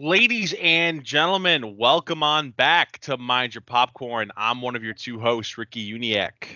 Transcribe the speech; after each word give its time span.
Ladies 0.00 0.54
and 0.62 1.02
gentlemen, 1.02 1.76
welcome 1.76 2.22
on 2.22 2.52
back 2.52 3.00
to 3.00 3.16
Mind 3.16 3.56
Your 3.56 3.62
Popcorn. 3.62 4.30
I'm 4.36 4.62
one 4.62 4.76
of 4.76 4.84
your 4.84 4.94
two 4.94 5.18
hosts, 5.18 5.58
Ricky 5.58 5.92
Uniac. 5.92 6.46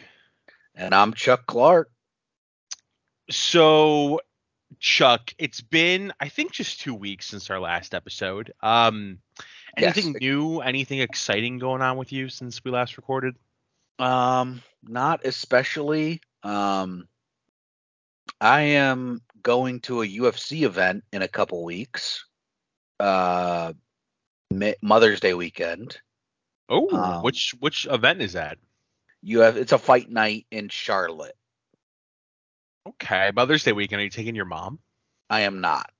And 0.77 0.95
I'm 0.95 1.13
Chuck 1.13 1.45
Clark. 1.47 1.91
So, 3.33 4.21
Chuck, 4.79 5.35
it's 5.39 5.61
been 5.61 6.13
I 6.21 6.29
think 6.29 6.53
just 6.53 6.83
two 6.83 6.95
weeks 6.95 7.27
since 7.27 7.51
our 7.51 7.59
last 7.59 7.95
episode. 7.95 8.53
Um, 8.63 9.19
anything 9.77 10.13
Yes. 10.13 10.21
new? 10.21 10.61
Anything 10.61 11.01
exciting 11.01 11.59
going 11.59 11.83
on 11.83 11.97
with 11.97 12.13
you 12.13 12.29
since 12.29 12.63
we 12.63 12.71
last 12.71 12.97
recorded? 12.97 13.35
Um, 13.99 14.63
not 14.85 15.27
especially. 15.27 16.21
Um, 16.45 17.09
I 18.41 18.61
am 18.61 19.21
going 19.43 19.81
to 19.81 20.03
a 20.03 20.07
UFC 20.07 20.63
event 20.63 21.03
in 21.13 21.23
a 21.23 21.29
couple 21.29 21.65
weeks. 21.65 22.25
Uh, 23.03 23.73
Mother's 24.81 25.19
Day 25.21 25.35
weekend. 25.35 25.99
Oh, 26.69 26.89
Um, 26.97 27.23
which 27.23 27.55
which 27.59 27.87
event 27.91 28.23
is 28.23 28.35
that? 28.35 28.59
You 29.23 29.41
have 29.41 29.57
it's 29.57 29.73
a 29.73 29.79
fight 29.79 30.09
night 30.11 30.47
in 30.51 30.69
Charlotte. 30.69 31.37
Okay, 32.87 33.31
Mother's 33.35 33.65
Day 33.65 33.73
weekend. 33.73 34.01
Are 34.01 34.05
you 34.05 34.11
taking 34.11 34.35
your 34.35 34.45
mom? 34.45 34.79
I 35.31 35.41
am 35.41 35.61
not. 35.61 35.91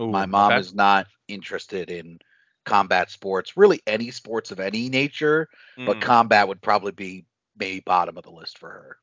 Ooh, 0.00 0.10
My 0.10 0.26
mom 0.26 0.52
okay. 0.52 0.60
is 0.60 0.74
not 0.74 1.06
interested 1.28 1.90
in 1.90 2.18
combat 2.64 3.10
sports, 3.10 3.56
really 3.56 3.80
any 3.86 4.10
sports 4.10 4.50
of 4.50 4.60
any 4.60 4.88
nature, 4.88 5.48
but 5.76 5.98
Mm. 5.98 6.02
combat 6.02 6.48
would 6.48 6.60
probably 6.62 6.92
be 6.92 7.24
maybe 7.58 7.80
bottom 7.80 8.16
of 8.16 8.22
the 8.24 8.30
list 8.30 8.58
for 8.58 8.68
her. 8.70 8.98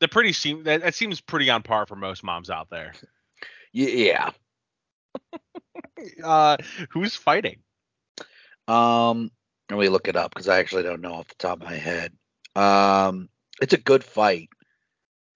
that 0.00 0.10
pretty 0.10 0.32
seem 0.32 0.62
that, 0.64 0.80
that 0.82 0.94
seems 0.94 1.20
pretty 1.20 1.50
on 1.50 1.62
par 1.62 1.84
for 1.86 1.96
most 1.96 2.22
moms 2.22 2.50
out 2.50 2.68
there. 2.70 2.92
Yeah. 3.72 4.30
Uh, 6.22 6.56
who's 6.90 7.16
fighting? 7.16 7.58
Um, 8.66 9.30
let 9.70 9.78
me 9.78 9.88
look 9.88 10.08
it 10.08 10.16
up 10.16 10.32
because 10.32 10.48
I 10.48 10.58
actually 10.58 10.82
don't 10.82 11.00
know 11.00 11.14
off 11.14 11.28
the 11.28 11.34
top 11.34 11.60
of 11.60 11.68
my 11.68 11.74
head. 11.74 12.12
Um, 12.54 13.28
it's 13.60 13.74
a 13.74 13.78
good 13.78 14.04
fight. 14.04 14.48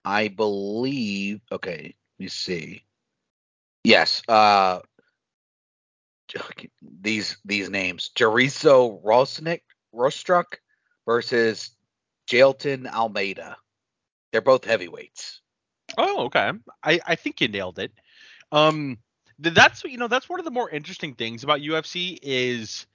I 0.05 0.27
believe. 0.29 1.41
Okay, 1.51 1.95
let 2.19 2.23
me 2.23 2.27
see. 2.27 2.83
Yes. 3.83 4.21
Uh, 4.27 4.79
these 6.81 7.37
these 7.45 7.69
names: 7.69 8.11
Jeriso 8.15 9.03
Rosnick 9.03 9.61
Rostruck 9.93 10.57
versus 11.05 11.71
Jailton 12.27 12.87
Almeida. 12.91 13.57
They're 14.31 14.41
both 14.41 14.65
heavyweights. 14.65 15.41
Oh, 15.97 16.25
okay. 16.25 16.51
I 16.83 16.99
I 17.05 17.15
think 17.15 17.41
you 17.41 17.47
nailed 17.47 17.79
it. 17.79 17.91
Um, 18.51 18.97
that's 19.39 19.83
you 19.83 19.97
know 19.97 20.07
that's 20.07 20.29
one 20.29 20.39
of 20.39 20.45
the 20.45 20.51
more 20.51 20.69
interesting 20.69 21.15
things 21.15 21.43
about 21.43 21.59
UFC 21.61 22.17
is, 22.21 22.85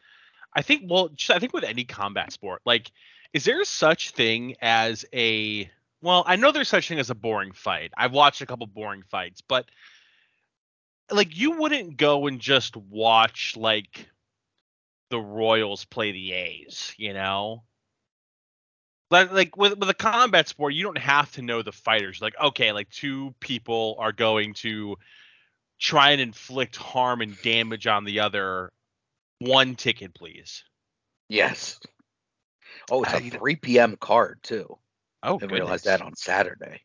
I 0.54 0.62
think 0.62 0.84
well 0.86 1.08
just, 1.08 1.30
I 1.30 1.38
think 1.38 1.52
with 1.52 1.64
any 1.64 1.84
combat 1.84 2.32
sport 2.32 2.62
like, 2.64 2.90
is 3.32 3.44
there 3.44 3.64
such 3.64 4.10
thing 4.12 4.56
as 4.60 5.04
a 5.12 5.70
well 6.00 6.24
I 6.26 6.36
know 6.36 6.52
there's 6.52 6.68
such 6.68 6.88
thing 6.88 6.98
as 6.98 7.10
a 7.10 7.14
boring 7.14 7.52
fight. 7.52 7.92
I've 7.96 8.12
watched 8.12 8.40
a 8.40 8.46
couple 8.46 8.66
boring 8.66 9.02
fights, 9.10 9.40
but 9.40 9.66
like 11.10 11.36
you 11.36 11.52
wouldn't 11.52 11.96
go 11.96 12.26
and 12.26 12.40
just 12.40 12.76
watch 12.76 13.54
like 13.56 14.08
the 15.10 15.20
Royals 15.20 15.84
play 15.84 16.12
the 16.12 16.32
A's, 16.32 16.94
you 16.96 17.14
know? 17.14 17.62
Like, 19.10 19.32
like 19.32 19.56
with 19.56 19.78
with 19.78 19.88
a 19.88 19.94
combat 19.94 20.48
sport, 20.48 20.74
you 20.74 20.84
don't 20.84 20.98
have 20.98 21.32
to 21.32 21.42
know 21.42 21.62
the 21.62 21.72
fighters. 21.72 22.20
Like, 22.20 22.34
okay, 22.38 22.72
like 22.72 22.90
two 22.90 23.34
people 23.40 23.96
are 23.98 24.12
going 24.12 24.52
to 24.54 24.96
try 25.78 26.10
and 26.10 26.20
inflict 26.20 26.76
harm 26.76 27.20
and 27.20 27.40
damage 27.42 27.86
on 27.86 28.04
the 28.04 28.20
other. 28.20 28.72
One 29.40 29.76
ticket, 29.76 30.14
please. 30.14 30.64
Yes. 31.28 31.78
Oh, 32.90 33.02
it's 33.02 33.14
I- 33.14 33.18
a 33.18 33.30
3 33.30 33.56
p.m. 33.56 33.96
card 33.96 34.40
too. 34.42 34.78
Oh, 35.22 35.38
Didn't 35.38 35.52
realize 35.52 35.82
that 35.82 36.00
on 36.00 36.14
Saturday. 36.16 36.80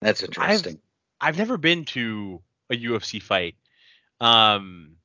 That's 0.00 0.22
interesting. 0.22 0.80
I've 1.20 1.36
never 1.36 1.58
been 1.58 1.84
to 1.86 2.40
a 2.70 2.74
UFC 2.76 3.22
fight. 3.22 3.56
Um, 4.20 4.96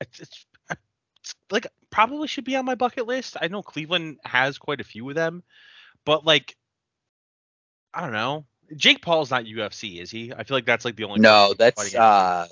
it's, 0.00 0.20
it's, 0.20 0.46
it's 0.70 1.34
like 1.50 1.66
probably 1.90 2.28
should 2.28 2.44
be 2.44 2.56
on 2.56 2.64
my 2.64 2.74
bucket 2.74 3.06
list. 3.06 3.36
I 3.40 3.48
know 3.48 3.62
Cleveland 3.62 4.18
has 4.24 4.56
quite 4.56 4.80
a 4.80 4.84
few 4.84 5.08
of 5.10 5.14
them, 5.14 5.42
but 6.06 6.24
like, 6.24 6.56
I 7.92 8.00
don't 8.00 8.12
know. 8.12 8.46
Jake 8.76 9.02
Paul's 9.02 9.30
not 9.30 9.44
UFC, 9.44 10.00
is 10.00 10.10
he? 10.10 10.32
I 10.32 10.44
feel 10.44 10.56
like 10.56 10.66
that's 10.66 10.84
like 10.84 10.96
the 10.96 11.04
only. 11.04 11.20
No, 11.20 11.54
that's 11.58 11.94
uh 11.94 12.46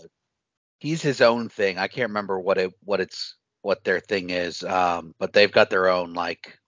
he's 0.79 1.03
his 1.03 1.21
own 1.21 1.49
thing. 1.49 1.79
I 1.79 1.89
can't 1.89 2.11
remember 2.11 2.39
what 2.39 2.59
it 2.59 2.73
what 2.85 3.01
it's 3.01 3.37
what 3.63 3.85
their 3.85 4.01
thing 4.01 4.31
is. 4.31 4.63
Um 4.63 5.15
but 5.19 5.33
they've 5.33 5.51
got 5.51 5.71
their 5.71 5.89
own 5.89 6.15
like 6.15 6.59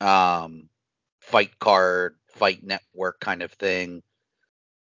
um 0.00 0.68
fight 1.20 1.58
card, 1.58 2.16
fight 2.28 2.62
network 2.62 3.20
kind 3.20 3.42
of 3.42 3.52
thing. 3.52 4.02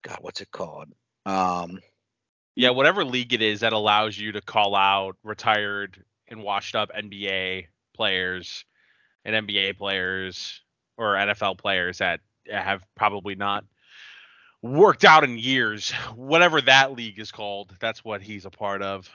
God, 0.03 0.19
what's 0.21 0.41
it 0.41 0.51
called? 0.51 0.89
Um 1.27 1.81
Yeah, 2.55 2.71
whatever 2.71 3.05
league 3.05 3.33
it 3.33 3.43
is 3.43 3.61
that 3.61 3.73
allows 3.73 4.19
you 4.19 4.33
to 4.33 4.41
call 4.41 4.77
out 4.77 5.17
retired 5.23 6.03
and 6.29 6.43
washed 6.43 6.75
up 6.75 6.91
NBA 6.93 7.67
players 7.95 8.65
and 9.25 9.49
NBA 9.49 9.77
players 9.77 10.61
or 10.97 11.15
NFL 11.15 11.59
players 11.59 11.99
that 11.99 12.21
have 12.51 12.85
probably 12.95 13.35
not 13.35 13.65
worked 14.63 15.05
out 15.05 15.25
in 15.25 15.39
years. 15.39 15.91
Whatever 16.15 16.61
that 16.63 16.93
league 16.93 17.19
is 17.19 17.33
called, 17.33 17.75
that's 17.81 18.05
what 18.05 18.23
he's 18.23 18.45
a 18.47 18.51
part 18.51 18.83
of. 18.83 19.09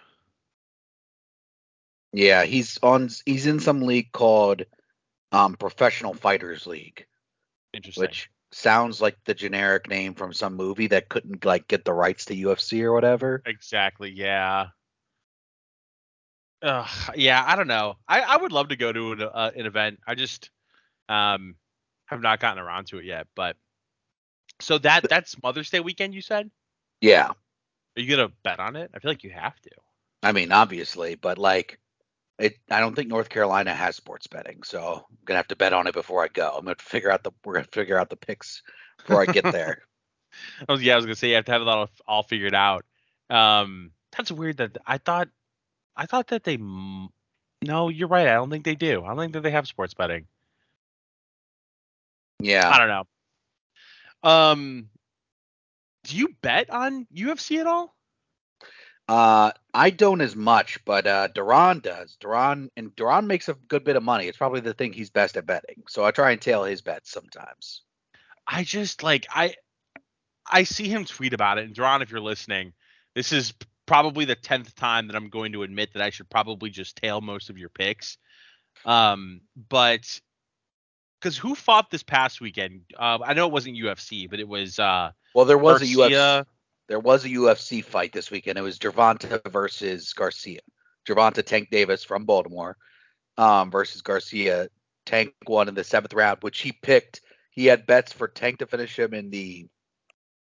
yeah, 2.14 2.44
he's 2.44 2.78
on 2.82 3.10
he's 3.26 3.46
in 3.46 3.60
some 3.60 3.82
league 3.82 4.12
called 4.12 4.64
um 5.32 5.56
Professional 5.56 6.14
Fighters 6.14 6.66
League, 6.68 7.06
Interesting. 7.74 8.02
which 8.02 8.30
sounds 8.52 9.00
like 9.02 9.18
the 9.26 9.34
generic 9.36 9.88
name 9.90 10.16
from 10.16 10.34
some 10.34 10.56
movie 10.56 10.88
that 10.88 11.10
couldn't 11.10 11.46
like 11.46 11.68
get 11.68 11.86
the 11.86 11.94
rights 11.94 12.26
to 12.26 12.36
UFC 12.36 12.82
or 12.84 12.94
whatever. 12.94 13.42
Exactly. 13.46 14.12
Yeah. 14.12 14.68
Ugh, 16.62 16.90
yeah, 17.16 17.44
I 17.46 17.56
don't 17.56 17.68
know. 17.68 17.96
I, 18.08 18.22
I 18.22 18.38
would 18.38 18.52
love 18.52 18.70
to 18.70 18.76
go 18.76 18.92
to 18.92 19.14
an, 19.14 19.22
uh, 19.22 19.52
an 19.56 19.66
event. 19.66 20.00
I 20.08 20.16
just 20.16 20.50
um 21.08 21.56
have 22.10 22.22
not 22.22 22.40
gotten 22.40 22.62
around 22.62 22.88
to 22.88 22.98
it 22.98 23.06
yet. 23.06 23.28
But 23.36 23.56
so 24.60 24.78
that 24.80 25.08
that's 25.08 25.42
Mother's 25.42 25.70
Day 25.70 25.80
weekend. 25.80 26.14
You 26.14 26.22
said. 26.22 26.50
Yeah. 27.02 27.30
Are 27.30 28.02
you 28.02 28.10
gonna 28.16 28.32
bet 28.44 28.60
on 28.60 28.76
it? 28.76 28.92
I 28.94 29.00
feel 29.00 29.12
like 29.12 29.24
you 29.24 29.30
have 29.30 29.60
to. 29.62 29.70
I 30.24 30.32
mean, 30.32 30.52
obviously, 30.52 31.16
but 31.16 31.38
like, 31.38 31.80
it. 32.38 32.58
I 32.70 32.80
don't 32.80 32.96
think 32.96 33.08
North 33.08 33.30
Carolina 33.30 33.74
has 33.74 33.96
sports 33.96 34.28
betting, 34.28 34.64
so 34.64 35.06
I'm 35.10 35.18
gonna 35.26 35.38
have 35.38 35.48
to 35.50 35.56
bet 35.56 35.74
on 35.74 35.88
it 35.88 35.94
before 35.94 36.24
I 36.24 36.28
go. 36.28 36.56
I'm 36.58 36.66
gonna 36.66 36.76
figure 36.80 37.12
out 37.12 37.24
the. 37.24 37.32
We're 37.46 37.54
gonna 37.54 37.68
figure 37.72 37.98
out 37.98 38.10
the 38.10 38.16
picks 38.16 38.64
before 38.98 39.22
I 39.22 39.26
get 39.26 39.44
there. 39.52 39.84
Oh 40.68 40.78
yeah, 40.78 40.94
I 40.94 40.96
was 40.96 41.06
gonna 41.06 41.16
say 41.16 41.30
you 41.30 41.36
have 41.36 41.46
to 41.46 41.52
have 41.52 41.62
that 41.62 41.68
all, 41.68 41.90
all 42.08 42.24
figured 42.24 42.56
out. 42.56 42.86
Um, 43.30 43.92
that's 44.16 44.32
weird. 44.32 44.58
That 44.58 44.78
I 44.86 44.98
thought, 44.98 45.30
I 45.96 46.06
thought 46.06 46.28
that 46.30 46.44
they. 46.44 46.58
No, 47.62 47.90
you're 47.90 48.08
right. 48.08 48.28
I 48.28 48.36
don't 48.36 48.50
think 48.50 48.66
they 48.66 48.76
do. 48.76 49.04
I 49.04 49.10
don't 49.10 49.18
think 49.18 49.34
that 49.34 49.44
they 49.44 49.52
have 49.52 49.68
sports 49.68 49.94
betting. 49.94 50.28
I 52.70 52.78
don't 52.78 52.88
know. 52.88 54.30
Um, 54.30 54.90
do 56.06 56.18
you 56.18 56.30
bet 56.42 56.70
on 56.70 57.08
UFC 57.14 57.60
at 57.60 57.68
all? 57.68 57.96
Uh, 59.08 59.52
I 59.74 59.90
don't 59.90 60.22
as 60.22 60.36
much, 60.36 60.84
but 60.86 61.08
uh, 61.08 61.28
Duran 61.30 61.80
does. 61.80 62.16
Duran 62.20 62.70
and 62.78 62.96
Duran 62.96 63.26
makes 63.26 63.50
a 63.50 63.56
good 63.68 63.84
bit 63.84 63.96
of 63.96 64.04
money. 64.04 64.28
It's 64.28 64.38
probably 64.38 64.60
the 64.60 64.74
thing 64.74 64.94
he's 64.94 65.10
best 65.10 65.36
at 65.36 65.48
betting. 65.48 65.84
So 65.88 66.06
I 66.06 66.12
try 66.12 66.32
and 66.32 66.40
tail 66.40 66.64
his 66.64 66.82
bets 66.82 67.12
sometimes. 67.12 67.82
I 68.46 68.64
just 68.64 69.02
like 69.02 69.26
I 69.32 69.56
I 70.46 70.64
see 70.64 70.88
him 70.88 71.06
tweet 71.06 71.34
about 71.34 71.58
it. 71.58 71.66
And 71.66 71.74
Duran, 71.74 72.02
if 72.04 72.12
you're 72.12 72.20
listening, 72.20 72.74
this 73.16 73.32
is 73.32 73.54
probably 73.86 74.26
the 74.26 74.36
tenth 74.36 74.76
time 74.76 75.08
that 75.08 75.16
I'm 75.16 75.30
going 75.30 75.54
to 75.54 75.64
admit 75.64 75.94
that 75.94 76.04
I 76.04 76.12
should 76.12 76.30
probably 76.30 76.70
just 76.70 76.96
tail 76.96 77.20
most 77.20 77.50
of 77.50 77.58
your 77.58 77.70
picks. 77.70 78.18
Um, 78.86 79.42
but 79.70 80.20
because 81.20 81.38
who 81.38 81.56
fought 81.56 81.92
this 81.92 82.04
past 82.04 82.42
weekend? 82.42 82.82
Uh, 82.98 83.20
I 83.24 83.34
know 83.34 83.46
it 83.46 83.52
wasn't 83.52 83.78
UFC, 83.78 84.30
but 84.30 84.40
it 84.40 84.48
was 84.48 84.80
uh 84.80 85.12
Well, 85.36 85.46
there 85.46 85.58
was 85.58 85.82
a 85.82 85.86
UFC. 85.86 86.10
There 86.88 87.00
was 87.00 87.24
a 87.24 87.30
UFC 87.30 87.84
fight 87.84 88.14
this 88.14 88.32
weekend. 88.32 88.58
It 88.58 88.64
was 88.64 88.80
Gervonta 88.80 89.42
versus 89.52 90.12
Garcia. 90.14 90.62
Gervonta 91.08 91.46
Tank 91.46 91.70
Davis 91.70 92.04
from 92.04 92.26
Baltimore 92.26 92.78
um, 93.38 93.70
versus 93.70 94.02
Garcia. 94.02 94.70
Tank 95.06 95.34
won 95.48 95.68
in 95.68 95.76
the 95.76 95.84
seventh 95.84 96.14
round, 96.14 96.40
which 96.42 96.60
he 96.60 96.72
picked. 96.72 97.22
He 97.52 97.66
had 97.66 97.86
bets 97.86 98.12
for 98.12 98.28
Tank 98.28 98.60
to 98.60 98.68
finish 98.68 98.98
him 98.98 99.14
in 99.14 99.30
the 99.30 99.68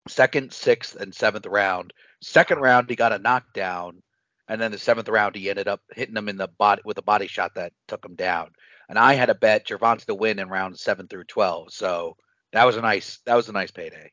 second, 0.08 0.54
sixth, 0.54 0.96
and 0.96 1.14
seventh 1.14 1.46
round. 1.46 1.94
Second 2.22 2.60
round, 2.60 2.90
he 2.90 2.96
got 2.96 3.14
a 3.14 3.20
knockdown, 3.20 4.02
and 4.48 4.62
then 4.62 4.72
the 4.72 4.78
seventh 4.78 5.10
round, 5.10 5.36
he 5.36 5.50
ended 5.50 5.68
up 5.68 5.82
hitting 5.94 6.16
him 6.16 6.30
in 6.30 6.38
the 6.38 6.48
body 6.48 6.82
with 6.86 6.98
a 6.98 7.04
body 7.04 7.28
shot 7.28 7.56
that 7.56 7.74
took 7.88 8.04
him 8.04 8.16
down. 8.16 8.52
And 8.92 9.00
I 9.00 9.14
had 9.14 9.30
a 9.30 9.36
bet 9.36 9.66
Gervonta 9.66 10.04
to 10.08 10.14
win 10.14 10.38
in 10.38 10.50
rounds 10.50 10.82
seven 10.82 11.08
through 11.08 11.24
twelve. 11.24 11.72
So 11.72 12.18
that 12.52 12.66
was 12.66 12.76
a 12.76 12.82
nice 12.82 13.20
that 13.26 13.36
was 13.36 13.48
a 13.48 13.54
nice 13.54 13.72
payday. 13.72 14.12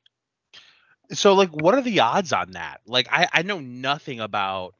So 1.10 1.34
like, 1.34 1.50
what 1.50 1.74
are 1.74 1.82
the 1.82 1.98
odds 1.98 2.32
on 2.32 2.52
that? 2.52 2.80
Like, 2.86 3.08
I 3.10 3.26
I 3.32 3.42
know 3.42 3.58
nothing 3.58 4.20
about 4.20 4.76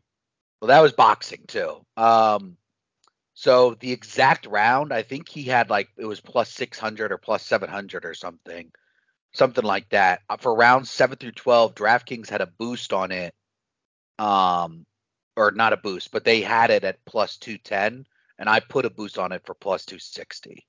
Well, 0.61 0.69
that 0.69 0.81
was 0.81 0.93
boxing 0.93 1.45
too. 1.49 1.85
Um, 1.97 2.57
so 3.35 3.75
the 3.81 3.91
exact 3.91 4.47
round, 4.47 4.93
I 4.93 5.03
think 5.03 5.29
he 5.29 5.43
had 5.43 5.69
like 5.69 5.89
it 5.97 6.05
was 6.05 6.21
plus 6.21 6.49
six 6.51 6.79
hundred 6.79 7.11
or 7.11 7.19
plus 7.19 7.43
seven 7.43 7.69
hundred 7.69 8.05
or 8.05 8.15
something, 8.15 8.71
something 9.33 9.65
like 9.65 9.89
that. 9.91 10.21
Uh, 10.31 10.37
For 10.37 10.55
rounds 10.55 10.91
seven 10.93 11.17
through 11.19 11.33
twelve, 11.33 11.75
DraftKings 11.75 12.29
had 12.29 12.41
a 12.41 12.47
boost 12.47 12.93
on 12.93 13.11
it. 13.11 13.35
Um, 14.19 14.87
or 15.37 15.53
not 15.53 15.73
a 15.73 15.77
boost, 15.77 16.13
but 16.13 16.25
they 16.25 16.41
had 16.41 16.71
it 16.71 16.85
at 16.85 17.05
plus 17.05 17.37
two 17.37 17.59
ten, 17.59 18.07
and 18.39 18.49
I 18.49 18.61
put 18.61 18.85
a 18.85 18.91
boost 18.91 19.19
on 19.19 19.33
it 19.33 19.43
for 19.45 19.55
plus 19.55 19.85
two 19.85 19.99
sixty. 19.99 20.67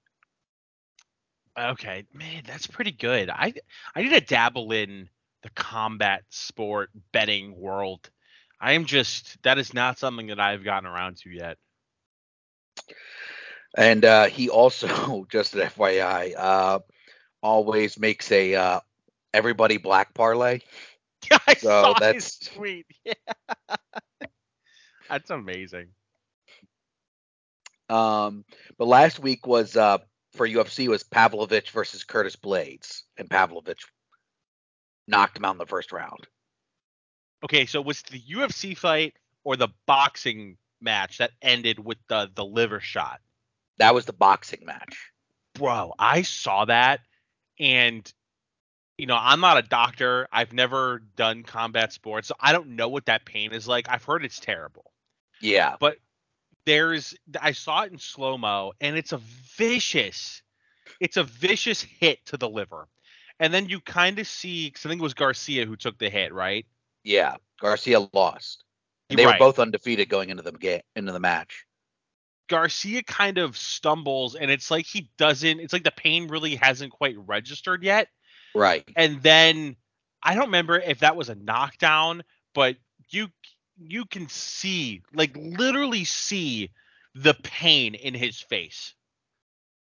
Okay, 1.57 2.05
man, 2.13 2.43
that's 2.45 2.67
pretty 2.67 2.91
good. 2.91 3.29
I 3.29 3.53
I 3.95 4.01
need 4.01 4.09
to 4.13 4.21
dabble 4.21 4.71
in 4.71 5.09
the 5.43 5.49
combat 5.51 6.23
sport 6.29 6.89
betting 7.11 7.57
world. 7.57 8.09
I 8.61 8.73
am 8.73 8.85
just 8.85 9.41
that 9.43 9.57
is 9.57 9.73
not 9.73 9.97
something 9.99 10.27
that 10.27 10.39
I've 10.39 10.63
gotten 10.63 10.87
around 10.89 11.17
to 11.17 11.29
yet. 11.29 11.57
And 13.77 14.03
uh, 14.03 14.25
he 14.25 14.49
also, 14.49 15.25
just 15.31 15.53
an 15.55 15.61
FYI, 15.61 16.33
uh, 16.37 16.79
always 17.41 17.99
makes 17.99 18.31
a 18.31 18.55
uh, 18.55 18.79
everybody 19.33 19.77
black 19.77 20.13
parlay. 20.13 20.59
I 21.47 21.53
So 21.55 21.69
saw 21.69 21.93
his 21.93 21.99
that's- 21.99 22.39
tweet. 22.39 22.85
Yeah. 23.05 23.13
That's 25.09 25.29
amazing. 25.31 25.87
Um, 27.89 28.45
but 28.77 28.87
last 28.87 29.19
week 29.19 29.47
was 29.47 29.75
uh, 29.75 29.97
for 30.33 30.47
UFC 30.47 30.87
was 30.87 31.03
Pavlovich 31.03 31.71
versus 31.71 32.03
Curtis 32.03 32.35
Blaydes, 32.35 33.01
and 33.17 33.29
Pavlovich 33.29 33.83
knocked 35.07 35.37
him 35.37 35.45
out 35.45 35.53
in 35.53 35.57
the 35.57 35.65
first 35.65 35.91
round. 35.91 36.27
Okay, 37.43 37.65
so 37.65 37.81
was 37.81 38.01
the 38.03 38.21
UFC 38.21 38.77
fight 38.77 39.15
or 39.43 39.55
the 39.55 39.69
boxing 39.85 40.57
match 40.81 41.17
that 41.17 41.31
ended 41.41 41.79
with 41.79 41.97
the 42.07 42.29
the 42.35 42.45
liver 42.45 42.79
shot? 42.79 43.21
That 43.77 43.95
was 43.95 44.05
the 44.05 44.13
boxing 44.13 44.65
match. 44.65 45.11
Bro, 45.55 45.93
I 45.97 46.21
saw 46.21 46.65
that 46.65 47.01
and 47.59 48.11
you 48.97 49.05
know, 49.05 49.17
I'm 49.17 49.39
not 49.39 49.57
a 49.57 49.61
doctor. 49.61 50.27
I've 50.29 50.51
never 50.51 51.01
done 51.15 51.43
combat 51.43 51.93
sports, 51.93 52.27
so 52.27 52.35
I 52.37 52.51
don't 52.51 52.75
know 52.75 52.89
what 52.89 53.05
that 53.05 53.23
pain 53.23 53.53
is 53.53 53.65
like. 53.65 53.87
I've 53.89 54.03
heard 54.03 54.25
it's 54.25 54.41
terrible. 54.41 54.91
Yeah, 55.39 55.77
There's 56.65 57.15
I 57.41 57.51
saw 57.53 57.83
it 57.83 57.91
in 57.91 57.97
slow-mo 57.97 58.73
and 58.81 58.97
it's 58.97 59.11
a 59.13 59.17
vicious 59.57 60.41
it's 60.99 61.17
a 61.17 61.23
vicious 61.23 61.81
hit 61.81 62.25
to 62.27 62.37
the 62.37 62.49
liver. 62.49 62.87
And 63.39 63.53
then 63.53 63.69
you 63.69 63.79
kind 63.81 64.19
of 64.19 64.27
see 64.27 64.69
cuz 64.71 64.85
I 64.85 64.89
think 64.89 64.99
it 65.01 65.03
was 65.03 65.13
Garcia 65.13 65.65
who 65.65 65.75
took 65.75 65.97
the 65.97 66.09
hit, 66.09 66.33
right? 66.33 66.65
yeah. 67.03 67.35
Garcia 67.59 68.07
lost. 68.13 68.63
They 69.09 69.25
Right. 69.25 69.39
were 69.39 69.45
both 69.47 69.59
undefeated 69.59 70.09
going 70.09 70.29
into 70.29 70.43
the 70.43 70.51
game 70.51 70.81
into 70.95 71.11
the 71.11 71.19
match. 71.19 71.65
Garcia 72.47 73.03
kind 73.03 73.37
of 73.37 73.57
stumbles 73.57 74.35
and 74.35 74.49
it's 74.49 74.71
like 74.71 74.85
he 74.85 75.09
doesn't 75.17 75.59
it's 75.59 75.73
like 75.73 75.83
the 75.83 75.91
pain 75.91 76.27
really 76.27 76.55
hasn't 76.55 76.91
quite 76.91 77.15
registered 77.17 77.83
yet. 77.83 78.07
Right. 78.55 78.87
And 78.95 79.21
then 79.21 79.75
I 80.23 80.35
don't 80.35 80.45
remember 80.45 80.79
if 80.79 80.99
that 80.99 81.15
was 81.15 81.29
a 81.29 81.35
knockdown, 81.35 82.23
but 82.53 82.77
you 83.09 83.29
you 83.81 84.05
can 84.05 84.27
see 84.29 85.01
like 85.13 85.35
literally 85.35 86.03
see 86.05 86.69
the 87.15 87.33
pain 87.43 87.95
in 87.95 88.13
his 88.13 88.39
face. 88.39 88.93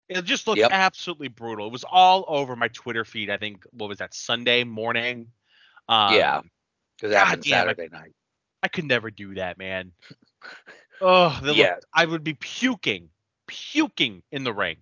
It 0.08 0.22
just 0.24 0.46
looked 0.46 0.58
Yep. 0.58 0.70
absolutely 0.72 1.28
brutal. 1.28 1.66
It 1.68 1.72
was 1.72 1.84
all 1.84 2.24
over 2.28 2.56
my 2.56 2.68
Twitter 2.68 3.04
feed. 3.04 3.30
I 3.30 3.36
think 3.38 3.64
what 3.70 3.88
was 3.88 3.98
that 3.98 4.14
Sunday 4.14 4.64
morning? 4.64 5.28
Um, 5.88 6.14
Yeah. 6.14 6.40
Because 6.96 7.14
happened. 7.14 7.44
Saturday 7.46 7.88
night. 7.88 8.12
I 8.62 8.68
could 8.68 8.84
never 8.84 9.10
do 9.10 9.34
that, 9.34 9.58
man. 9.58 9.92
Oh, 11.00 11.36
Yeah. 11.42 11.72
looked- 11.74 11.86
I 11.92 12.04
would 12.04 12.22
be 12.22 12.34
puking, 12.34 13.08
puking 13.48 14.22
in 14.30 14.44
the 14.44 14.52
ring. 14.52 14.76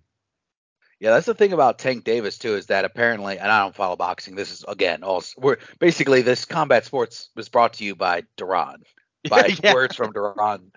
Yeah, 0.99 1.09
that's 1.09 1.25
the 1.25 1.33
thing 1.33 1.51
about 1.51 1.79
Tank 1.79 2.03
Davis 2.03 2.37
too 2.37 2.55
is 2.55 2.67
that 2.67 2.85
apparently, 2.85 3.39
and 3.39 3.51
I 3.51 3.59
don't 3.61 3.73
follow 3.75 3.95
boxing. 3.95 4.35
This 4.35 4.51
is 4.51 4.63
again, 4.67 5.03
all 5.03 5.23
we're 5.37 5.57
basically 5.79 6.21
this 6.21 6.45
combat 6.45 6.85
sports 6.85 7.29
was 7.35 7.49
brought 7.49 7.73
to 7.73 7.83
you 7.83 7.95
by 7.95 8.23
Duran, 8.37 8.83
by 9.29 9.55
Yeah. 9.63 9.73
words 9.73 9.95
from 9.95 10.11
Duran. 10.13 10.71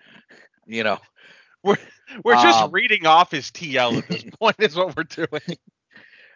You 0.67 0.83
know, 0.83 0.99
We're 2.23 2.35
just 2.35 2.61
Um, 2.61 2.71
reading 2.71 3.05
off 3.05 3.31
his 3.31 3.51
TL 3.51 3.97
at 3.97 4.07
this 4.07 4.23
point. 4.39 4.55
Is 4.59 4.75
what 4.75 4.95
we're 4.95 5.03
doing. 5.03 5.57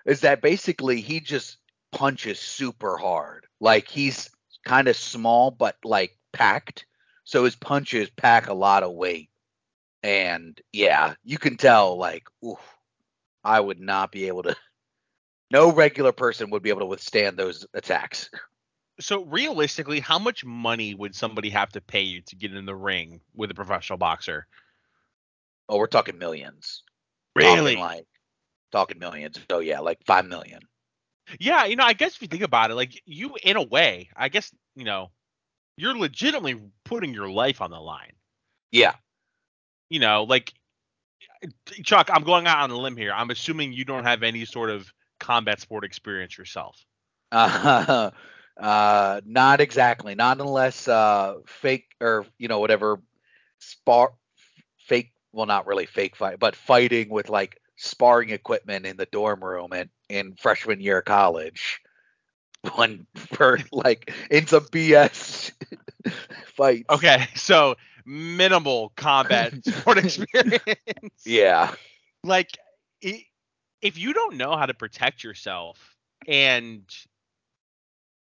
is 0.05 0.21
that 0.21 0.41
basically 0.41 1.01
he 1.01 1.19
just 1.19 1.57
punches 1.91 2.39
super 2.39 2.97
hard. 2.97 3.45
Like 3.59 3.87
he's 3.87 4.29
kind 4.65 4.87
of 4.87 4.95
small 4.95 5.51
but 5.51 5.75
like 5.83 6.17
packed, 6.33 6.85
so 7.23 7.43
his 7.45 7.55
punches 7.55 8.09
pack 8.09 8.47
a 8.47 8.53
lot 8.53 8.83
of 8.83 8.93
weight. 8.93 9.29
And 10.03 10.59
yeah, 10.71 11.15
you 11.23 11.37
can 11.37 11.57
tell 11.57 11.97
like, 11.97 12.23
oof, 12.45 12.59
I 13.43 13.59
would 13.59 13.79
not 13.79 14.11
be 14.11 14.27
able 14.27 14.43
to. 14.43 14.55
No 15.51 15.71
regular 15.71 16.11
person 16.11 16.49
would 16.51 16.63
be 16.63 16.69
able 16.69 16.81
to 16.81 16.85
withstand 16.85 17.37
those 17.37 17.65
attacks. 17.73 18.29
So 18.99 19.23
realistically, 19.23 19.99
how 19.99 20.19
much 20.19 20.43
money 20.43 20.93
would 20.93 21.15
somebody 21.15 21.49
have 21.51 21.69
to 21.69 21.81
pay 21.81 22.01
you 22.01 22.21
to 22.23 22.35
get 22.35 22.53
in 22.53 22.65
the 22.65 22.75
ring 22.75 23.21
with 23.33 23.51
a 23.51 23.53
professional 23.53 23.97
boxer? 23.97 24.45
Oh, 25.69 25.77
we're 25.77 25.87
talking 25.87 26.17
millions. 26.17 26.83
Talking 27.39 27.79
like 27.79 28.05
talking 28.71 28.99
millions. 28.99 29.39
Oh 29.49 29.59
yeah, 29.59 29.79
like 29.79 29.99
five 30.05 30.25
million. 30.25 30.61
Yeah, 31.39 31.65
you 31.65 31.75
know, 31.75 31.85
I 31.85 31.93
guess 31.93 32.15
if 32.15 32.21
you 32.21 32.27
think 32.27 32.43
about 32.43 32.71
it, 32.71 32.75
like 32.75 33.01
you, 33.05 33.35
in 33.43 33.55
a 33.55 33.63
way, 33.63 34.09
I 34.15 34.29
guess 34.29 34.51
you 34.75 34.83
know, 34.83 35.11
you're 35.77 35.97
legitimately 35.97 36.59
putting 36.83 37.13
your 37.13 37.29
life 37.29 37.61
on 37.61 37.71
the 37.71 37.79
line. 37.79 38.13
Yeah. 38.71 38.93
You 39.89 39.99
know, 39.99 40.23
like 40.23 40.53
Chuck, 41.83 42.09
I'm 42.11 42.23
going 42.23 42.47
out 42.47 42.59
on 42.59 42.71
a 42.71 42.77
limb 42.77 42.97
here. 42.97 43.13
I'm 43.13 43.29
assuming 43.29 43.73
you 43.73 43.85
don't 43.85 44.03
have 44.03 44.23
any 44.23 44.45
sort 44.45 44.69
of 44.69 44.91
combat 45.19 45.61
sport 45.61 45.83
experience 45.83 46.37
yourself. 46.37 46.77
Uh, 47.31 48.09
uh, 48.59 49.21
not 49.25 49.61
exactly. 49.61 50.15
Not 50.15 50.39
unless 50.39 50.87
uh, 50.87 51.35
fake 51.47 51.87
or 52.01 52.25
you 52.37 52.47
know 52.47 52.59
whatever 52.59 53.01
spar 53.59 54.13
fake. 54.87 55.11
Well, 55.31 55.45
not 55.45 55.67
really 55.67 55.85
fake 55.85 56.15
fight, 56.15 56.39
but 56.39 56.55
fighting 56.55 57.09
with 57.09 57.29
like 57.29 57.59
sparring 57.77 58.29
equipment 58.31 58.85
in 58.85 58.97
the 58.97 59.05
dorm 59.05 59.43
room 59.43 59.71
and 59.73 59.89
in 60.09 60.35
freshman 60.35 60.81
year 60.81 60.99
of 60.99 61.05
college. 61.05 61.81
One 62.75 63.07
for 63.15 63.59
like 63.71 64.13
in 64.29 64.47
some 64.47 64.65
BS 64.71 65.51
fight. 66.55 66.85
Okay, 66.89 67.27
so 67.35 67.75
minimal 68.05 68.91
combat 68.95 69.53
sport 69.65 69.97
experience. 69.99 70.61
Yeah. 71.25 71.73
like 72.23 72.57
if 73.81 73.97
you 73.97 74.13
don't 74.13 74.37
know 74.37 74.55
how 74.57 74.65
to 74.65 74.73
protect 74.73 75.23
yourself 75.23 75.95
and 76.27 76.83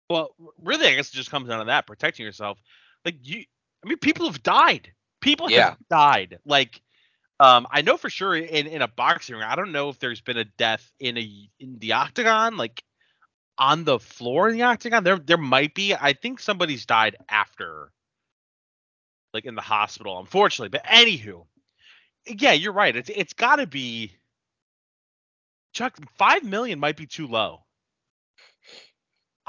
well 0.10 0.36
really 0.64 0.88
i 0.88 0.96
guess 0.96 1.10
it 1.10 1.16
just 1.16 1.32
comes 1.32 1.50
down 1.50 1.60
to 1.60 1.66
that 1.66 1.88
protecting 1.88 2.26
yourself. 2.26 2.60
Like 3.06 3.16
you 3.24 3.44
i 3.86 3.90
mean 3.90 4.00
people 4.00 4.28
have 4.28 4.44
died. 4.44 4.92
People 5.22 5.50
Yeah. 5.50 5.76
have 5.76 5.78
died. 5.90 6.40
Like 6.46 6.82
um 7.40 7.68
i 7.72 7.82
know 7.82 7.98
for 7.98 8.10
sure 8.10 8.36
in 8.36 8.68
in 8.68 8.82
a 8.82 8.88
boxing 8.88 9.36
ring 9.36 9.46
i 9.46 9.56
don't 9.56 9.72
know 9.72 9.90
if 9.90 10.00
there's 10.00 10.22
been 10.22 10.38
a 10.38 10.46
death 10.58 10.92
in 11.00 11.18
a 11.18 11.50
in 11.60 11.80
the 11.80 11.94
octagon 11.94 12.58
like 12.58 12.84
on 13.58 13.84
the 13.86 14.00
floor 14.00 14.50
in 14.50 14.56
the 14.56 14.64
octagon. 14.64 15.04
There 15.04 15.20
there 15.20 15.38
might 15.38 15.76
be. 15.76 15.94
I 15.94 16.14
think 16.14 16.40
somebody's 16.40 16.86
died 16.86 17.18
after 17.30 17.92
like 19.34 19.46
in 19.46 19.56
the 19.56 19.62
hospital 19.62 20.20
unfortunately. 20.20 20.70
But 20.70 20.86
anywho 20.86 21.46
yeah 22.28 22.54
you're 22.54 22.74
right. 22.74 22.96
It's 22.96 23.10
it's 23.10 23.34
got 23.34 23.58
to 23.58 23.68
be 23.68 24.14
Chuck, 25.74 25.98
five 26.18 26.44
million 26.44 26.80
might 26.80 26.98
be 26.98 27.06
too 27.08 27.28
low. 27.28 27.66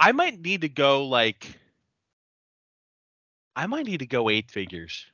I 0.00 0.12
might 0.12 0.40
need 0.40 0.62
to 0.62 0.68
go 0.70 1.04
like 1.04 1.46
I 3.54 3.66
might 3.66 3.84
need 3.84 3.98
to 3.98 4.06
go 4.06 4.30
eight 4.30 4.50
figures. 4.50 5.04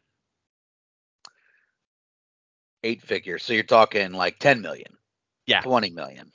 Eight 2.84 3.02
figures. 3.02 3.42
So 3.42 3.52
you're 3.52 3.64
talking 3.64 4.12
like 4.12 4.38
10 4.38 4.60
million. 4.60 4.96
Yeah. 5.46 5.60
20 5.62 5.90
million. 5.90 6.30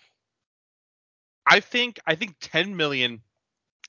I 1.47 1.61
think 1.61 1.99
I 2.05 2.15
think 2.15 2.35
10 2.41 2.75
million 2.75 3.21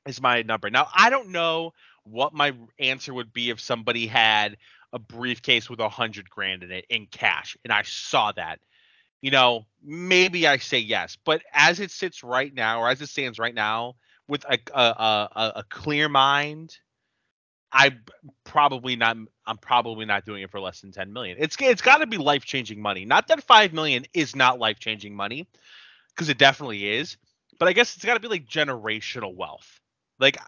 is 0.07 0.23
my 0.23 0.43
number. 0.43 0.71
Now 0.71 0.87
I 0.95 1.11
don't 1.11 1.31
know 1.31 1.73
what 2.05 2.33
my 2.33 2.53
answer 2.79 3.13
would 3.13 3.33
be 3.33 3.51
if 3.51 3.61
somebody 3.61 4.07
had 4.07 4.57
a 4.93 4.99
briefcase 5.01 5.69
with 5.69 5.81
a 5.81 5.89
hundred 5.89 6.31
grand 6.31 6.63
in 6.63 6.71
it 6.71 6.85
in 6.89 7.07
cash, 7.07 7.57
and 7.65 7.73
I 7.73 7.83
saw 7.83 8.31
that. 8.33 8.61
You 9.23 9.31
know, 9.31 9.67
maybe 9.83 10.47
I 10.47 10.59
say 10.59 10.79
yes, 10.79 11.17
but 11.25 11.43
as 11.53 11.81
it 11.81 11.91
sits 11.91 12.23
right 12.25 12.53
now, 12.53 12.81
or 12.81 12.89
as 12.89 13.01
it 13.01 13.09
stands 13.09 13.39
right 13.39 13.55
now, 13.55 13.95
with 14.33 14.45
a 14.49 14.59
a 14.75 14.81
a, 14.81 15.53
a- 15.57 15.65
clear 15.65 16.09
mind, 16.09 16.79
I 17.71 17.97
probably 18.45 18.97
not. 18.97 19.19
I'm 19.47 19.59
probably 19.59 20.07
not 20.07 20.25
doing 20.25 20.43
it 20.43 20.51
for 20.51 20.59
less 20.59 20.81
than 20.81 20.91
10 20.91 21.13
million. 21.13 21.37
It's 21.39 21.55
it's 21.61 21.83
got 21.83 21.99
to 21.99 22.07
be 22.07 22.17
life 22.17 22.47
changing 22.47 22.81
money. 22.81 23.05
Not 23.05 23.29
that 23.29 23.45
five 23.45 23.75
million 23.75 24.07
is 24.15 24.35
not 24.35 24.59
life 24.59 24.79
changing 24.79 25.15
money, 25.15 25.47
because 26.15 26.31
it 26.31 26.39
definitely 26.39 26.89
is. 26.89 27.19
But 27.59 27.69
I 27.69 27.75
guess 27.75 27.95
it's 27.95 28.07
got 28.07 28.15
to 28.15 28.21
be 28.21 28.29
like 28.29 28.47
generational 28.47 29.35
wealth. 29.37 29.81
Like 30.19 30.39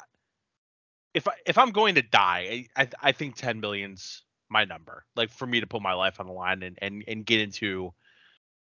if 1.13 1.29
I, 1.29 1.33
if 1.47 1.59
I'm 1.59 1.71
going 1.71 1.97
to 1.97 2.03
die, 2.03 2.67
I 2.77 2.83
I, 2.83 2.89
I 3.03 3.13
think 3.13 3.37
10 3.37 3.61
million's 3.61 4.23
my 4.49 4.65
number. 4.65 5.05
Like 5.15 5.31
for 5.31 5.47
me 5.47 5.61
to 5.61 5.67
put 5.67 5.83
my 5.83 5.93
life 5.93 6.21
on 6.21 6.27
the 6.27 6.33
line 6.33 6.63
and 6.63 6.79
and 6.81 7.05
and 7.07 7.27
get 7.27 7.43
into 7.43 7.93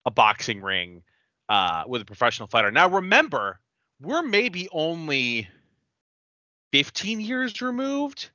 a 0.06 0.10
boxing 0.10 0.62
ring 0.62 1.02
uh, 1.50 1.84
with 1.86 2.00
a 2.00 2.06
professional 2.06 2.48
fighter. 2.48 2.70
Now 2.70 2.88
remember, 2.88 3.60
we're 4.02 4.22
maybe 4.22 4.68
only 4.72 5.48
15 6.72 7.20
years 7.20 7.60
removed 7.62 8.30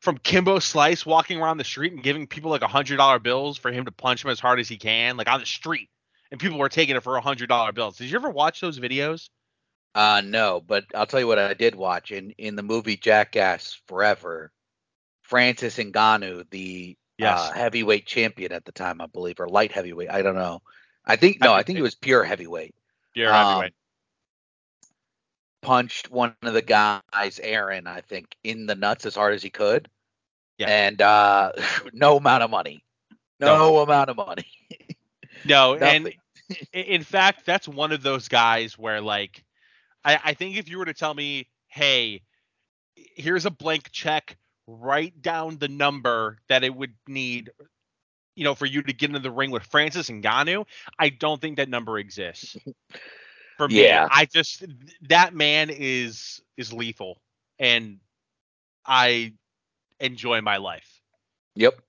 from 0.00 0.18
Kimbo 0.18 0.58
Slice 0.58 1.04
walking 1.06 1.40
around 1.40 1.58
the 1.58 1.64
street 1.64 1.92
and 1.92 2.02
giving 2.02 2.26
people 2.26 2.50
like 2.50 2.62
a 2.62 2.68
hundred 2.68 2.96
dollar 2.96 3.18
bills 3.18 3.58
for 3.58 3.72
him 3.72 3.84
to 3.86 3.92
punch 3.92 4.24
him 4.24 4.30
as 4.30 4.40
hard 4.40 4.60
as 4.60 4.68
he 4.68 4.76
can, 4.76 5.16
like 5.16 5.28
on 5.30 5.40
the 5.40 5.46
street, 5.46 5.88
and 6.30 6.40
people 6.40 6.58
were 6.58 6.68
taking 6.68 6.96
it 6.96 7.02
for 7.02 7.16
a 7.16 7.20
hundred 7.20 7.48
dollar 7.48 7.72
bills. 7.72 7.96
Did 7.96 8.10
you 8.10 8.16
ever 8.16 8.30
watch 8.30 8.60
those 8.60 8.78
videos? 8.78 9.28
Uh 9.94 10.22
no, 10.24 10.60
but 10.60 10.84
I'll 10.94 11.06
tell 11.06 11.20
you 11.20 11.26
what 11.26 11.38
I 11.38 11.54
did 11.54 11.74
watch 11.74 12.10
in 12.10 12.30
in 12.32 12.56
the 12.56 12.62
movie 12.62 12.96
Jackass 12.96 13.80
Forever. 13.86 14.50
Francis 15.22 15.78
Ngannou, 15.78 16.48
the 16.50 16.96
Yes. 17.16 17.38
uh, 17.38 17.52
heavyweight 17.52 18.06
champion 18.06 18.50
at 18.52 18.64
the 18.64 18.72
time, 18.72 19.00
I 19.00 19.06
believe, 19.06 19.38
or 19.38 19.48
light 19.48 19.70
heavyweight. 19.70 20.10
I 20.10 20.20
don't 20.22 20.34
know. 20.34 20.60
I 21.06 21.14
think 21.16 21.40
no, 21.40 21.52
I 21.54 21.62
think 21.62 21.78
it 21.78 21.82
was 21.82 21.94
pure 21.94 22.24
heavyweight. 22.24 22.74
You're 23.14 23.32
Um, 23.32 23.46
heavyweight. 23.46 23.74
Punched 25.64 26.10
one 26.10 26.34
of 26.42 26.54
the 26.54 26.62
guys, 26.62 27.40
Aaron, 27.42 27.86
I 27.86 28.00
think, 28.00 28.36
in 28.44 28.66
the 28.66 28.74
nuts 28.74 29.06
as 29.06 29.14
hard 29.14 29.34
as 29.34 29.42
he 29.42 29.50
could. 29.50 29.88
Yeah. 30.58 30.68
And 30.68 31.02
uh, 31.02 31.52
no 31.92 32.16
amount 32.18 32.42
of 32.42 32.50
money. 32.50 32.84
No, 33.40 33.78
amount 33.78 34.10
of 34.10 34.16
money. 34.16 34.46
No, 35.44 35.74
and 35.80 36.12
in 36.72 37.02
fact, 37.02 37.46
that's 37.46 37.68
one 37.68 37.92
of 37.92 38.02
those 38.02 38.28
guys 38.28 38.78
where 38.78 39.00
like 39.00 39.44
I, 40.04 40.18
I 40.24 40.34
think 40.34 40.56
if 40.56 40.68
you 40.68 40.78
were 40.78 40.84
to 40.84 40.94
tell 40.94 41.14
me, 41.14 41.48
hey, 41.68 42.22
here's 42.94 43.46
a 43.46 43.50
blank 43.50 43.90
check, 43.90 44.36
write 44.66 45.22
down 45.22 45.58
the 45.58 45.68
number 45.68 46.38
that 46.48 46.64
it 46.64 46.74
would 46.74 46.94
need, 47.06 47.50
you 48.36 48.44
know, 48.44 48.54
for 48.54 48.66
you 48.66 48.82
to 48.82 48.92
get 48.92 49.10
into 49.10 49.20
the 49.20 49.30
ring 49.30 49.50
with 49.50 49.64
Francis 49.64 50.10
Ngannou, 50.10 50.66
I 50.98 51.08
don't 51.10 51.40
think 51.40 51.56
that 51.56 51.68
number 51.68 51.98
exists. 51.98 52.56
For 53.56 53.68
me, 53.68 53.84
Yeah. 53.84 54.08
I 54.10 54.24
just 54.26 54.64
that 55.08 55.34
man 55.34 55.70
is 55.70 56.40
is 56.56 56.72
lethal, 56.72 57.20
and 57.58 57.98
I 58.84 59.34
enjoy 60.00 60.40
my 60.40 60.56
life. 60.56 61.00
Yep. 61.56 61.80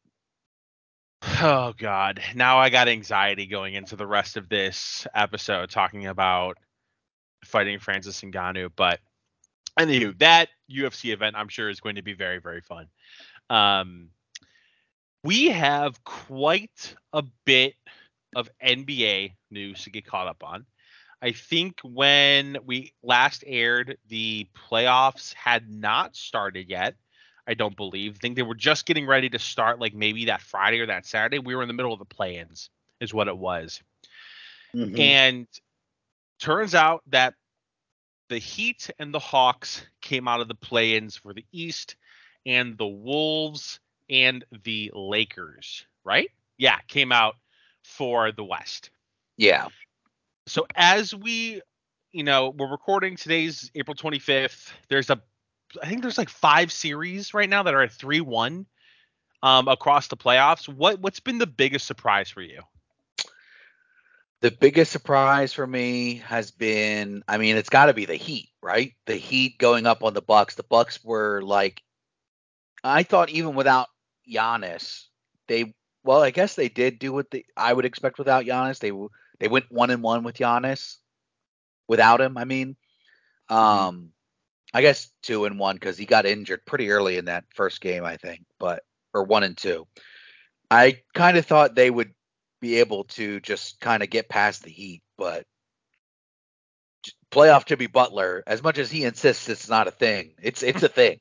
Oh 1.41 1.73
God! 1.77 2.21
Now 2.35 2.59
I 2.59 2.69
got 2.69 2.87
anxiety 2.87 3.47
going 3.47 3.73
into 3.73 3.95
the 3.95 4.05
rest 4.05 4.37
of 4.37 4.47
this 4.47 5.07
episode 5.15 5.69
talking 5.71 6.05
about 6.05 6.57
fighting 7.43 7.79
Francis 7.79 8.21
Ngannou. 8.21 8.71
But 8.75 8.99
anywho, 9.79 10.17
that 10.19 10.49
UFC 10.71 11.13
event 11.13 11.35
I'm 11.35 11.47
sure 11.47 11.69
is 11.69 11.79
going 11.79 11.95
to 11.95 12.03
be 12.03 12.13
very 12.13 12.39
very 12.39 12.61
fun. 12.61 12.87
Um, 13.49 14.09
we 15.23 15.47
have 15.47 16.03
quite 16.03 16.95
a 17.11 17.23
bit 17.45 17.73
of 18.35 18.49
NBA 18.63 19.33
news 19.49 19.83
to 19.83 19.89
get 19.89 20.05
caught 20.05 20.27
up 20.27 20.43
on. 20.43 20.65
I 21.21 21.31
think 21.31 21.79
when 21.83 22.57
we 22.65 22.93
last 23.01 23.43
aired, 23.47 23.97
the 24.07 24.47
playoffs 24.69 25.33
had 25.33 25.69
not 25.69 26.15
started 26.15 26.69
yet. 26.69 26.95
I 27.47 27.53
don't 27.53 27.75
believe. 27.75 28.15
I 28.15 28.17
think 28.19 28.35
they 28.35 28.43
were 28.43 28.55
just 28.55 28.85
getting 28.85 29.05
ready 29.05 29.29
to 29.29 29.39
start, 29.39 29.79
like 29.79 29.93
maybe 29.93 30.25
that 30.25 30.41
Friday 30.41 30.79
or 30.79 30.87
that 30.87 31.05
Saturday. 31.05 31.39
We 31.39 31.55
were 31.55 31.61
in 31.61 31.67
the 31.67 31.73
middle 31.73 31.93
of 31.93 31.99
the 31.99 32.05
play-ins, 32.05 32.69
is 32.99 33.13
what 33.13 33.27
it 33.27 33.37
was. 33.37 33.81
Mhm. 34.73 34.99
And 34.99 35.47
turns 36.39 36.75
out 36.75 37.03
that 37.07 37.35
the 38.29 38.39
Heat 38.39 38.89
and 38.99 39.13
the 39.13 39.19
Hawks 39.19 39.85
came 40.01 40.27
out 40.27 40.41
of 40.41 40.47
the 40.47 40.55
play-ins 40.55 41.15
for 41.17 41.33
the 41.33 41.45
East, 41.51 41.95
and 42.45 42.77
the 42.77 42.87
Wolves 42.87 43.79
and 44.09 44.43
the 44.63 44.91
Lakers, 44.93 45.85
right? 46.03 46.29
Yeah, 46.57 46.79
came 46.87 47.11
out 47.11 47.35
for 47.83 48.31
the 48.31 48.43
West. 48.43 48.89
yeah. 49.37 49.67
So 50.47 50.67
as 50.75 51.13
we, 51.13 51.61
you 52.11 52.23
know, 52.23 52.49
we're 52.49 52.69
recording 52.69 53.15
today's 53.15 53.71
April 53.75 53.95
25th. 53.95 54.71
There's 54.89 55.09
a, 55.09 55.19
I 55.81 55.89
think 55.89 56.01
there's 56.01 56.17
like 56.17 56.29
five 56.29 56.71
series 56.71 57.33
right 57.33 57.49
now 57.49 57.63
that 57.63 57.73
are 57.73 57.81
at 57.81 57.91
three 57.91 58.21
one, 58.21 58.67
um, 59.41 59.67
across 59.67 60.07
the 60.07 60.17
playoffs. 60.17 60.67
What 60.69 60.99
what's 60.99 61.19
been 61.19 61.39
the 61.39 61.47
biggest 61.47 61.87
surprise 61.87 62.29
for 62.29 62.41
you? 62.41 62.61
The 64.41 64.51
biggest 64.51 64.91
surprise 64.91 65.53
for 65.53 65.65
me 65.65 66.15
has 66.27 66.51
been, 66.51 67.23
I 67.27 67.37
mean, 67.37 67.55
it's 67.55 67.69
got 67.69 67.87
to 67.87 67.93
be 67.93 68.05
the 68.05 68.15
Heat, 68.15 68.49
right? 68.61 68.93
The 69.07 69.15
Heat 69.15 69.57
going 69.57 69.87
up 69.87 70.03
on 70.03 70.13
the 70.13 70.21
Bucks. 70.21 70.55
The 70.55 70.63
Bucks 70.63 71.03
were 71.03 71.41
like, 71.41 71.81
I 72.83 73.01
thought 73.01 73.29
even 73.29 73.55
without 73.55 73.87
Giannis, 74.31 75.05
they, 75.47 75.73
well, 76.03 76.21
I 76.21 76.29
guess 76.29 76.53
they 76.53 76.69
did 76.69 76.99
do 76.99 77.11
what 77.11 77.31
the, 77.31 77.43
I 77.57 77.73
would 77.73 77.85
expect 77.85 78.19
without 78.19 78.45
Giannis. 78.45 78.77
They 78.79 78.91
they 79.39 79.47
went 79.47 79.71
one 79.71 79.89
and 79.91 80.01
one 80.01 80.23
with 80.23 80.37
Giannis, 80.37 80.97
without 81.87 82.21
him. 82.21 82.37
I 82.37 82.45
mean, 82.45 82.75
um, 83.49 84.11
I 84.73 84.81
guess 84.81 85.09
two 85.21 85.45
and 85.45 85.59
one 85.59 85.75
because 85.75 85.97
he 85.97 86.05
got 86.05 86.25
injured 86.25 86.65
pretty 86.65 86.89
early 86.91 87.17
in 87.17 87.25
that 87.25 87.45
first 87.53 87.81
game, 87.81 88.03
I 88.03 88.17
think, 88.17 88.41
but 88.59 88.83
or 89.13 89.23
one 89.23 89.43
and 89.43 89.57
two. 89.57 89.87
I 90.69 91.01
kind 91.13 91.37
of 91.37 91.45
thought 91.45 91.75
they 91.75 91.89
would 91.91 92.13
be 92.59 92.79
able 92.79 93.03
to 93.05 93.39
just 93.41 93.79
kind 93.79 94.01
of 94.03 94.09
get 94.09 94.29
past 94.29 94.63
the 94.63 94.71
Heat, 94.71 95.01
but 95.17 95.45
playoff 97.31 97.65
Jimmy 97.65 97.87
Butler, 97.87 98.43
as 98.47 98.63
much 98.63 98.77
as 98.77 98.89
he 98.89 99.03
insists 99.03 99.47
it's 99.49 99.69
not 99.69 99.87
a 99.87 99.91
thing, 99.91 100.31
it's 100.41 100.63
it's 100.63 100.83
a 100.83 100.89
thing. 100.89 101.19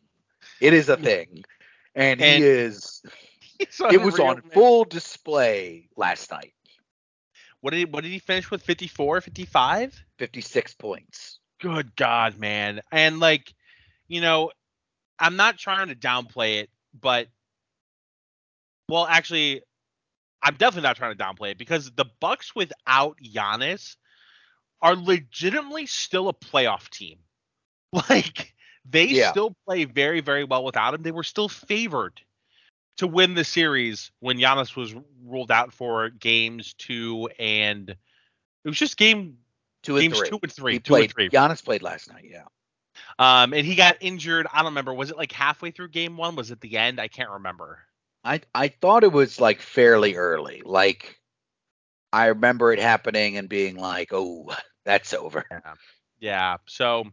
It 0.61 0.73
is 0.73 0.89
a 0.89 0.97
thing, 0.97 1.45
and, 1.95 2.21
And- 2.21 2.43
he 2.43 2.49
is. 2.49 3.03
It 3.61 4.03
was 4.03 4.19
on 4.19 4.35
man. 4.37 4.43
full 4.53 4.85
display 4.85 5.89
last 5.97 6.29
night. 6.33 6.55
What 7.65 7.71
did 7.71 7.79
he, 7.79 7.85
what 7.87 8.03
did 8.03 8.13
he 8.13 8.19
finish 8.19 8.51
with? 8.51 8.63
54, 8.63 9.23
55? 9.23 10.05
Fifty-six 10.19 10.75
points. 10.75 11.39
Good 11.63 11.97
God, 11.97 12.39
man. 12.39 12.83
And 12.93 13.21
like, 13.21 13.55
you 14.07 14.21
know, 14.21 14.51
I'm 15.19 15.37
not 15.37 15.57
trying 15.57 15.89
to 15.89 15.95
downplay 15.95 16.61
it, 16.61 16.69
but 17.01 17.29
well, 18.91 19.07
actually, 19.07 19.63
I'm 20.43 20.57
definitely 20.57 20.87
not 20.87 20.97
trying 20.97 21.17
to 21.17 21.25
downplay 21.25 21.53
it 21.53 21.59
because 21.59 21.91
the 21.93 22.05
Bucks 22.21 22.55
without 22.55 23.17
Giannis 23.25 23.97
are 24.83 24.95
legitimately 24.95 25.87
still 25.87 26.29
a 26.29 26.35
playoff 26.35 26.91
team. 26.91 27.17
Like 28.11 28.53
they 28.85 29.07
Yeah. 29.07 29.31
still 29.31 29.57
play 29.67 29.87
very, 29.87 30.21
very 30.21 30.45
well 30.45 30.65
without 30.65 30.93
him. 30.93 31.03
They 31.03 31.13
were 31.13 31.23
still 31.23 31.49
favored 31.49 32.21
to 32.99 33.07
win 33.07 33.35
the 33.35 33.45
series 33.45 34.11
when 34.21 34.39
Giannis 34.39 34.77
was 34.77 34.95
ruled 35.25 35.51
out 35.51 35.73
for 35.73 36.11
games 36.11 36.75
two 36.75 37.29
and 37.39 37.91
it 37.91 37.97
was 38.69 38.79
just 38.79 38.97
game 38.97 39.39
Two 39.83 39.97
and 39.97 40.03
games 40.13 40.19
three. 40.19 40.29
two 40.31 40.39
and 40.43 40.53
three. 40.53 40.73
he 40.75 40.79
two 40.79 40.95
and 40.95 41.11
three. 41.13 41.29
Giannis 41.29 41.63
played 41.65 41.83
last 41.83 42.11
night. 42.11 42.25
Yeah. 42.31 42.45
Um, 43.19 43.53
and 43.53 43.67
he 43.67 43.75
got 43.75 43.97
injured. 44.01 44.47
I 44.53 44.59
don't 44.59 44.67
remember. 44.67 44.95
Was 44.95 45.11
it 45.11 45.17
like 45.17 45.33
halfway 45.33 45.71
through 45.71 45.89
game 45.89 46.17
one? 46.17 46.37
Was 46.37 46.51
it 46.51 46.61
the 46.61 46.79
end? 46.79 47.01
I 47.01 47.09
can't 47.09 47.31
remember. 47.31 47.81
I 48.25 48.41
I 48.55 48.69
thought 48.69 49.05
it 49.05 49.13
was 49.13 49.41
like 49.41 49.61
fairly 49.61 50.15
early. 50.15 50.63
Like 50.65 51.21
I 52.13 52.27
remember 52.27 52.73
it 52.73 52.79
happening 52.79 53.37
and 53.37 53.49
being 53.49 53.77
like, 53.77 54.13
"Oh, 54.13 54.55
that's 54.85 55.13
over." 55.13 55.45
Yeah. 55.51 55.75
Yeah. 56.21 56.57
So, 56.67 57.05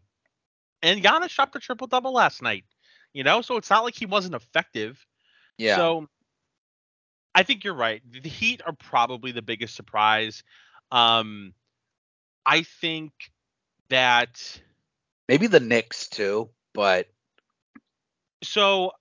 and 0.81 1.03
Giannis 1.03 1.29
shot 1.29 1.51
the 1.51 1.59
triple 1.59 1.87
double 1.87 2.13
last 2.13 2.41
night. 2.41 2.63
You 3.13 3.23
know, 3.25 3.41
so 3.41 3.57
it's 3.57 3.69
not 3.69 3.83
like 3.83 3.95
he 3.95 4.05
wasn't 4.05 4.35
effective. 4.35 5.05
Yeah. 5.61 5.75
So, 5.75 6.07
I 7.35 7.43
think 7.43 7.63
you're 7.63 7.75
right. 7.75 8.01
The 8.09 8.27
Heat 8.27 8.61
are 8.65 8.73
probably 8.73 9.31
the 9.31 9.43
biggest 9.43 9.75
surprise. 9.75 10.43
Um, 10.91 11.53
I 12.45 12.63
think 12.63 13.11
that 13.89 14.59
Maybe 15.29 15.47
the 15.47 15.59
Knicks 15.59 16.09
too, 16.09 16.49
but 16.73 17.07
so 18.43 18.91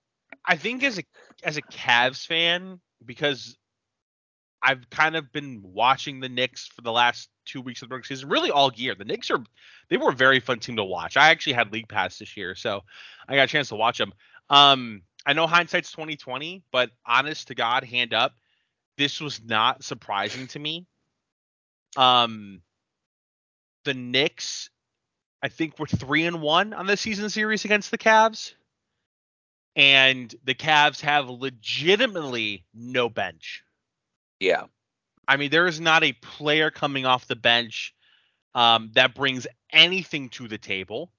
I 0.45 0.55
think 0.55 0.83
as 0.83 0.99
a 0.99 1.03
as 1.43 1.57
a 1.57 1.61
Cavs 1.63 2.25
fan, 2.25 2.79
because 3.03 3.57
I've 4.61 4.89
kind 4.91 5.15
of 5.15 5.31
been 5.31 5.61
watching 5.63 6.19
the 6.19 6.29
Knicks 6.29 6.67
for 6.67 6.81
the 6.81 6.91
last 6.91 7.29
two 7.45 7.61
weeks 7.61 7.81
of 7.81 7.89
the 7.89 7.95
regular 7.95 8.15
season, 8.15 8.29
really 8.29 8.51
all 8.51 8.71
year. 8.73 8.93
The 8.93 9.05
Knicks 9.05 9.31
are 9.31 9.43
they 9.89 9.97
were 9.97 10.11
a 10.11 10.15
very 10.15 10.39
fun 10.39 10.59
team 10.59 10.75
to 10.75 10.83
watch. 10.83 11.17
I 11.17 11.31
actually 11.31 11.53
had 11.53 11.73
league 11.73 11.89
pass 11.89 12.19
this 12.19 12.37
year, 12.37 12.53
so 12.53 12.81
I 13.27 13.35
got 13.35 13.45
a 13.45 13.47
chance 13.47 13.69
to 13.69 13.75
watch 13.75 13.97
them. 13.97 14.13
Um, 14.49 15.01
I 15.25 15.33
know 15.33 15.47
hindsight's 15.47 15.91
twenty 15.91 16.15
twenty, 16.15 16.63
but 16.71 16.91
honest 17.05 17.47
to 17.47 17.55
God, 17.55 17.83
hand 17.83 18.13
up, 18.13 18.33
this 18.97 19.21
was 19.21 19.41
not 19.43 19.83
surprising 19.83 20.47
to 20.47 20.59
me. 20.59 20.87
Um, 21.95 22.61
the 23.83 23.93
Knicks, 23.93 24.69
I 25.41 25.49
think, 25.49 25.77
were 25.79 25.87
three 25.87 26.25
and 26.25 26.41
one 26.41 26.73
on 26.73 26.87
the 26.87 26.97
season 26.97 27.29
series 27.29 27.65
against 27.65 27.91
the 27.91 27.97
Cavs 27.97 28.53
and 29.75 30.33
the 30.43 30.55
Cavs 30.55 31.01
have 31.01 31.29
legitimately 31.29 32.65
no 32.73 33.09
bench. 33.09 33.63
yeah. 34.39 34.63
I 35.27 35.37
mean, 35.37 35.49
there 35.49 35.67
is 35.67 35.79
not 35.79 36.03
a 36.03 36.13
player 36.13 36.71
coming 36.71 37.05
off 37.05 37.27
the 37.27 37.37
bench 37.37 37.93
um, 38.53 38.91
that 38.95 39.15
brings 39.15 39.47
anything 39.71 40.29
to 40.29 40.47
the 40.47 40.57
table. 40.57 41.13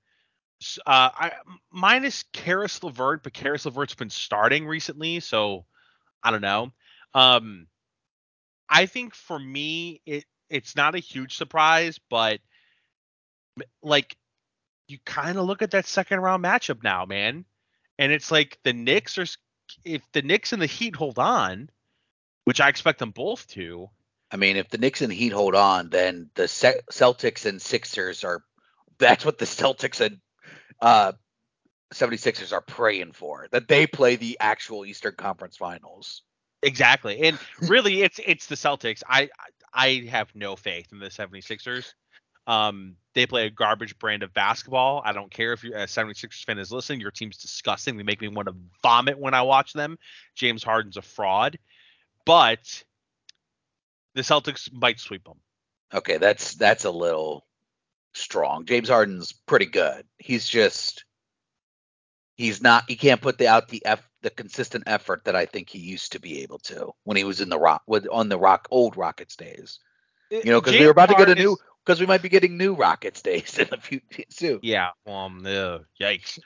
Uh, 0.87 1.11
I 1.15 1.33
minus 1.71 2.25
Caris 2.33 2.83
LeVert, 2.83 3.23
but 3.23 3.33
Caris 3.33 3.65
LeVert's 3.65 3.95
been 3.95 4.11
starting 4.11 4.67
recently, 4.67 5.21
so 5.21 5.65
I 6.23 6.31
don't 6.31 6.43
know. 6.43 6.73
Um, 7.15 7.67
I 8.69 8.87
think 8.87 9.15
for 9.15 9.39
me, 9.39 10.01
it 10.07 10.25
it's 10.51 10.77
not 10.77 10.95
a 10.95 11.01
huge 11.01 11.37
surprise, 11.37 11.99
but 12.11 12.41
like 13.83 14.17
you 14.89 14.99
kind 15.05 15.39
of 15.39 15.47
look 15.47 15.63
at 15.63 15.73
that 15.73 15.87
second 15.87 16.21
round 16.21 16.45
matchup 16.45 16.83
now, 16.83 17.07
man, 17.07 17.45
and 17.99 18.13
it's 18.13 18.31
like 18.31 18.59
the 18.63 18.73
Knicks 18.73 19.19
are 19.19 19.27
if 19.85 20.03
the 20.13 20.23
Knicks 20.23 20.53
and 20.53 20.61
the 20.61 20.67
Heat 20.67 20.97
hold 20.97 21.19
on, 21.19 21.71
which 22.45 22.61
I 22.61 22.69
expect 22.69 22.99
them 22.99 23.11
both 23.11 23.47
to. 23.49 23.89
I 24.31 24.37
mean, 24.37 24.57
if 24.57 24.69
the 24.71 24.79
Knicks 24.79 25.03
and 25.03 25.13
Heat 25.13 25.33
hold 25.33 25.55
on, 25.55 25.91
then 25.91 26.31
the 26.35 26.45
Celtics 26.45 27.47
and 27.47 27.61
Sixers 27.61 28.25
are. 28.25 28.43
That's 28.99 29.25
what 29.25 29.39
the 29.39 29.47
Celtics 29.47 30.01
and 30.01 30.21
uh, 30.81 31.13
76ers 31.93 32.53
are 32.53 32.61
praying 32.61 33.13
for. 33.13 33.49
That 33.53 33.69
they 33.69 33.87
play 33.87 34.17
the 34.17 34.39
actual 34.41 34.85
Eastern 34.85 35.15
Conference 35.15 35.57
Finals. 35.57 36.23
Exactly. 36.63 37.21
And 37.23 37.39
really 37.61 38.03
it's 38.03 38.21
it's 38.25 38.47
the 38.47 38.55
Celtics. 38.55 39.03
I 39.09 39.31
I 39.73 40.07
have 40.11 40.35
no 40.35 40.57
faith 40.57 40.89
in 40.93 40.99
the 40.99 41.07
76ers. 41.07 41.93
Um, 42.47 42.97
they 43.15 43.27
play 43.27 43.47
a 43.47 43.51
garbage 43.51 43.99
brand 43.99 44.23
of 44.23 44.35
basketball. 44.35 45.03
I 45.05 45.13
don't 45.13 45.31
care 45.31 45.53
if 45.53 45.63
you're 45.63 45.77
a 45.77 45.87
76ers 45.87 46.45
fan 46.45 46.59
is 46.59 46.73
listening. 46.73 47.01
Your 47.01 47.11
team's 47.11 47.39
disgusting. 47.39 47.97
They 47.97 48.03
make 48.03 48.21
me 48.21 48.29
want 48.29 48.49
to 48.49 48.55
vomit 48.83 49.19
when 49.19 49.35
I 49.35 49.43
watch 49.43 49.73
them. 49.73 49.99
James 50.35 50.65
Harden's 50.65 50.97
a 50.97 51.03
fraud, 51.03 51.59
but 52.25 52.85
the 54.15 54.23
Celtics 54.23 54.73
might 54.73 54.99
sweep 54.99 55.25
them. 55.25 55.39
Okay, 55.95 56.17
that's 56.19 56.55
that's 56.55 56.85
a 56.85 56.91
little 56.91 57.45
strong. 58.13 58.65
James 58.65 58.89
Harden's 58.89 59.33
pretty 59.33 59.67
good. 59.67 60.05
He's 60.19 60.49
just 60.49 61.05
he's 62.37 62.63
not 62.63 62.85
he 62.89 62.97
can't 62.97 63.21
put 63.21 63.39
the 63.39 63.49
out 63.49 63.69
the 63.69 63.85
f 63.85 64.07
the 64.23 64.31
consistent 64.31 64.85
effort 64.87 65.25
that 65.25 65.37
I 65.37 65.47
think 65.47 65.69
he 65.69 65.79
used 65.79 66.13
to 66.13 66.21
be 66.21 66.43
able 66.43 66.59
to 66.61 66.93
when 67.05 67.17
he 67.17 67.25
was 67.25 67.41
in 67.41 67.49
the 67.49 67.59
rock 67.59 67.83
with 67.87 68.07
on 68.11 68.29
the 68.29 68.39
rock 68.39 68.69
old 68.71 68.97
Rockets 68.97 69.37
days. 69.37 69.79
You 70.31 70.45
know, 70.45 70.61
because 70.61 70.79
we 70.79 70.85
were 70.85 70.93
about 70.93 71.11
to 71.11 71.15
get 71.15 71.29
a 71.29 71.35
new 71.35 71.59
because 71.85 72.01
we 72.01 72.07
might 72.07 72.23
be 72.23 72.29
getting 72.29 72.57
new 72.57 72.75
Rockets 72.75 73.23
days 73.23 73.59
in 73.59 73.69
a 73.73 73.81
few 73.81 74.01
soon. 74.31 74.61
Yeah. 74.63 74.91
Um. 75.07 75.45
Uh, 75.45 75.81
yikes. 76.01 76.39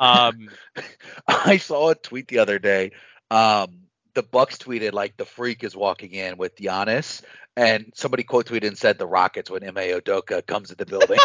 Um. 0.00 0.48
I 1.28 1.58
saw 1.58 1.90
a 1.90 1.94
tweet 1.94 2.28
the 2.28 2.38
other 2.38 2.58
day. 2.58 2.92
Um. 3.30 3.87
The 4.14 4.22
Bucks 4.22 4.56
tweeted 4.58 4.92
like 4.92 5.16
the 5.16 5.24
freak 5.24 5.64
is 5.64 5.76
walking 5.76 6.12
in 6.12 6.36
with 6.38 6.56
Giannis, 6.56 7.22
and 7.56 7.92
somebody 7.94 8.24
quote 8.24 8.46
tweeted 8.46 8.68
and 8.68 8.78
said 8.78 8.98
the 8.98 9.06
Rockets 9.06 9.50
when 9.50 9.62
Ime 9.64 9.74
Udoka 10.00 10.44
comes 10.46 10.68
to 10.70 10.74
the 10.74 10.86
building. 10.86 11.18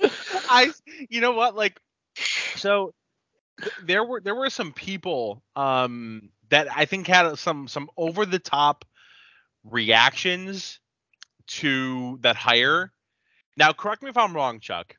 I, 0.48 0.72
you 1.08 1.20
know 1.20 1.32
what, 1.32 1.54
like, 1.54 1.80
so 2.56 2.92
th- 3.60 3.72
there 3.84 4.04
were 4.04 4.20
there 4.20 4.34
were 4.34 4.50
some 4.50 4.72
people 4.72 5.42
um 5.56 6.30
that 6.50 6.68
I 6.74 6.84
think 6.84 7.06
had 7.06 7.38
some 7.38 7.68
some 7.68 7.90
over 7.96 8.26
the 8.26 8.38
top 8.38 8.84
reactions 9.64 10.80
to 11.46 12.18
that 12.22 12.36
hire. 12.36 12.92
Now, 13.56 13.72
correct 13.72 14.02
me 14.02 14.10
if 14.10 14.16
I'm 14.16 14.34
wrong, 14.34 14.60
Chuck. 14.60 14.96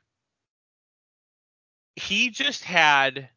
He 1.96 2.30
just 2.30 2.64
had 2.64 3.30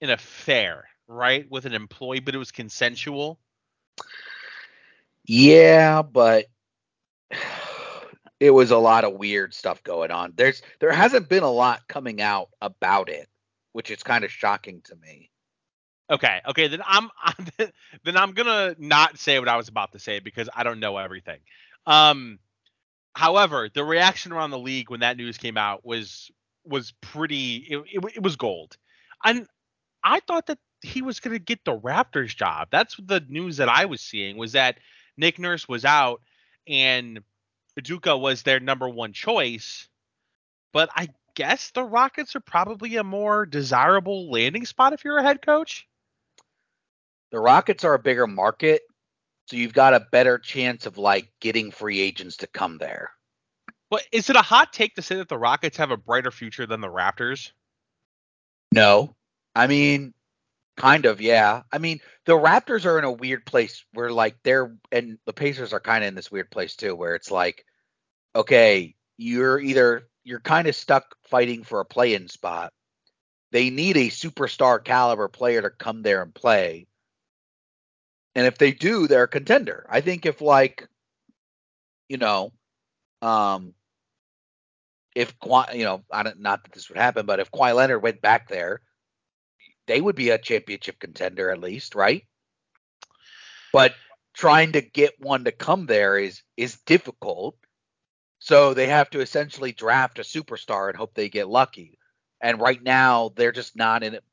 an 0.00 0.10
affair, 0.10 0.84
right, 1.06 1.50
with 1.50 1.66
an 1.66 1.74
employee, 1.74 2.20
but 2.20 2.34
it 2.34 2.38
was 2.38 2.52
consensual. 2.52 3.38
Yeah, 5.24 6.02
but 6.02 6.46
it 8.40 8.50
was 8.50 8.70
a 8.70 8.78
lot 8.78 9.04
of 9.04 9.14
weird 9.14 9.54
stuff 9.54 9.82
going 9.84 10.10
on. 10.10 10.32
There's 10.36 10.62
there 10.80 10.92
hasn't 10.92 11.28
been 11.28 11.42
a 11.42 11.50
lot 11.50 11.86
coming 11.88 12.20
out 12.20 12.48
about 12.60 13.08
it, 13.08 13.28
which 13.72 13.90
is 13.90 14.02
kind 14.02 14.24
of 14.24 14.30
shocking 14.30 14.80
to 14.86 14.96
me. 14.96 15.30
Okay, 16.10 16.40
okay, 16.48 16.66
then 16.66 16.82
I'm, 16.84 17.08
I'm 17.22 17.46
then 18.04 18.16
I'm 18.16 18.32
gonna 18.32 18.74
not 18.78 19.18
say 19.18 19.38
what 19.38 19.48
I 19.48 19.56
was 19.56 19.68
about 19.68 19.92
to 19.92 19.98
say 19.98 20.18
because 20.18 20.48
I 20.54 20.64
don't 20.64 20.80
know 20.80 20.96
everything. 20.96 21.38
Um, 21.86 22.38
however, 23.14 23.68
the 23.72 23.84
reaction 23.84 24.32
around 24.32 24.50
the 24.50 24.58
league 24.58 24.90
when 24.90 25.00
that 25.00 25.16
news 25.16 25.38
came 25.38 25.56
out 25.56 25.84
was 25.84 26.30
was 26.64 26.92
pretty. 27.00 27.56
It, 27.68 27.78
it, 27.92 28.04
it 28.16 28.22
was 28.22 28.36
gold, 28.36 28.76
and 29.24 29.46
I 30.02 30.20
thought 30.20 30.46
that 30.46 30.58
he 30.82 31.02
was 31.02 31.20
gonna 31.20 31.38
get 31.38 31.64
the 31.64 31.78
Raptors 31.78 32.34
job. 32.34 32.68
That's 32.70 32.96
the 32.96 33.24
news 33.28 33.58
that 33.58 33.68
I 33.68 33.84
was 33.84 34.00
seeing 34.00 34.36
was 34.36 34.52
that 34.52 34.78
Nick 35.16 35.38
Nurse 35.38 35.68
was 35.68 35.84
out 35.84 36.22
and 36.66 37.20
Udoka 37.78 38.18
was 38.18 38.42
their 38.42 38.60
number 38.60 38.88
one 38.88 39.12
choice. 39.12 39.88
But 40.72 40.90
I 40.94 41.08
guess 41.34 41.70
the 41.70 41.84
Rockets 41.84 42.36
are 42.36 42.40
probably 42.40 42.96
a 42.96 43.04
more 43.04 43.46
desirable 43.46 44.30
landing 44.30 44.66
spot 44.66 44.92
if 44.92 45.04
you're 45.04 45.18
a 45.18 45.22
head 45.22 45.42
coach. 45.42 45.86
The 47.30 47.40
Rockets 47.40 47.84
are 47.84 47.94
a 47.94 47.98
bigger 47.98 48.26
market, 48.26 48.82
so 49.46 49.56
you've 49.56 49.72
got 49.72 49.94
a 49.94 50.06
better 50.12 50.38
chance 50.38 50.86
of 50.86 50.98
like 50.98 51.32
getting 51.40 51.70
free 51.70 52.00
agents 52.00 52.38
to 52.38 52.46
come 52.46 52.78
there. 52.78 53.10
But 53.90 54.02
is 54.12 54.30
it 54.30 54.36
a 54.36 54.42
hot 54.42 54.72
take 54.72 54.94
to 54.94 55.02
say 55.02 55.16
that 55.16 55.28
the 55.28 55.38
Rockets 55.38 55.76
have 55.76 55.90
a 55.90 55.96
brighter 55.96 56.30
future 56.30 56.66
than 56.66 56.80
the 56.80 56.88
Raptors? 56.88 57.50
No. 58.72 59.14
I 59.54 59.66
mean, 59.66 60.14
Kind 60.80 61.04
of, 61.04 61.20
yeah. 61.20 61.62
I 61.72 61.76
mean, 61.76 62.00
the 62.24 62.32
Raptors 62.32 62.86
are 62.86 62.98
in 62.98 63.04
a 63.04 63.12
weird 63.12 63.44
place 63.44 63.84
where 63.92 64.10
like 64.10 64.36
they're 64.44 64.74
and 64.90 65.18
the 65.26 65.32
Pacers 65.34 65.74
are 65.74 65.80
kind 65.80 66.02
of 66.02 66.08
in 66.08 66.14
this 66.14 66.30
weird 66.30 66.50
place 66.50 66.74
too, 66.74 66.94
where 66.94 67.14
it's 67.14 67.30
like, 67.30 67.66
okay, 68.34 68.94
you're 69.18 69.60
either 69.60 70.08
you're 70.24 70.40
kind 70.40 70.66
of 70.68 70.74
stuck 70.74 71.16
fighting 71.24 71.64
for 71.64 71.80
a 71.80 71.84
play-in 71.84 72.28
spot. 72.28 72.72
They 73.52 73.68
need 73.68 73.98
a 73.98 74.08
superstar 74.08 74.82
caliber 74.82 75.28
player 75.28 75.60
to 75.60 75.68
come 75.68 76.00
there 76.00 76.22
and 76.22 76.34
play. 76.34 76.86
And 78.34 78.46
if 78.46 78.56
they 78.56 78.72
do, 78.72 79.06
they're 79.06 79.24
a 79.24 79.28
contender. 79.28 79.84
I 79.90 80.00
think 80.00 80.24
if 80.24 80.40
like, 80.40 80.88
you 82.08 82.16
know, 82.16 82.52
um, 83.20 83.74
if 85.14 85.34
you 85.74 85.84
know, 85.84 86.04
I 86.10 86.22
don't 86.22 86.40
not 86.40 86.62
that 86.62 86.72
this 86.72 86.88
would 86.88 86.96
happen, 86.96 87.26
but 87.26 87.38
if 87.38 87.50
Kawhi 87.50 87.74
Leonard 87.74 88.02
went 88.02 88.22
back 88.22 88.48
there 88.48 88.80
they 89.90 90.00
would 90.00 90.14
be 90.14 90.30
a 90.30 90.38
championship 90.38 91.00
contender 91.00 91.50
at 91.50 91.58
least, 91.58 91.96
right? 91.96 92.24
But 93.72 93.92
trying 94.34 94.72
to 94.72 94.80
get 94.80 95.20
one 95.20 95.44
to 95.44 95.52
come 95.52 95.86
there 95.86 96.16
is 96.16 96.42
is 96.56 96.78
difficult. 96.86 97.56
So 98.38 98.72
they 98.72 98.86
have 98.86 99.10
to 99.10 99.20
essentially 99.20 99.72
draft 99.72 100.20
a 100.20 100.22
superstar 100.22 100.88
and 100.88 100.96
hope 100.96 101.14
they 101.14 101.28
get 101.28 101.48
lucky. 101.48 101.98
And 102.40 102.60
right 102.60 102.80
now 102.80 103.32
they're 103.34 103.50
just 103.50 103.74
not 103.74 104.04
in 104.04 104.14
it. 104.14 104.24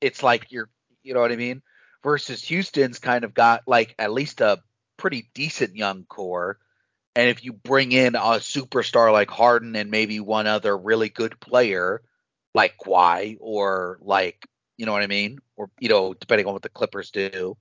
It's 0.00 0.22
like 0.22 0.52
you're, 0.52 0.70
you 1.02 1.12
know 1.12 1.20
what 1.20 1.32
I 1.32 1.36
mean? 1.36 1.60
Versus 2.04 2.44
Houston's 2.44 3.00
kind 3.00 3.24
of 3.24 3.34
got 3.34 3.64
like 3.66 3.96
at 3.98 4.12
least 4.12 4.40
a 4.40 4.62
pretty 4.96 5.28
decent 5.34 5.74
young 5.74 6.04
core. 6.04 6.58
And 7.16 7.28
if 7.28 7.44
you 7.44 7.52
bring 7.52 7.90
in 7.90 8.14
a 8.14 8.38
superstar 8.38 9.12
like 9.12 9.30
Harden 9.30 9.74
and 9.74 9.90
maybe 9.90 10.20
one 10.20 10.46
other 10.46 10.78
really 10.78 11.08
good 11.08 11.40
player 11.40 12.00
like 12.54 12.76
Kawhi 12.78 13.36
or 13.40 13.98
like 14.02 14.46
you 14.80 14.86
know 14.86 14.92
what 14.92 15.02
I 15.02 15.08
mean? 15.08 15.40
Or 15.56 15.68
you 15.78 15.90
know, 15.90 16.14
depending 16.14 16.46
on 16.46 16.54
what 16.54 16.62
the 16.62 16.70
Clippers 16.70 17.10
do, 17.10 17.54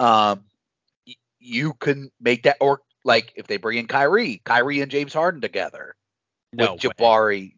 um, 0.00 0.42
y- 1.06 1.14
you 1.38 1.72
can 1.74 2.10
make 2.20 2.42
that. 2.42 2.56
Or 2.60 2.80
like 3.04 3.32
if 3.36 3.46
they 3.46 3.58
bring 3.58 3.78
in 3.78 3.86
Kyrie, 3.86 4.42
Kyrie 4.44 4.80
and 4.80 4.90
James 4.90 5.14
Harden 5.14 5.40
together 5.40 5.94
no 6.52 6.72
with 6.72 6.80
Jabari, 6.80 7.30
way. 7.30 7.56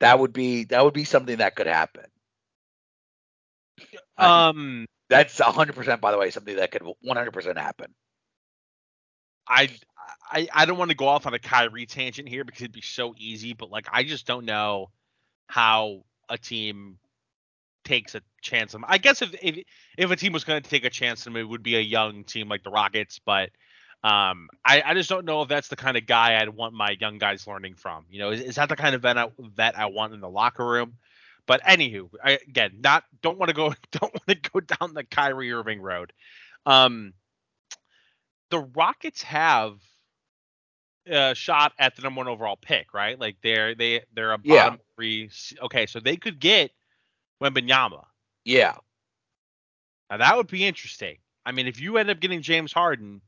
that 0.00 0.18
would 0.18 0.34
be 0.34 0.64
that 0.64 0.84
would 0.84 0.92
be 0.92 1.04
something 1.04 1.38
that 1.38 1.56
could 1.56 1.66
happen. 1.66 2.04
Um, 4.18 4.84
that's 5.08 5.38
hundred 5.40 5.74
percent. 5.74 6.02
By 6.02 6.12
the 6.12 6.18
way, 6.18 6.30
something 6.30 6.56
that 6.56 6.72
could 6.72 6.82
one 6.82 7.16
hundred 7.16 7.32
percent 7.32 7.56
happen. 7.56 7.94
I, 9.48 9.70
I 10.30 10.46
I 10.52 10.66
don't 10.66 10.76
want 10.76 10.90
to 10.90 10.96
go 10.96 11.08
off 11.08 11.26
on 11.26 11.32
a 11.32 11.38
Kyrie 11.38 11.86
tangent 11.86 12.28
here 12.28 12.44
because 12.44 12.60
it'd 12.60 12.72
be 12.72 12.82
so 12.82 13.14
easy, 13.16 13.54
but 13.54 13.70
like 13.70 13.86
I 13.90 14.02
just 14.02 14.26
don't 14.26 14.44
know 14.44 14.90
how 15.46 16.04
a 16.28 16.36
team 16.36 16.98
takes 17.84 18.14
a 18.14 18.22
chance 18.40 18.74
on. 18.74 18.84
I 18.86 18.98
guess 18.98 19.22
if 19.22 19.34
if, 19.42 19.64
if 19.96 20.10
a 20.10 20.16
team 20.16 20.32
was 20.32 20.44
going 20.44 20.62
to 20.62 20.68
take 20.68 20.84
a 20.84 20.90
chance 20.90 21.26
on 21.26 21.32
him, 21.32 21.40
it 21.40 21.48
would 21.48 21.62
be 21.62 21.76
a 21.76 21.80
young 21.80 22.24
team 22.24 22.48
like 22.48 22.62
the 22.62 22.70
Rockets. 22.70 23.20
But 23.24 23.50
um, 24.04 24.48
I, 24.64 24.82
I 24.84 24.94
just 24.94 25.08
don't 25.08 25.24
know 25.24 25.42
if 25.42 25.48
that's 25.48 25.68
the 25.68 25.76
kind 25.76 25.96
of 25.96 26.06
guy 26.06 26.40
I'd 26.40 26.48
want 26.48 26.74
my 26.74 26.96
young 27.00 27.18
guys 27.18 27.46
learning 27.46 27.74
from. 27.74 28.04
You 28.10 28.18
know, 28.20 28.30
is, 28.30 28.40
is 28.40 28.54
that 28.56 28.68
the 28.68 28.76
kind 28.76 28.94
of 28.94 29.02
vet 29.02 29.16
I, 29.16 29.28
vet 29.38 29.78
I 29.78 29.86
want 29.86 30.14
in 30.14 30.20
the 30.20 30.28
locker 30.28 30.66
room? 30.66 30.94
But 31.46 31.62
anywho, 31.62 32.08
I, 32.22 32.38
again, 32.48 32.78
not 32.82 33.04
don't 33.20 33.38
want 33.38 33.48
to 33.48 33.54
go 33.54 33.74
don't 33.92 34.12
want 34.14 34.26
to 34.28 34.50
go 34.50 34.60
down 34.60 34.94
the 34.94 35.04
Kyrie 35.04 35.52
Irving 35.52 35.80
road. 35.80 36.12
Um, 36.66 37.14
the 38.50 38.60
Rockets 38.60 39.22
have 39.22 39.78
a 41.06 41.34
shot 41.34 41.72
at 41.78 41.96
the 41.96 42.02
number 42.02 42.18
one 42.18 42.28
overall 42.28 42.58
pick, 42.60 42.94
right? 42.94 43.18
Like 43.18 43.36
they're 43.42 43.74
they 43.74 44.02
they're 44.14 44.32
a 44.32 44.38
bottom 44.38 44.74
yeah. 44.74 44.94
three. 44.96 45.30
Okay, 45.62 45.86
so 45.86 46.00
they 46.00 46.16
could 46.16 46.38
get 46.38 46.70
Wembanyama. 47.42 48.04
Yeah. 48.44 48.76
Now 50.10 50.18
that 50.18 50.36
would 50.36 50.46
be 50.48 50.64
interesting. 50.66 51.16
I 51.44 51.52
mean, 51.52 51.66
if 51.66 51.80
you 51.80 51.96
end 51.96 52.10
up 52.10 52.20
getting 52.20 52.42
James 52.42 52.72
Harden 52.72 53.20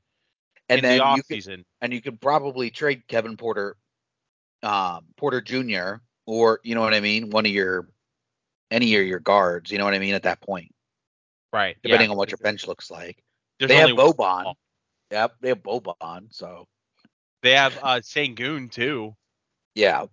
and 0.68 0.79
in 0.79 0.83
then 0.83 0.98
the 0.98 1.05
offseason, 1.05 1.31
you 1.31 1.57
could, 1.57 1.64
and 1.81 1.92
you 1.92 2.00
could 2.00 2.20
probably 2.20 2.70
trade 2.70 3.07
Kevin 3.09 3.37
Porter 3.37 3.77
um, 4.62 5.05
Porter 5.16 5.40
Jr. 5.40 5.96
or 6.27 6.61
you 6.62 6.74
know 6.74 6.81
what 6.81 6.94
I 6.94 7.00
mean, 7.00 7.31
one 7.31 7.44
of 7.46 7.53
your 7.53 7.88
any 8.70 8.94
of 8.96 9.07
your 9.07 9.18
guards. 9.20 9.70
You 9.70 9.79
know 9.79 9.85
what 9.85 9.94
I 9.94 9.98
mean 9.98 10.14
at 10.14 10.22
that 10.22 10.40
point, 10.40 10.72
Right. 11.53 11.77
depending 11.83 12.09
yeah. 12.09 12.12
on 12.12 12.16
what 12.18 12.31
your 12.31 12.38
bench 12.38 12.66
looks 12.66 12.90
like. 12.90 13.22
There's 13.59 13.68
they 13.68 13.77
have 13.77 13.96
one 13.96 14.12
Boban. 14.12 14.55
Yep, 15.11 15.35
they 15.40 15.48
have 15.50 15.62
Boban. 15.62 16.27
So 16.31 16.66
They 17.42 17.53
have 17.53 17.77
uh 17.83 18.00
Sengun 18.00 18.70
too, 18.70 19.14
yeah, 19.74 20.07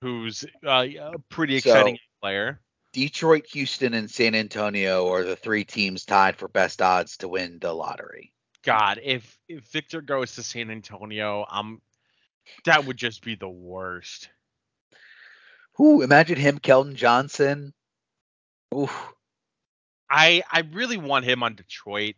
who's 0.00 0.44
uh, 0.66 0.86
a 0.98 1.18
pretty 1.28 1.60
So- 1.60 1.70
exciting 1.70 1.98
player. 2.20 2.60
Detroit, 2.94 3.46
Houston, 3.48 3.92
and 3.92 4.08
San 4.08 4.36
Antonio 4.36 5.10
are 5.10 5.24
the 5.24 5.34
three 5.34 5.64
teams 5.64 6.04
tied 6.04 6.36
for 6.36 6.46
best 6.46 6.80
odds 6.80 7.16
to 7.18 7.28
win 7.28 7.58
the 7.60 7.72
lottery. 7.72 8.32
God, 8.62 9.00
if 9.02 9.36
if 9.48 9.64
Victor 9.64 10.00
goes 10.00 10.36
to 10.36 10.44
San 10.44 10.70
Antonio, 10.70 11.44
um, 11.50 11.82
that 12.64 12.86
would 12.86 12.96
just 12.96 13.22
be 13.22 13.34
the 13.34 13.48
worst. 13.48 14.30
Who 15.74 16.02
imagine 16.02 16.38
him, 16.38 16.60
Keldon 16.60 16.94
Johnson. 16.94 17.74
Oof. 18.72 19.12
I 20.08 20.44
I 20.50 20.60
really 20.72 20.96
want 20.96 21.24
him 21.24 21.42
on 21.42 21.56
Detroit. 21.56 22.14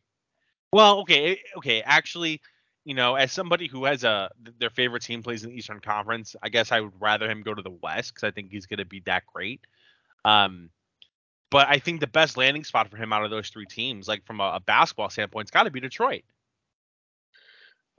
Well, 0.72 1.00
okay, 1.00 1.32
eh, 1.32 1.36
okay. 1.56 1.82
Actually, 1.82 2.42
you 2.84 2.92
know, 2.92 3.14
as 3.14 3.32
somebody 3.32 3.66
who 3.66 3.86
has 3.86 4.04
a 4.04 4.30
their 4.60 4.68
favorite 4.68 5.02
team 5.02 5.22
plays 5.22 5.42
in 5.42 5.50
the 5.50 5.56
Eastern 5.56 5.80
Conference, 5.80 6.36
I 6.42 6.50
guess 6.50 6.70
I 6.70 6.80
would 6.80 7.00
rather 7.00 7.30
him 7.30 7.42
go 7.42 7.54
to 7.54 7.62
the 7.62 7.78
West 7.82 8.12
because 8.12 8.28
I 8.28 8.30
think 8.30 8.52
he's 8.52 8.66
going 8.66 8.78
to 8.78 8.84
be 8.84 9.00
that 9.06 9.24
great. 9.32 9.66
Um, 10.26 10.70
but 11.52 11.68
I 11.68 11.78
think 11.78 12.00
the 12.00 12.08
best 12.08 12.36
landing 12.36 12.64
spot 12.64 12.90
for 12.90 12.96
him 12.96 13.12
out 13.12 13.24
of 13.24 13.30
those 13.30 13.48
three 13.48 13.64
teams, 13.64 14.08
like 14.08 14.26
from 14.26 14.40
a, 14.40 14.54
a 14.56 14.60
basketball 14.60 15.08
standpoint, 15.08 15.44
it's 15.44 15.52
got 15.52 15.62
to 15.62 15.70
be 15.70 15.78
Detroit. 15.78 16.24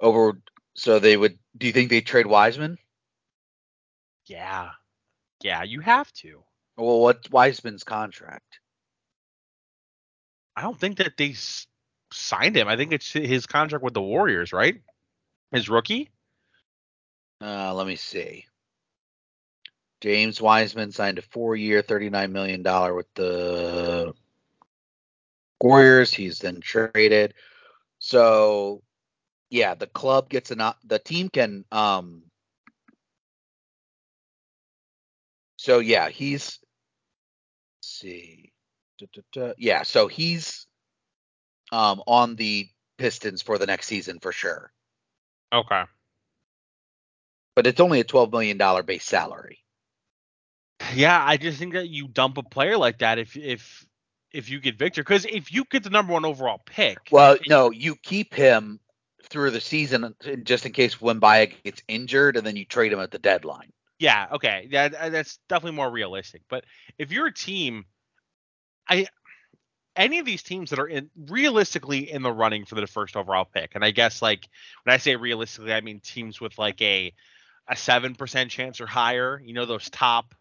Over. 0.02 0.42
So 0.76 1.00
they 1.00 1.16
would. 1.16 1.40
Do 1.58 1.68
you 1.68 1.74
think 1.74 1.90
they 1.90 2.02
trade 2.02 2.28
Wiseman? 2.28 2.78
Yeah, 4.26 4.72
yeah, 5.42 5.64
you 5.64 5.80
have 5.80 6.12
to. 6.14 6.44
Well, 6.76 7.00
what 7.00 7.32
Wiseman's 7.32 7.86
contract? 7.86 8.60
I 10.58 10.64
don't 10.64 10.78
think 10.78 10.98
that 10.98 11.16
they 11.18 11.30
s- 11.30 11.66
signed 12.12 12.58
him. 12.58 12.68
I 12.68 12.76
think 12.76 12.92
it's 12.92 13.12
his 13.12 13.46
contract 13.48 13.86
with 13.86 13.94
the 13.94 14.02
Warriors, 14.02 14.52
right? 14.52 14.82
His 15.52 15.70
rookie. 15.70 16.12
Uh, 17.42 17.74
let 17.74 17.88
me 17.88 17.96
see. 17.96 18.46
James 20.02 20.40
Wiseman 20.40 20.92
signed 20.92 21.18
a 21.18 21.24
four-year, 21.24 21.82
thirty-nine 21.82 22.32
million 22.32 22.62
dollar 22.62 22.94
with 22.94 23.12
the 23.16 24.14
Warriors. 25.62 26.14
He's 26.14 26.40
then 26.40 26.62
traded. 26.62 27.34
So, 28.00 28.84
yeah, 29.50 29.74
the 29.74 29.88
club 29.88 30.30
gets 30.30 30.52
an. 30.52 30.62
The 30.86 31.00
team 31.00 31.30
can. 31.30 31.66
Um. 31.72 32.24
So 35.58 35.80
yeah, 35.80 36.10
he's. 36.10 36.60
let's 37.80 37.90
see. 37.90 38.52
Da, 39.00 39.08
da, 39.14 39.22
da. 39.34 39.54
Yeah, 39.58 39.84
so 39.84 40.08
he's 40.08 40.68
um 41.72 42.02
on 42.08 42.36
the 42.36 42.70
Pistons 42.98 43.42
for 43.42 43.58
the 43.58 43.66
next 43.66 43.88
season 43.88 44.20
for 44.20 44.32
sure. 44.32 44.72
Okay. 45.54 45.84
But 47.56 47.68
it's 47.68 47.80
only 47.80 48.00
a 48.00 48.04
twelve 48.04 48.32
million 48.32 48.58
dollar 48.58 48.84
base 48.84 49.04
salary. 49.04 49.60
Yeah, 50.94 51.24
I 51.26 51.38
just 51.38 51.60
think 51.60 51.74
that 51.74 51.90
you 51.90 52.08
dump 52.08 52.38
a 52.38 52.44
player 52.44 52.78
like 52.78 53.00
that 53.00 53.20
if 53.20 53.36
if 53.36 53.86
if 54.32 54.50
you 54.50 54.60
get 54.60 54.78
Victor, 54.78 55.02
because 55.04 55.26
if 55.26 55.52
you 55.52 55.66
get 55.66 55.84
the 55.84 55.90
number 55.90 56.14
one 56.14 56.26
overall 56.26 56.60
pick, 56.66 57.12
Well, 57.12 57.38
no, 57.48 57.72
you 57.72 57.96
keep 57.96 58.34
him 58.34 58.80
through 59.24 59.52
the 59.52 59.62
season 59.62 60.04
uh, 60.06 60.14
just 60.44 60.66
in 60.66 60.72
case 60.74 60.96
Wembaya 60.96 61.54
gets 61.64 61.84
injured, 61.88 62.38
and 62.38 62.46
then 62.46 62.56
you 62.56 62.66
trade 62.66 62.94
him 62.94 63.00
at 63.00 63.12
the 63.12 63.20
deadline. 63.20 63.74
yeah, 64.00 64.28
okay, 64.34 64.68
that 64.72 64.94
uh, 64.96 65.10
that's 65.10 65.40
definitely 65.50 65.76
more 65.76 65.90
realistic. 65.92 66.44
But 66.50 66.66
if 66.98 67.12
you're 67.12 67.28
a 67.28 67.34
team, 67.34 67.86
I 68.90 69.08
any 69.96 70.20
of 70.20 70.26
these 70.26 70.44
teams 70.44 70.70
that 70.70 70.80
are 70.80 70.88
in 70.88 71.10
realistically 71.18 72.12
in 72.12 72.22
the 72.22 72.32
running 72.32 72.66
for 72.66 72.76
the 72.76 72.88
first 72.88 73.16
overall 73.18 73.46
pick, 73.46 73.72
and 73.76 73.84
I 73.84 73.92
guess 73.92 74.22
like 74.22 74.48
when 74.84 74.94
I 74.94 74.98
say 74.98 75.16
realistically, 75.16 75.74
I 75.74 75.82
mean 75.82 76.00
teams 76.00 76.40
with 76.40 76.58
like 76.58 76.82
a 76.82 77.14
a 77.68 77.76
seven 77.76 78.16
percent 78.16 78.52
chance 78.52 78.80
or 78.82 78.88
higher. 78.88 79.42
You 79.44 79.54
know 79.54 79.66
those 79.66 79.90
top, 79.90 80.36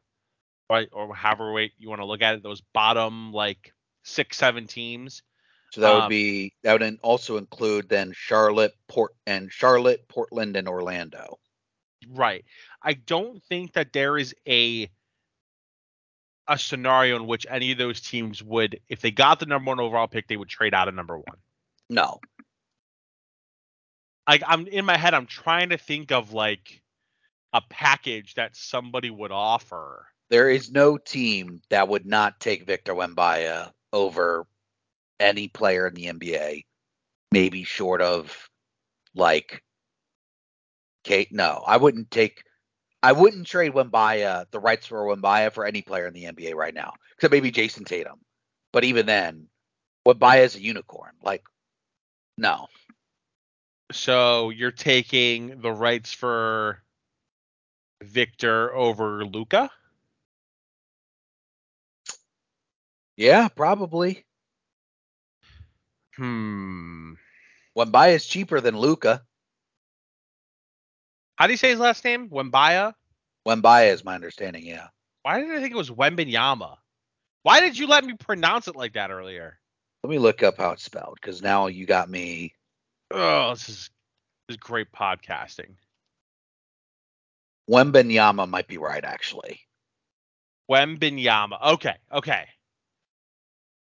or 0.68 1.14
however 1.14 1.52
way 1.52 1.72
you 1.78 1.88
want 1.88 2.00
to 2.00 2.06
look 2.06 2.22
at 2.22 2.34
it, 2.34 2.42
those 2.42 2.60
bottom 2.72 3.32
like 3.32 3.72
six 4.04 4.36
seven 4.36 4.66
teams. 4.66 5.22
So 5.72 5.80
that 5.80 5.92
would 5.94 6.02
Um, 6.04 6.08
be 6.08 6.54
that 6.62 6.80
would 6.80 6.98
also 7.02 7.36
include 7.36 7.88
then 7.88 8.12
Charlotte, 8.14 8.74
Port, 8.88 9.14
and 9.26 9.52
Charlotte, 9.52 10.08
Portland, 10.08 10.56
and 10.56 10.68
Orlando. 10.68 11.38
Right. 12.08 12.44
I 12.82 12.94
don't 12.94 13.42
think 13.44 13.72
that 13.74 13.92
there 13.92 14.16
is 14.18 14.34
a 14.48 14.90
a 16.48 16.58
scenario 16.58 17.16
in 17.16 17.26
which 17.26 17.46
any 17.50 17.72
of 17.72 17.78
those 17.78 18.00
teams 18.00 18.42
would, 18.42 18.80
if 18.88 19.00
they 19.00 19.10
got 19.10 19.40
the 19.40 19.46
number 19.46 19.68
one 19.70 19.80
overall 19.80 20.06
pick, 20.06 20.28
they 20.28 20.36
would 20.36 20.48
trade 20.48 20.74
out 20.74 20.88
of 20.88 20.94
number 20.94 21.18
one. 21.18 21.38
No, 21.88 22.20
Like 24.28 24.42
I'm 24.46 24.66
in 24.66 24.84
my 24.84 24.96
head, 24.96 25.14
I'm 25.14 25.26
trying 25.26 25.70
to 25.70 25.78
think 25.78 26.12
of 26.12 26.32
like 26.32 26.82
a 27.52 27.60
package 27.62 28.34
that 28.34 28.56
somebody 28.56 29.10
would 29.10 29.32
offer. 29.32 30.06
There 30.30 30.50
is 30.50 30.70
no 30.70 30.98
team 30.98 31.62
that 31.70 31.88
would 31.88 32.06
not 32.06 32.40
take 32.40 32.66
Victor 32.66 32.94
Wembaya 32.94 33.72
over 33.92 34.46
any 35.20 35.48
player 35.48 35.86
in 35.86 35.94
the 35.94 36.06
NBA, 36.06 36.64
maybe 37.32 37.64
short 37.64 38.02
of 38.02 38.48
like 39.14 39.62
Kate. 41.04 41.32
No, 41.32 41.62
I 41.66 41.76
wouldn't 41.76 42.10
take. 42.10 42.42
I 43.02 43.12
wouldn't 43.12 43.46
trade 43.46 43.72
Wembaya 43.72 44.46
the 44.50 44.60
rights 44.60 44.86
for 44.86 45.04
Wembaya 45.04 45.52
for 45.52 45.64
any 45.64 45.82
player 45.82 46.06
in 46.08 46.14
the 46.14 46.24
NBA 46.24 46.54
right 46.54 46.74
now, 46.74 46.92
except 47.16 47.32
maybe 47.32 47.52
Jayson 47.52 47.84
Tatum. 47.84 48.20
But 48.72 48.84
even 48.84 49.06
then, 49.06 49.48
Wembaya 50.06 50.44
is 50.44 50.56
a 50.56 50.60
unicorn. 50.62 51.14
Like, 51.22 51.44
no, 52.38 52.68
So 53.92 54.50
you're 54.50 54.70
taking 54.70 55.60
the 55.60 55.72
rights 55.72 56.12
for 56.12 56.82
Victor 58.02 58.74
over 58.74 59.24
Luka? 59.24 59.70
Yeah, 63.16 63.48
probably. 63.48 64.24
Hmm. 66.16 67.14
Wembaya 67.76 68.14
is 68.14 68.26
cheaper 68.26 68.60
than 68.60 68.76
Luka. 68.76 69.22
How 71.36 71.46
do 71.46 71.52
you 71.52 71.58
say 71.58 71.70
his 71.70 71.78
last 71.78 72.04
name? 72.04 72.30
Wembaya? 72.30 72.94
Wembaya 73.46 73.92
is 73.92 74.04
my 74.04 74.14
understanding. 74.14 74.64
Yeah. 74.64 74.88
Why 75.22 75.40
did 75.40 75.50
I 75.50 75.60
think 75.60 75.72
it 75.72 75.76
was 75.76 75.90
Wembanyama? 75.90 76.76
Why 77.42 77.60
did 77.60 77.78
you 77.78 77.86
let 77.86 78.04
me 78.04 78.14
pronounce 78.14 78.68
it 78.68 78.76
like 78.76 78.94
that 78.94 79.10
earlier? 79.10 79.58
Let 80.02 80.10
me 80.10 80.18
look 80.18 80.42
up 80.42 80.56
how 80.56 80.70
it's 80.72 80.82
spelled 80.82 81.18
because 81.20 81.42
now 81.42 81.66
you 81.66 81.86
got 81.86 82.08
me. 82.08 82.54
Oh, 83.10 83.50
this 83.50 83.68
is 83.68 83.90
this 84.48 84.54
is 84.54 84.56
great 84.56 84.92
podcasting. 84.92 85.74
Wembanyama 87.70 88.48
might 88.48 88.68
be 88.68 88.78
right 88.78 89.04
actually. 89.04 89.60
Wembanyama. 90.70 91.74
Okay, 91.74 91.94
okay. 92.12 92.46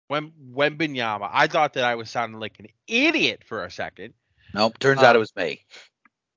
Wem 0.10 0.32
Wembanyama. 0.54 1.30
I 1.32 1.48
thought 1.48 1.74
that 1.74 1.84
I 1.84 1.96
was 1.96 2.10
sounding 2.10 2.40
like 2.40 2.60
an 2.60 2.68
idiot 2.88 3.44
for 3.46 3.64
a 3.64 3.72
second. 3.72 4.14
Nope. 4.54 4.80
Turns 4.80 5.04
out 5.04 5.16
Um, 5.16 5.16
it 5.16 5.20
was 5.20 5.36
me. 5.36 5.66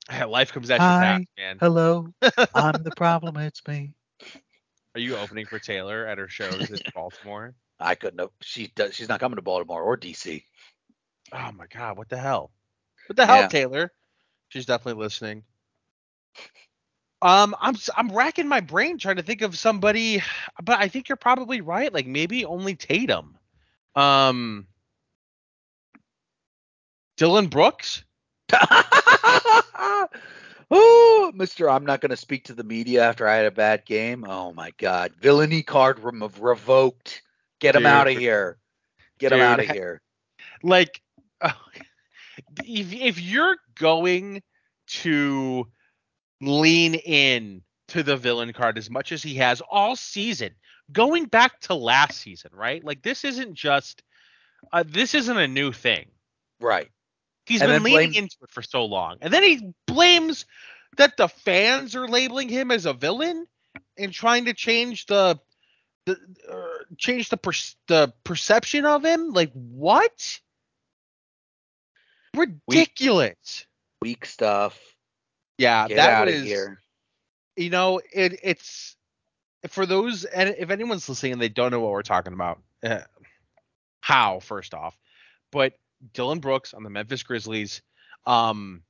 Life 0.29 0.53
comes 0.53 0.71
at 0.71 0.87
you 0.87 0.93
fast, 0.93 1.27
man. 1.39 1.61
Hello, 1.61 2.09
I'm 2.55 2.83
the 2.83 2.93
problem. 2.93 3.37
It's 3.37 3.67
me. 3.67 3.95
Are 4.95 5.01
you 5.01 5.17
opening 5.17 5.47
for 5.47 5.59
Taylor 5.59 6.07
at 6.07 6.19
her 6.19 6.29
shows 6.29 6.71
in 6.71 6.81
Baltimore? 6.95 7.55
I 7.79 7.95
couldn't 7.95 8.19
have. 8.21 8.31
She 8.43 8.69
does. 8.69 8.95
She's 8.95 9.09
not 9.09 9.21
coming 9.21 9.37
to 9.37 9.43
Baltimore 9.43 9.83
or 9.83 9.97
DC. 9.97 10.45
Oh 11.33 11.53
my 11.53 11.67
god, 11.67 11.97
what 11.97 12.09
the 12.09 12.19
hell? 12.19 12.51
What 13.07 13.17
the 13.17 13.27
hell, 13.27 13.43
Yeah. 13.43 13.47
Taylor? 13.47 13.93
She's 14.49 14.67
definitely 14.67 15.03
listening. 15.03 15.45
Um, 17.23 17.55
I'm 17.61 17.75
s- 17.75 17.91
I'm 17.97 18.11
racking 18.11 18.49
my 18.49 18.61
brain 18.61 18.99
trying 18.99 19.17
to 19.17 19.23
think 19.23 19.43
of 19.43 19.57
somebody, 19.59 20.23
but 20.63 20.79
I 20.79 20.89
think 20.89 21.09
you're 21.09 21.17
probably 21.17 21.61
right. 21.61 21.93
Like 21.93 22.07
maybe 22.07 22.45
only 22.45 22.77
Tatum. 22.77 23.39
Um, 24.01 24.67
Dillon 27.17 27.49
Brooks. 27.49 28.05
oh, 30.71 31.33
Mister, 31.35 31.69
I'm 31.69 31.85
not 31.85 32.01
going 32.01 32.11
to 32.11 32.17
speak 32.17 32.45
to 32.45 32.55
the 32.55 32.65
media 32.65 33.05
after 33.05 33.29
I 33.29 33.37
had 33.37 33.45
a 33.47 33.51
bad 33.51 33.85
game. 33.85 34.25
Oh 34.27 34.55
my 34.55 34.73
God, 34.79 35.13
villainy 35.21 35.63
card 35.63 36.01
revoked. 36.03 37.23
Get 37.61 37.77
him 37.77 37.85
out 37.85 38.09
of 38.09 38.17
here. 38.17 38.57
Get 39.19 39.33
him 39.33 39.41
out 39.41 39.61
of 39.61 39.69
here. 39.69 40.01
Like, 40.63 41.03
if 42.65 42.93
if 42.95 43.21
you're 43.21 43.57
going 43.79 44.43
to 44.87 45.67
lean 46.41 46.95
in 46.95 47.61
to 47.89 48.03
the 48.03 48.17
villain 48.17 48.55
card 48.55 48.79
as 48.79 48.89
much 48.89 49.13
as 49.13 49.23
he 49.23 49.35
has 49.35 49.61
all 49.71 49.95
season, 49.95 50.53
going 50.93 51.27
back 51.27 51.61
to 51.61 51.75
last 51.75 52.21
season, 52.21 52.51
right? 52.55 52.85
Like 52.85 53.03
this 53.03 53.25
isn't 53.25 53.55
just 53.55 54.03
uh, 54.73 54.85
this 54.87 55.15
isn't 55.15 55.37
a 55.37 55.49
new 55.49 55.73
thing. 55.73 56.07
Right. 56.61 56.89
He's 57.47 57.63
And 57.63 57.71
been 57.71 57.83
leaning 57.83 58.15
into 58.15 58.37
it 58.43 58.51
for 58.51 58.63
so 58.63 58.85
long, 58.85 59.17
and 59.21 59.33
then 59.33 59.43
he 59.43 59.73
blames 59.87 60.47
that 60.97 61.17
the 61.17 61.29
fans 61.29 61.97
are 61.97 62.07
labeling 62.07 62.49
him 62.49 62.71
as 62.71 62.87
a 62.87 62.93
villain 62.93 63.47
and 63.97 64.13
trying 64.13 64.45
to 64.45 64.55
change 64.55 65.07
the 65.07 65.39
the 66.07 66.17
uh, 66.49 66.85
change 66.97 67.29
the 67.29 67.37
per- 67.37 67.53
the 67.89 68.13
perception 68.25 68.85
of 68.85 69.05
him. 69.05 69.33
Like 69.33 69.53
what? 69.53 70.41
Ridiculous. 72.37 73.67
Weak, 74.01 74.11
weak 74.19 74.27
stuff. 74.27 74.79
Yeah, 75.59 75.89
Get 75.89 75.97
that 75.97 76.11
out 76.11 76.27
was 76.27 76.37
of 76.37 76.43
here. 76.45 76.81
you 77.57 77.71
know 77.71 78.01
it 78.13 78.39
it's 78.43 78.97
for 79.69 79.87
those 79.87 80.25
and 80.25 80.55
if 80.59 80.71
anyone's 80.71 81.09
listening 81.09 81.33
and 81.33 81.43
they 81.43 81.49
don't 81.49 81.71
know 81.71 81.81
what 81.81 81.91
we're 81.91 82.03
talking 82.03 82.33
about 82.33 82.61
uh, 82.83 83.01
how 84.01 84.41
first 84.41 84.75
off 84.75 84.97
but 85.51 85.75
dillon 86.15 86.39
brooks 86.39 86.73
on 86.73 86.83
the 86.83 86.91
memphis 86.91 87.23
grizzlies 87.23 87.83
um 88.27 88.83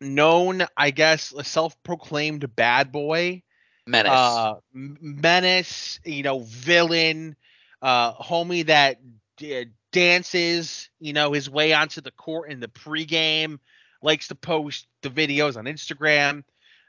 known 0.00 0.64
i 0.76 0.90
guess 0.90 1.32
a 1.36 1.42
self-proclaimed 1.42 2.54
bad 2.54 2.92
boy 2.92 3.42
Menace. 3.86 4.12
uh 4.12 4.54
menace 4.72 5.98
you 6.04 6.22
know 6.22 6.40
villain 6.40 7.34
uh 7.82 8.12
homie 8.14 8.66
that 8.66 8.98
d- 9.36 9.66
dances 9.90 10.90
you 11.00 11.12
know 11.12 11.32
his 11.32 11.50
way 11.50 11.72
onto 11.72 12.00
the 12.00 12.10
court 12.12 12.50
in 12.50 12.60
the 12.60 12.68
pregame 12.68 13.58
likes 14.02 14.28
to 14.28 14.34
post 14.36 14.86
the 15.02 15.08
videos 15.08 15.56
on 15.56 15.64
instagram 15.64 16.44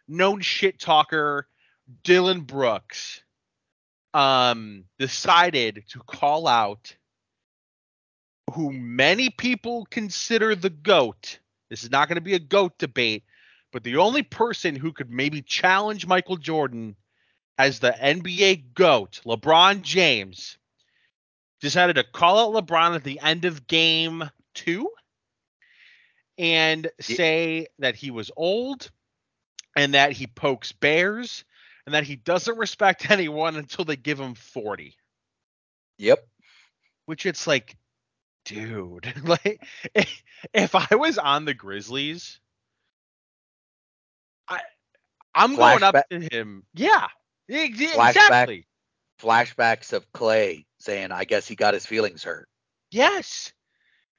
known 0.08 0.42
shit 0.42 0.80
talker 0.80 1.48
dillon 2.04 2.42
brooks 2.42 3.22
um 4.14 4.84
decided 4.98 5.84
to 5.90 6.00
call 6.00 6.48
out 6.48 6.96
who 8.54 8.72
many 8.72 9.30
people 9.30 9.86
consider 9.92 10.56
the 10.56 10.72
goat. 10.72 11.38
This 11.70 11.84
is 11.84 11.92
not 11.92 12.08
going 12.08 12.16
to 12.16 12.22
be 12.22 12.34
a 12.34 12.40
goat 12.40 12.80
debate 12.80 13.24
but 13.72 13.84
the 13.84 13.98
only 13.98 14.24
person 14.24 14.76
who 14.76 14.92
could 14.92 15.12
maybe 15.12 15.42
challenge 15.42 16.08
Michael 16.08 16.38
Jordan 16.38 16.96
as 17.58 17.80
the 17.80 17.92
NBA 17.92 18.74
GOAT, 18.74 19.22
LeBron 19.26 19.82
James, 19.82 20.58
decided 21.62 21.98
to 21.98 22.04
call 22.04 22.58
out 22.58 22.66
LeBron 22.66 22.96
at 22.96 23.04
the 23.04 23.20
end 23.20 23.46
of 23.46 23.68
game 23.68 24.30
two 24.54 24.90
and 26.38 26.90
say 27.00 27.68
that 27.80 27.96
he 27.96 28.12
was 28.12 28.32
old 28.36 28.90
and 29.76 29.94
that 29.94 30.14
he 30.14 30.26
pokes 30.26 30.72
bears 30.72 31.44
and 31.86 31.96
that 31.96 32.04
he 32.04 32.16
doesn't 32.16 32.58
respect 32.58 33.10
anyone 33.12 33.56
until 33.56 33.86
they 33.86 33.96
give 33.96 34.20
him 34.20 34.36
40. 34.36 34.96
yep. 35.98 36.20
Which 37.06 37.26
it's 37.26 37.48
like, 37.48 37.76
dude, 38.46 39.12
like 39.24 39.62
if 40.54 40.76
I 40.76 40.96
was 40.96 41.18
on 41.18 41.46
the 41.46 41.54
Grizzlies, 41.56 42.40
I 44.48 44.60
I'm 45.34 45.56
going 45.56 45.84
up 45.84 45.96
to 46.12 46.20
him. 46.20 46.64
Yeah, 46.74 47.08
ex- 47.50 47.80
Flashback. 47.80 48.10
exactly. 48.10 48.68
Flashbacks 49.22 49.94
of 49.94 50.12
Clay 50.12 50.66
saying, 50.80 51.12
"I 51.12 51.26
guess 51.26 51.48
he 51.48 51.56
got 51.56 51.74
his 51.74 51.86
feelings 51.86 52.24
hurt." 52.24 52.48
Yes. 52.92 53.54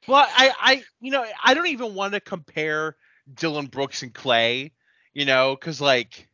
Well, 0.08 0.26
I, 0.28 0.52
I, 0.60 0.84
you 1.00 1.10
know, 1.10 1.26
I 1.44 1.54
don't 1.54 1.66
even 1.66 1.94
want 1.94 2.14
to 2.14 2.20
compare 2.20 2.96
Dillon 3.32 3.66
Brooks 3.66 4.02
and 4.02 4.14
Clay, 4.14 4.72
you 5.12 5.26
know, 5.26 5.54
because 5.54 5.80
like 5.80 6.28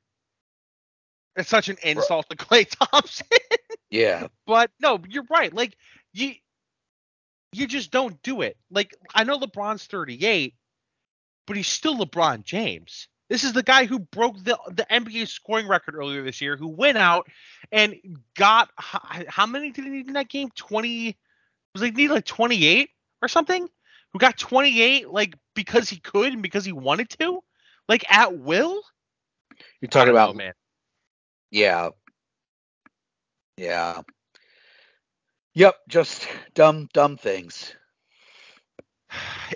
it's 1.37 1.49
such 1.49 1.68
an 1.68 1.77
insult 1.83 2.29
to 2.31 2.37
Clay 2.37 2.64
Thompson. 2.92 3.27
Yeah. 3.90 4.29
but 4.46 4.70
no, 4.81 5.01
you're 5.09 5.27
right. 5.31 5.53
Like 5.53 5.77
you, 6.12 6.33
you 7.53 7.66
just 7.66 7.90
don't 7.90 8.20
do 8.22 8.42
it. 8.42 8.57
Like 8.70 8.94
I 9.14 9.25
know 9.25 9.38
LeBron's 9.38 9.87
38, 9.87 10.55
but 11.46 11.57
he's 11.57 11.68
still 11.68 11.96
LeBron 11.96 12.44
James. 12.44 13.09
This 13.29 13.42
is 13.42 13.53
the 13.53 13.62
guy 13.62 13.87
who 13.87 13.99
broke 13.99 14.42
the 14.42 14.59
the 14.68 14.87
NBA 14.88 15.29
scoring 15.29 15.66
record 15.66 15.96
earlier 15.96 16.22
this 16.22 16.40
year, 16.40 16.57
who 16.57 16.68
went 16.68 16.96
out 16.96 17.27
and 17.72 17.96
got 18.37 18.70
how, 18.77 19.01
how 19.29 19.46
many 19.46 19.70
did 19.72 19.85
he 19.85 19.90
need 19.90 20.07
in 20.07 20.14
that 20.14 20.29
game? 20.29 20.51
20 20.55 21.16
was 21.72 21.83
he 21.83 21.90
need 21.90 22.11
like 22.11 22.25
28 22.25 22.88
or 23.22 23.29
something? 23.29 23.68
Who 24.12 24.18
got 24.18 24.38
28 24.38 25.11
like 25.11 25.35
because 25.55 25.88
he 25.88 25.96
could 25.96 26.33
and 26.33 26.42
because 26.42 26.64
he 26.64 26.72
wanted 26.72 27.11
to, 27.18 27.42
like 27.88 28.05
at 28.11 28.38
will. 28.38 28.81
You're 29.81 29.88
talking 29.88 30.11
about 30.11 30.35
know, 30.35 30.38
man. 30.44 30.53
Yeah. 31.50 31.90
Yeah. 33.56 34.02
Yep, 35.54 35.76
just 35.88 36.28
dumb, 36.54 36.88
dumb 36.92 37.16
things. 37.16 37.74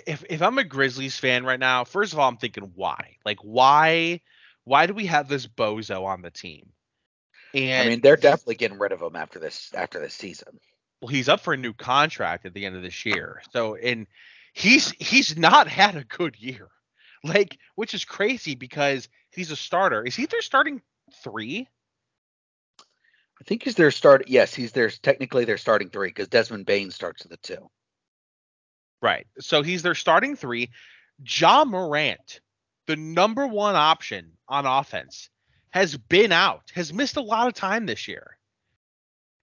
if 0.07 0.23
if 0.29 0.41
I'm 0.41 0.57
a 0.57 0.63
Grizzlies 0.63 1.17
fan 1.17 1.43
right 1.45 1.59
now, 1.59 1.83
first 1.83 2.13
of 2.13 2.19
all, 2.19 2.27
I'm 2.27 2.37
thinking 2.37 2.71
why? 2.75 3.17
Like 3.25 3.39
why 3.43 4.21
why 4.63 4.87
do 4.87 4.93
we 4.93 5.05
have 5.07 5.27
this 5.27 5.47
bozo 5.47 6.05
on 6.05 6.21
the 6.21 6.31
team? 6.31 6.71
And 7.53 7.87
I 7.87 7.89
mean, 7.89 8.01
they're 8.01 8.15
definitely 8.15 8.55
getting 8.55 8.79
rid 8.79 8.93
of 8.93 9.01
him 9.01 9.15
after 9.15 9.37
this 9.39 9.71
after 9.75 9.99
this 9.99 10.13
season. 10.13 10.59
well, 11.01 11.09
he's 11.09 11.29
up 11.29 11.41
for 11.41 11.53
a 11.53 11.57
new 11.57 11.73
contract 11.73 12.45
at 12.45 12.53
the 12.53 12.65
end 12.65 12.75
of 12.75 12.83
this 12.83 13.05
year. 13.05 13.41
So 13.51 13.75
and 13.75 14.07
he's 14.53 14.91
he's 14.99 15.37
not 15.37 15.67
had 15.67 15.95
a 15.95 16.03
good 16.03 16.39
year. 16.39 16.69
Like 17.23 17.57
which 17.75 17.93
is 17.93 18.05
crazy 18.05 18.55
because 18.55 19.07
he's 19.31 19.51
a 19.51 19.55
starter. 19.55 20.03
Is 20.03 20.15
he 20.15 20.25
their 20.25 20.41
starting 20.41 20.81
3? 21.23 21.67
I 23.41 23.43
think 23.43 23.63
he's 23.63 23.75
their 23.75 23.89
start. 23.89 24.25
Yes, 24.27 24.53
he's 24.53 24.71
their 24.71 24.91
technically 24.91 25.45
their 25.45 25.57
starting 25.57 25.89
three 25.89 26.09
because 26.09 26.27
Desmond 26.27 26.67
Bane 26.67 26.91
starts 26.91 27.25
at 27.25 27.31
the 27.31 27.37
two. 27.37 27.69
Right. 29.01 29.25
So 29.39 29.63
he's 29.63 29.81
their 29.81 29.95
starting 29.95 30.35
3. 30.35 30.69
Ja 31.25 31.65
Morant, 31.65 32.39
the 32.85 32.95
number 32.95 33.47
1 33.47 33.75
option 33.75 34.33
on 34.47 34.67
offense, 34.67 35.29
has 35.71 35.97
been 35.97 36.31
out, 36.31 36.71
has 36.75 36.93
missed 36.93 37.17
a 37.17 37.21
lot 37.21 37.47
of 37.47 37.53
time 37.55 37.87
this 37.87 38.07
year. 38.07 38.37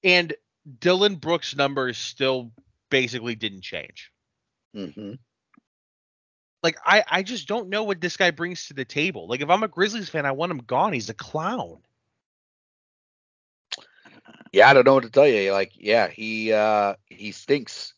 And 0.04 0.32
Dillon 0.78 1.16
Brooks' 1.16 1.56
numbers 1.56 1.98
still 1.98 2.52
basically 2.90 3.34
didn't 3.34 3.62
change. 3.62 4.12
Mm-hmm. 4.76 5.14
Like 6.62 6.76
I, 6.84 7.02
I 7.08 7.22
just 7.24 7.48
don't 7.48 7.68
know 7.68 7.82
what 7.82 8.00
this 8.00 8.16
guy 8.16 8.30
brings 8.30 8.68
to 8.68 8.74
the 8.74 8.84
table. 8.84 9.26
Like 9.26 9.40
if 9.40 9.50
I'm 9.50 9.62
a 9.64 9.68
Grizzlies 9.68 10.08
fan, 10.08 10.26
I 10.26 10.32
want 10.32 10.52
him 10.52 10.58
gone. 10.58 10.92
He's 10.92 11.08
a 11.08 11.14
clown. 11.14 11.78
Yeah, 14.52 14.68
I 14.68 14.74
don't 14.74 14.84
know 14.86 14.94
what 14.94 15.04
to 15.04 15.10
tell 15.10 15.26
you. 15.26 15.52
Like, 15.52 15.72
yeah, 15.76 16.08
he 16.08 16.52
uh 16.52 16.94
he 17.06 17.32
stinks. 17.32 17.94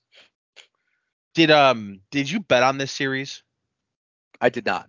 Did 1.35 1.51
um 1.51 2.01
did 2.11 2.31
you 2.31 2.41
bet 2.41 2.63
on 2.63 2.79
this 2.79 2.93
series? 2.93 3.43
I 4.41 4.49
did 4.49 4.67
not. 4.67 4.89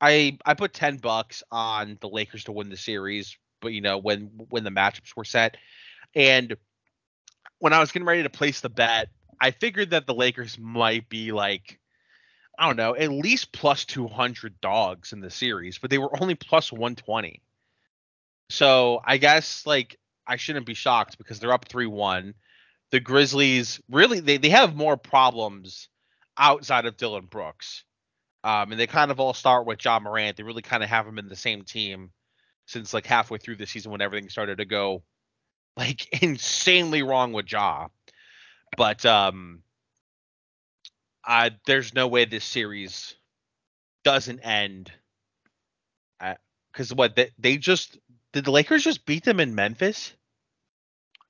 I 0.00 0.38
I 0.44 0.54
put 0.54 0.72
ten 0.74 0.96
bucks 0.98 1.42
on 1.50 1.98
the 2.00 2.08
Lakers 2.08 2.44
to 2.44 2.52
win 2.52 2.68
the 2.68 2.76
series, 2.76 3.36
but 3.60 3.72
you 3.72 3.80
know 3.80 3.98
when 3.98 4.30
when 4.50 4.64
the 4.64 4.70
matchups 4.70 5.16
were 5.16 5.24
set, 5.24 5.56
and 6.14 6.56
when 7.58 7.72
I 7.72 7.80
was 7.80 7.92
getting 7.92 8.06
ready 8.06 8.22
to 8.22 8.30
place 8.30 8.60
the 8.60 8.68
bet, 8.68 9.08
I 9.40 9.50
figured 9.50 9.90
that 9.90 10.06
the 10.06 10.14
Lakers 10.14 10.58
might 10.58 11.08
be 11.08 11.32
like 11.32 11.78
I 12.58 12.66
don't 12.66 12.76
know 12.76 12.94
at 12.96 13.10
least 13.10 13.52
plus 13.52 13.84
two 13.84 14.08
hundred 14.08 14.60
dogs 14.60 15.12
in 15.12 15.20
the 15.20 15.30
series, 15.30 15.78
but 15.78 15.90
they 15.90 15.98
were 15.98 16.20
only 16.20 16.34
plus 16.34 16.72
one 16.72 16.96
twenty. 16.96 17.42
So 18.50 19.00
I 19.04 19.16
guess 19.16 19.66
like 19.66 19.98
I 20.26 20.36
shouldn't 20.36 20.66
be 20.66 20.74
shocked 20.74 21.18
because 21.18 21.40
they're 21.40 21.52
up 21.52 21.68
three 21.68 21.86
one. 21.86 22.34
The 22.90 23.00
Grizzlies 23.00 23.80
really 23.90 24.20
they 24.20 24.36
they 24.36 24.50
have 24.50 24.76
more 24.76 24.96
problems 24.96 25.88
outside 26.36 26.86
of 26.86 26.96
Dillon 26.96 27.26
Brooks. 27.26 27.84
Um, 28.44 28.72
and 28.72 28.80
they 28.80 28.88
kind 28.88 29.10
of 29.10 29.20
all 29.20 29.34
start 29.34 29.66
with 29.66 29.84
Ja 29.84 30.00
Morant. 30.00 30.36
They 30.36 30.42
really 30.42 30.62
kind 30.62 30.82
of 30.82 30.88
have 30.88 31.06
him 31.06 31.18
in 31.18 31.28
the 31.28 31.36
same 31.36 31.62
team 31.62 32.10
since 32.66 32.92
like 32.92 33.06
halfway 33.06 33.38
through 33.38 33.56
the 33.56 33.66
season 33.66 33.92
when 33.92 34.00
everything 34.00 34.28
started 34.28 34.58
to 34.58 34.64
go 34.64 35.02
like 35.76 36.08
insanely 36.22 37.02
wrong 37.02 37.32
with 37.32 37.50
Ja. 37.50 37.88
But 38.76 39.04
um, 39.06 39.62
I 41.24 41.52
there's 41.66 41.94
no 41.94 42.08
way 42.08 42.24
this 42.24 42.44
series 42.44 43.14
doesn't 44.04 44.40
end. 44.40 44.90
Because 46.72 46.94
what 46.94 47.16
they, 47.16 47.30
they 47.38 47.58
just 47.58 47.98
did 48.32 48.44
the 48.44 48.50
Lakers 48.50 48.84
just 48.84 49.04
beat 49.06 49.24
them 49.24 49.40
in 49.40 49.54
Memphis? 49.54 50.12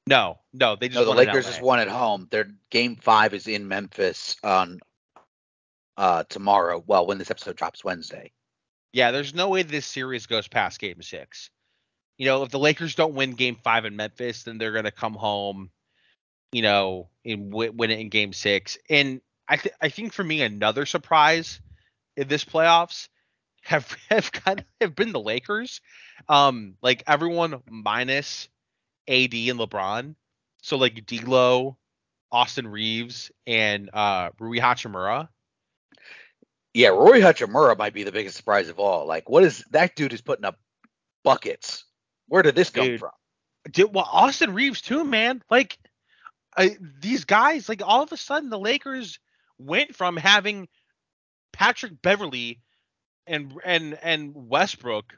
No, 0.07 0.39
no, 0.53 0.77
they 0.77 0.89
just 0.89 0.99
No, 0.99 1.05
the 1.05 1.11
won 1.11 1.19
Lakers 1.19 1.47
just 1.47 1.63
won 1.63 1.79
at 1.79 1.89
home. 1.89 2.27
Their 2.31 2.49
game 2.71 2.97
five 2.97 3.35
is 3.35 3.47
in 3.47 3.69
Memphis 3.69 4.37
on 4.43 4.81
uh 5.97 6.25
tomorrow. 6.29 6.83
Well, 6.87 7.07
when 7.07 7.19
this 7.19 7.31
episode 7.31 7.57
drops 7.57 7.85
Wednesday. 7.85 8.33
Yeah, 8.93 9.11
there's 9.11 9.35
no 9.35 9.49
way 9.49 9.63
this 9.63 9.87
series 9.87 10.27
goes 10.27 10.49
past 10.49 10.81
game 10.81 11.03
six. 11.03 11.51
You 12.19 12.27
know, 12.27 12.43
if 12.43 12.51
the 12.51 12.59
Lakers 12.59 12.95
don't 12.95 13.15
win 13.15 13.33
game 13.33 13.57
five 13.63 13.85
in 13.85 13.97
Memphis, 13.97 14.43
then 14.43 14.59
they're 14.59 14.73
going 14.73 14.85
to 14.85 14.91
come 14.91 15.15
home, 15.15 15.71
you 16.53 16.63
know, 16.63 17.09
and 17.25 17.51
w- 17.51 17.73
win 17.73 17.91
it 17.91 18.01
in 18.01 18.11
game 18.11 18.33
six. 18.33 18.77
And 18.91 19.21
I, 19.49 19.57
th- 19.57 19.75
I 19.81 19.89
think 19.89 20.13
for 20.13 20.23
me, 20.23 20.43
another 20.43 20.85
surprise 20.85 21.61
in 22.17 22.29
this 22.29 22.45
playoffs 22.45 23.09
have, 23.63 23.97
have 24.11 24.33
kind 24.33 24.61
of 24.61 24.67
have 24.81 24.95
been 24.95 25.13
the 25.13 25.21
Lakers. 25.21 25.81
Um, 26.29 26.75
like 26.83 27.03
everyone 27.07 27.63
minus 27.69 28.49
AD 29.09 29.35
and 29.35 29.59
LeBron. 29.59 30.15
So 30.63 30.77
like 30.77 31.07
D'Lo, 31.07 31.77
Austin 32.31 32.69
Reaves, 32.69 33.31
and 33.47 33.91
uh, 33.93 34.31
Rui 34.39 34.59
Hachimura. 34.59 35.29
Yeah, 36.75 36.89
Rui 36.89 37.21
Hachimura 37.21 37.77
might 37.77 37.93
be 37.93 38.05
the 38.05 38.13
biggest 38.13 38.37
surprise 38.37 38.69
of 38.69 38.79
all. 38.79 39.07
Like, 39.07 39.29
what 39.29 39.45
is 39.45 39.65
that 39.73 39.95
dude 39.95 40.13
is 40.13 40.23
putting 40.23 40.45
up 40.45 40.59
buckets? 41.23 41.85
Where 42.29 42.43
did 42.43 42.55
this 42.55 42.71
come 42.71 42.87
Dude. 42.87 43.01
from? 43.01 43.11
Dude, 43.71 43.95
well, 43.95 44.09
Austin 44.11 44.55
Reaves 44.55 44.81
too, 44.81 45.05
man. 45.05 45.43
Like 45.51 45.77
I, 46.57 46.77
these 47.01 47.25
guys, 47.25 47.69
like 47.69 47.83
all 47.85 48.03
of 48.03 48.13
a 48.13 48.17
sudden, 48.17 48.51
the 48.51 48.59
Lakers 48.59 49.19
went 49.59 49.95
from 49.95 50.17
having 50.17 50.69
Patrick 51.53 52.01
Beverley 52.01 52.61
and 53.27 53.53
and 53.65 53.95
and 54.03 54.33
Westbrook, 54.49 55.17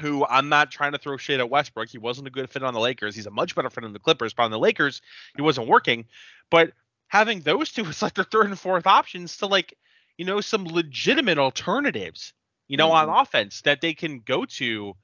who 0.00 0.24
I'm 0.26 0.48
not 0.48 0.70
trying 0.70 0.92
to 0.92 0.98
throw 0.98 1.16
shade 1.16 1.40
at 1.40 1.50
Westbrook. 1.50 1.88
He 1.88 1.98
wasn't 1.98 2.28
a 2.28 2.30
good 2.30 2.50
fit 2.50 2.62
on 2.62 2.74
the 2.74 2.80
Lakers. 2.80 3.14
He's 3.14 3.26
a 3.26 3.30
much 3.30 3.54
better 3.54 3.70
fit 3.70 3.84
on 3.84 3.92
the 3.92 3.98
Clippers, 3.98 4.34
but 4.34 4.44
on 4.44 4.50
the 4.50 4.58
Lakers, 4.58 5.00
he 5.36 5.42
wasn't 5.42 5.68
working. 5.68 6.06
But 6.50 6.72
having 7.08 7.40
those 7.40 7.72
two 7.72 7.84
as 7.86 8.02
like 8.02 8.14
their 8.14 8.24
third 8.24 8.46
and 8.46 8.58
fourth 8.58 8.86
options 8.86 9.38
to 9.38 9.46
like, 9.46 9.76
you 10.18 10.24
know, 10.24 10.40
some 10.40 10.64
legitimate 10.64 11.38
alternatives, 11.38 12.32
you 12.68 12.76
know, 12.76 12.92
on 12.92 13.08
Mhm. 13.08 13.22
offense 13.22 13.62
that 13.62 13.80
they 13.80 13.94
can 13.94 14.20
go 14.20 14.44
to 14.46 14.94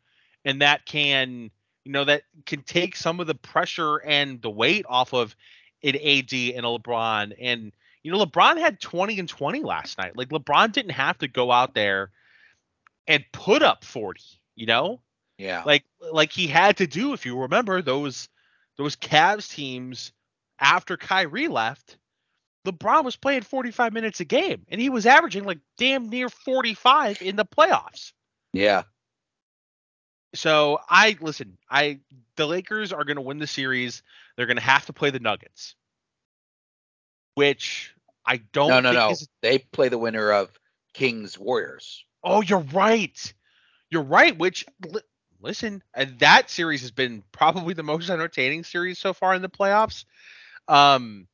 and 0.44 0.60
that 0.62 0.84
can, 0.86 1.50
you 1.84 1.92
know, 1.92 2.04
that 2.04 2.22
can 2.46 2.62
take 2.62 2.96
some 2.96 3.20
of 3.20 3.26
the 3.26 3.34
pressure 3.34 3.96
and 3.98 4.40
the 4.42 4.50
weight 4.50 4.84
off 4.88 5.12
of 5.14 5.36
an 5.82 5.96
AD 5.96 6.54
and 6.54 6.64
a 6.66 6.68
LeBron. 6.68 7.34
And, 7.40 7.72
you 8.02 8.12
know, 8.12 8.24
LeBron 8.24 8.58
had 8.58 8.80
20 8.80 9.18
and 9.18 9.28
20 9.28 9.62
last 9.62 9.98
night. 9.98 10.16
Like 10.16 10.30
LeBron 10.30 10.72
didn't 10.72 10.92
have 10.92 11.18
to 11.18 11.28
go 11.28 11.52
out 11.52 11.74
there 11.74 12.10
and 13.06 13.24
put 13.32 13.62
up 13.62 13.84
40, 13.84 14.20
you 14.54 14.66
know? 14.66 15.00
Yeah. 15.38 15.62
like 15.64 15.84
like 16.12 16.32
he 16.32 16.46
had 16.46 16.76
to 16.78 16.86
do 16.86 17.14
if 17.14 17.24
you 17.24 17.40
remember 17.40 17.80
those 17.80 18.28
those 18.76 18.94
Cavs 18.94 19.50
teams 19.50 20.12
after 20.58 20.98
Kyrie 20.98 21.48
left, 21.48 21.96
LeBron 22.66 23.04
was 23.04 23.16
playing 23.16 23.42
45 23.42 23.94
minutes 23.94 24.20
a 24.20 24.26
game 24.26 24.66
and 24.68 24.78
he 24.80 24.90
was 24.90 25.06
averaging 25.06 25.44
like 25.44 25.60
damn 25.78 26.10
near 26.10 26.28
45 26.28 27.22
in 27.22 27.36
the 27.36 27.46
playoffs. 27.46 28.12
yeah. 28.52 28.82
So 30.34 30.78
I 30.88 31.16
listen, 31.20 31.58
I 31.68 32.00
the 32.36 32.46
Lakers 32.46 32.92
are 32.92 33.04
going 33.04 33.16
to 33.16 33.22
win 33.22 33.38
the 33.38 33.46
series. 33.46 34.02
They're 34.36 34.46
going 34.46 34.58
to 34.58 34.62
have 34.62 34.86
to 34.86 34.92
play 34.92 35.10
the 35.10 35.18
Nuggets. 35.18 35.74
Which 37.34 37.94
I 38.26 38.38
don't 38.52 38.68
No, 38.68 38.80
no, 38.80 38.90
think 38.90 39.00
no. 39.00 39.10
is 39.10 39.28
They 39.42 39.58
play 39.58 39.88
the 39.88 39.98
winner 39.98 40.30
of 40.32 40.50
Kings 40.94 41.38
Warriors. 41.38 42.04
Oh, 42.22 42.40
you're 42.42 42.58
right. 42.72 43.34
You're 43.90 44.02
right. 44.02 44.36
Which 44.36 44.66
li- 44.86 45.00
listen, 45.40 45.82
uh, 45.94 46.06
that 46.18 46.50
series 46.50 46.82
has 46.82 46.90
been 46.90 47.22
probably 47.32 47.74
the 47.74 47.82
most 47.82 48.10
entertaining 48.10 48.64
series 48.64 48.98
so 48.98 49.12
far 49.14 49.34
in 49.34 49.42
the 49.42 49.48
playoffs. 49.48 50.04
Um, 50.68 51.26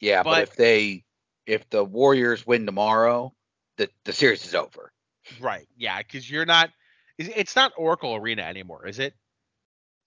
Yeah, 0.00 0.22
but, 0.22 0.30
But- 0.30 0.42
if 0.44 0.56
they 0.56 1.04
if 1.46 1.68
the 1.70 1.82
Warriors 1.82 2.46
win 2.46 2.66
tomorrow, 2.66 3.34
the 3.78 3.88
the 4.04 4.12
series 4.12 4.44
is 4.44 4.54
over. 4.54 4.92
right, 5.40 5.66
yeah, 5.76 5.98
because 5.98 6.30
you're 6.30 6.44
not. 6.46 6.70
It's 7.16 7.56
not 7.56 7.72
Oracle 7.76 8.14
Arena 8.14 8.42
anymore, 8.42 8.86
is 8.86 8.98
it? 9.00 9.14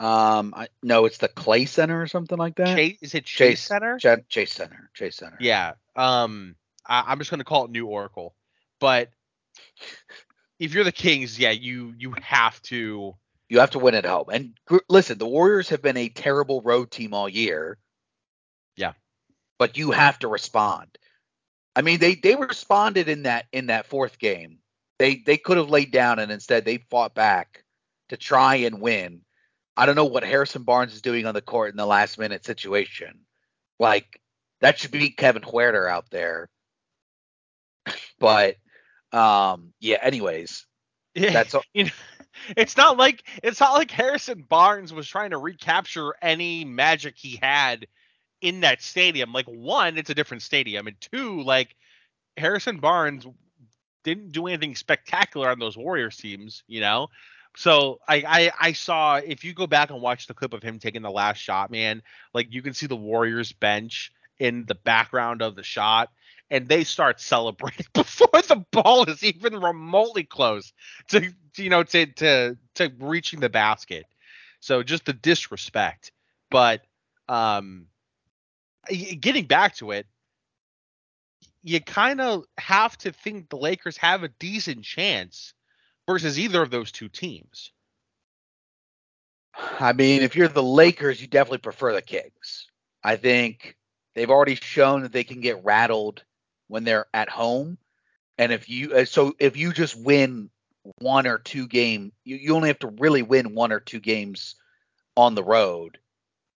Um, 0.02 0.54
I, 0.58 0.68
no, 0.82 1.06
it's 1.06 1.20
the 1.20 1.28
Clay 1.28 1.66
Center 1.66 2.02
or 2.02 2.08
something 2.08 2.38
like 2.38 2.56
that. 2.56 2.76
Chase, 2.76 2.98
is 3.02 3.14
it 3.14 3.26
Chase, 3.26 3.60
Chase 3.60 3.62
Center? 3.62 3.98
Ch- 4.00 4.28
Chase 4.30 4.54
Center. 4.54 4.90
Chase 4.96 5.16
Center. 5.18 5.38
Yeah. 5.40 5.74
Um, 5.96 6.56
I, 6.88 7.04
I'm 7.08 7.20
just 7.20 7.30
gonna 7.30 7.44
call 7.44 7.66
it 7.66 7.72
New 7.72 7.86
Oracle. 7.86 8.34
But 8.80 9.10
if 10.60 10.74
you're 10.74 10.84
the 10.84 10.92
Kings, 10.92 11.38
yeah, 11.38 11.52
you 11.52 11.94
you 11.98 12.16
have 12.22 12.62
to. 12.64 13.16
You 13.50 13.60
have 13.60 13.72
to 13.72 13.80
win 13.80 13.96
at 13.96 14.06
home. 14.06 14.28
And 14.32 14.54
gr- 14.66 14.78
listen, 14.88 15.18
the 15.18 15.28
Warriors 15.28 15.68
have 15.70 15.82
been 15.82 15.98
a 15.98 16.08
terrible 16.08 16.62
road 16.62 16.90
team 16.90 17.14
all 17.14 17.28
year. 17.28 17.78
Yeah. 18.78 18.94
But 19.60 19.78
you 19.78 19.92
have 19.92 20.18
to 20.20 20.30
respond. 20.30 20.98
I 21.76 21.82
mean, 21.82 22.00
they 22.00 22.16
they 22.16 22.36
responded 22.36 23.10
in 23.10 23.24
that 23.24 23.48
in 23.52 23.66
that 23.66 23.88
fourth 23.88 24.20
game. 24.20 24.60
They 25.00 25.16
they 25.18 25.36
could 25.36 25.58
have 25.58 25.70
laid 25.70 25.92
down 25.92 26.20
and 26.20 26.32
instead 26.32 26.64
they 26.64 26.78
fought 26.78 27.14
back 27.14 27.66
to 28.08 28.16
try 28.16 28.56
and 28.56 28.80
win. 28.80 29.22
I 29.82 29.88
don't 29.88 29.96
know 29.96 30.06
what 30.06 30.24
Harrison 30.24 30.64
Barnes 30.64 30.94
is 30.94 31.02
doing 31.02 31.26
on 31.26 31.36
the 31.36 31.42
court 31.42 31.72
in 31.72 31.78
the 31.78 31.88
last 31.88 32.20
minute 32.20 32.46
situation. 32.46 33.22
Like 33.80 34.22
that 34.62 34.80
should 34.80 34.92
be 34.92 35.10
Kevin 35.12 35.44
Huerter 35.44 35.90
out 35.90 36.10
there. 36.12 36.50
But 38.20 38.58
um 39.12 39.74
yeah, 39.80 39.98
anyways, 40.02 40.66
Yeah, 41.16 41.32
that's 41.32 41.56
all, 41.56 41.64
you 41.74 41.86
know, 41.86 41.92
it's 42.58 42.78
not 42.78 42.98
like 42.98 43.24
it's 43.44 43.60
not 43.60 43.74
like 43.74 43.92
Harrison 43.92 44.44
Barnes 44.48 44.94
was 44.94 45.08
trying 45.08 45.32
to 45.32 45.40
recapture 45.40 46.16
any 46.22 46.66
magic 46.66 47.16
he 47.18 47.40
had 47.42 47.88
in 48.42 48.62
that 48.62 48.82
stadium. 48.84 49.34
Like 49.34 49.48
one, 49.48 49.98
it's 49.98 50.12
a 50.12 50.16
different 50.16 50.44
stadium, 50.44 50.88
and 50.88 50.98
two, 51.02 51.44
like 51.44 51.76
Harrison 52.38 52.80
Barnes 52.80 53.28
didn't 54.04 54.34
do 54.34 54.48
anything 54.48 54.76
spectacular 54.76 55.50
on 55.50 55.60
those 55.60 55.78
Warriors 55.78 56.18
teams, 56.18 56.64
you 56.68 56.82
know. 56.82 57.10
So 57.56 58.00
I, 58.08 58.24
I 58.28 58.52
I 58.70 58.72
saw 58.74 59.18
if 59.18 59.44
you 59.44 59.54
go 59.54 59.68
back 59.68 59.90
and 59.90 60.02
watch 60.02 60.28
the 60.28 60.34
clip 60.34 60.54
of 60.54 60.64
him 60.64 60.80
taking 60.80 61.02
the 61.02 61.12
last 61.12 61.38
shot, 61.38 61.70
man, 61.70 62.02
like 62.34 62.48
you 62.54 62.62
can 62.62 62.74
see 62.74 62.88
the 62.88 62.96
Warriors 62.96 63.52
bench 63.52 64.14
in 64.40 64.66
the 64.66 64.76
background 64.76 65.42
of 65.42 65.56
the 65.56 65.64
shot, 65.64 66.10
and 66.50 66.68
they 66.68 66.84
start 66.84 67.20
celebrating 67.20 67.86
before 67.94 68.42
the 68.48 68.66
ball 68.72 69.04
is 69.10 69.24
even 69.24 69.60
remotely 69.60 70.24
close 70.24 70.72
to 71.10 71.34
you 71.58 71.70
know 71.70 71.84
to 71.84 72.06
to 72.06 72.58
to 72.76 72.92
reaching 73.00 73.42
the 73.42 73.50
basket. 73.50 74.06
So 74.62 74.82
just 74.84 75.06
the 75.06 75.14
disrespect. 75.14 76.12
But 76.50 76.84
um 77.28 77.88
getting 78.90 79.46
back 79.46 79.76
to 79.76 79.92
it, 79.92 80.08
you 81.64 81.80
kind 81.82 82.22
of 82.22 82.46
have 82.58 82.98
to 83.00 83.12
think 83.12 83.50
the 83.50 83.58
Lakers 83.58 83.98
have 83.98 84.24
a 84.24 84.30
decent 84.40 84.84
chance 84.84 85.54
versus 86.08 86.40
either 86.40 86.62
of 86.62 86.72
those 86.72 86.92
two 86.92 87.10
teams. 87.10 87.72
I 89.54 89.94
mean, 89.94 90.22
if 90.22 90.36
you're 90.36 90.48
the 90.48 90.64
Lakers, 90.64 91.22
you 91.22 91.28
definitely 91.28 91.60
prefer 91.60 91.94
the 91.94 92.02
Kings. 92.02 92.68
I 93.04 93.16
think 93.16 93.78
they've 94.16 94.30
already 94.30 94.56
shown 94.56 95.04
that 95.04 95.12
they 95.12 95.24
can 95.24 95.42
get 95.42 95.64
rattled 95.64 96.24
when 96.68 96.84
they're 96.84 97.08
at 97.14 97.30
home. 97.30 97.78
And 98.38 98.52
if 98.52 98.70
you 98.70 98.94
uh, 98.94 99.06
so 99.06 99.36
if 99.40 99.58
you 99.58 99.74
just 99.74 99.96
win 99.96 100.50
one 101.00 101.28
or 101.28 101.38
two 101.38 101.68
game, 101.68 102.12
you, 102.24 102.38
you 102.38 102.56
only 102.56 102.70
have 102.70 102.80
to 102.80 102.88
really 102.88 103.22
win 103.22 103.54
one 103.54 103.72
or 103.72 103.80
two 103.80 104.00
games 104.00 104.56
on 105.16 105.36
the 105.36 105.44
road, 105.44 106.00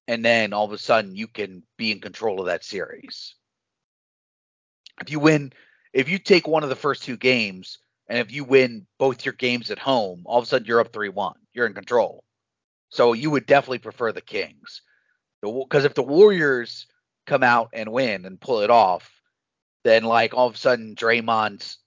and 0.07 0.23
then 0.23 0.53
all 0.53 0.65
of 0.65 0.71
a 0.71 0.77
sudden 0.77 1.15
you 1.15 1.27
can 1.27 1.63
be 1.77 1.91
in 1.91 1.99
control 1.99 2.39
of 2.39 2.47
that 2.47 2.63
series. 2.63 3.35
If 5.01 5.11
you 5.11 5.19
win, 5.19 5.51
if 5.93 6.09
you 6.09 6.17
take 6.17 6.47
one 6.47 6.63
of 6.63 6.69
the 6.69 6.75
first 6.75 7.03
two 7.03 7.17
games, 7.17 7.77
and 8.07 8.19
if 8.19 8.31
you 8.31 8.43
win 8.43 8.85
both 8.97 9.25
your 9.25 9.33
games 9.33 9.71
at 9.71 9.79
home, 9.79 10.23
all 10.25 10.37
of 10.39 10.43
a 10.43 10.47
sudden 10.47 10.67
you're 10.67 10.79
up 10.79 10.93
three 10.93 11.09
one. 11.09 11.35
You're 11.53 11.65
in 11.67 11.73
control. 11.73 12.23
So 12.89 13.13
you 13.13 13.29
would 13.31 13.45
definitely 13.45 13.79
prefer 13.79 14.11
the 14.11 14.21
Kings. 14.21 14.81
Because 15.41 15.85
if 15.85 15.93
the 15.93 16.03
Warriors 16.03 16.87
come 17.25 17.43
out 17.43 17.69
and 17.73 17.91
win 17.91 18.25
and 18.25 18.39
pull 18.39 18.61
it 18.61 18.69
off, 18.69 19.11
then 19.83 20.03
like 20.03 20.33
all 20.33 20.47
of 20.47 20.55
a 20.55 20.57
sudden 20.57 20.95
Draymond's 20.95 21.77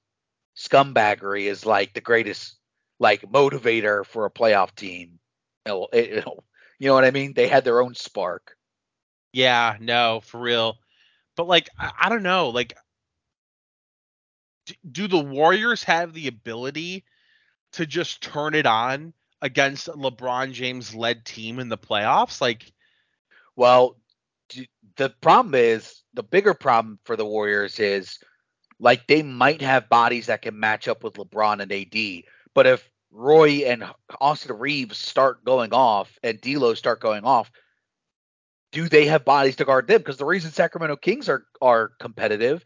scumbaggery 0.56 1.44
is 1.44 1.64
like 1.64 1.94
the 1.94 2.00
greatest 2.00 2.56
like 2.98 3.22
motivator 3.22 4.04
for 4.04 4.24
a 4.24 4.30
playoff 4.30 4.74
team. 4.74 5.18
It'll- 5.64 5.88
it- 5.92 6.12
it'll- 6.12 6.44
you 6.78 6.88
know 6.88 6.94
what 6.94 7.04
I 7.04 7.10
mean? 7.10 7.32
They 7.32 7.48
had 7.48 7.64
their 7.64 7.80
own 7.80 7.94
spark. 7.94 8.56
Yeah, 9.32 9.76
no, 9.80 10.20
for 10.20 10.40
real. 10.40 10.78
But 11.36 11.46
like 11.46 11.68
I, 11.78 11.92
I 12.02 12.08
don't 12.08 12.22
know, 12.22 12.50
like 12.50 12.74
do 14.90 15.08
the 15.08 15.18
Warriors 15.18 15.84
have 15.84 16.12
the 16.12 16.28
ability 16.28 17.04
to 17.72 17.86
just 17.86 18.22
turn 18.22 18.54
it 18.54 18.66
on 18.66 19.12
against 19.42 19.88
LeBron 19.88 20.52
James 20.52 20.94
led 20.94 21.24
team 21.24 21.58
in 21.58 21.68
the 21.68 21.78
playoffs? 21.78 22.40
Like 22.40 22.70
Well, 23.56 23.96
the 24.96 25.10
problem 25.20 25.54
is 25.54 26.02
the 26.14 26.22
bigger 26.22 26.54
problem 26.54 26.98
for 27.04 27.16
the 27.16 27.26
Warriors 27.26 27.78
is 27.78 28.18
like 28.80 29.06
they 29.06 29.22
might 29.22 29.60
have 29.62 29.88
bodies 29.88 30.26
that 30.26 30.42
can 30.42 30.58
match 30.58 30.88
up 30.88 31.02
with 31.02 31.14
LeBron 31.14 31.60
and 31.60 31.72
AD, 31.72 32.24
but 32.54 32.66
if 32.66 32.88
Roy 33.10 33.62
and 33.66 33.84
Austin 34.20 34.56
Reaves 34.56 34.98
start 34.98 35.44
going 35.44 35.72
off 35.72 36.18
and 36.22 36.40
D'Lo 36.40 36.74
start 36.74 37.00
going 37.00 37.24
off, 37.24 37.50
do 38.72 38.88
they 38.88 39.06
have 39.06 39.24
bodies 39.24 39.56
to 39.56 39.64
guard 39.64 39.86
them? 39.86 39.98
Because 39.98 40.18
the 40.18 40.26
reason 40.26 40.50
Sacramento 40.50 40.96
Kings 40.96 41.28
are 41.28 41.44
are 41.62 41.92
competitive 41.98 42.64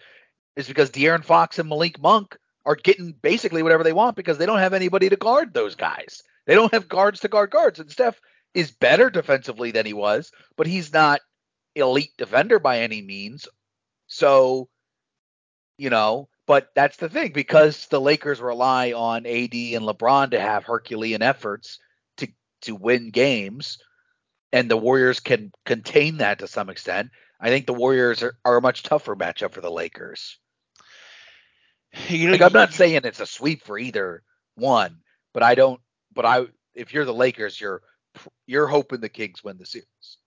is 0.56 0.68
because 0.68 0.90
De'Aaron 0.90 1.24
Fox 1.24 1.58
and 1.58 1.68
Malik 1.68 2.00
Monk 2.00 2.36
are 2.64 2.76
getting 2.76 3.12
basically 3.12 3.62
whatever 3.62 3.84
they 3.84 3.92
want 3.92 4.16
because 4.16 4.38
they 4.38 4.46
don't 4.46 4.58
have 4.58 4.74
anybody 4.74 5.08
to 5.08 5.16
guard 5.16 5.52
those 5.52 5.74
guys. 5.74 6.22
They 6.46 6.54
don't 6.54 6.72
have 6.72 6.88
guards 6.88 7.20
to 7.20 7.28
guard 7.28 7.50
guards, 7.50 7.80
and 7.80 7.90
Steph 7.90 8.20
is 8.54 8.70
better 8.70 9.10
defensively 9.10 9.70
than 9.70 9.86
he 9.86 9.92
was, 9.92 10.30
but 10.56 10.66
he's 10.66 10.92
not 10.92 11.20
elite 11.74 12.12
defender 12.18 12.58
by 12.58 12.80
any 12.80 13.02
means. 13.02 13.48
So, 14.06 14.68
you 15.78 15.90
know, 15.90 16.28
but 16.46 16.68
that's 16.74 16.96
the 16.96 17.08
thing 17.08 17.32
because 17.32 17.86
the 17.86 18.00
Lakers 18.00 18.40
rely 18.40 18.92
on 18.92 19.26
AD 19.26 19.54
and 19.54 19.84
LeBron 19.84 20.32
to 20.32 20.40
have 20.40 20.64
Herculean 20.64 21.22
efforts 21.22 21.78
to 22.18 22.28
to 22.62 22.74
win 22.74 23.10
games, 23.10 23.78
and 24.52 24.70
the 24.70 24.76
Warriors 24.76 25.20
can 25.20 25.52
contain 25.64 26.18
that 26.18 26.40
to 26.40 26.48
some 26.48 26.68
extent. 26.68 27.10
I 27.42 27.48
think 27.48 27.66
the 27.66 27.74
Warriors 27.74 28.22
are, 28.22 28.36
are 28.44 28.56
a 28.56 28.62
much 28.62 28.84
tougher 28.84 29.16
matchup 29.16 29.52
for 29.52 29.60
the 29.60 29.70
Lakers. 29.70 30.38
You 32.08 32.26
know, 32.28 32.32
Like 32.32 32.40
I'm 32.42 32.52
not 32.54 32.72
saying 32.72 33.02
it's 33.04 33.20
a 33.20 33.26
sweep 33.26 33.64
for 33.64 33.78
either 33.78 34.22
one, 34.54 35.02
but 35.34 35.42
I 35.42 35.54
don't. 35.54 35.80
But 36.14 36.24
I, 36.24 36.46
if 36.74 36.94
you're 36.94 37.04
the 37.04 37.12
Lakers, 37.12 37.60
you're 37.60 37.82
you're 38.46 38.66
hoping 38.68 39.00
the 39.00 39.10
Kings 39.10 39.44
win 39.44 39.58
the 39.58 39.66
series. 39.66 40.18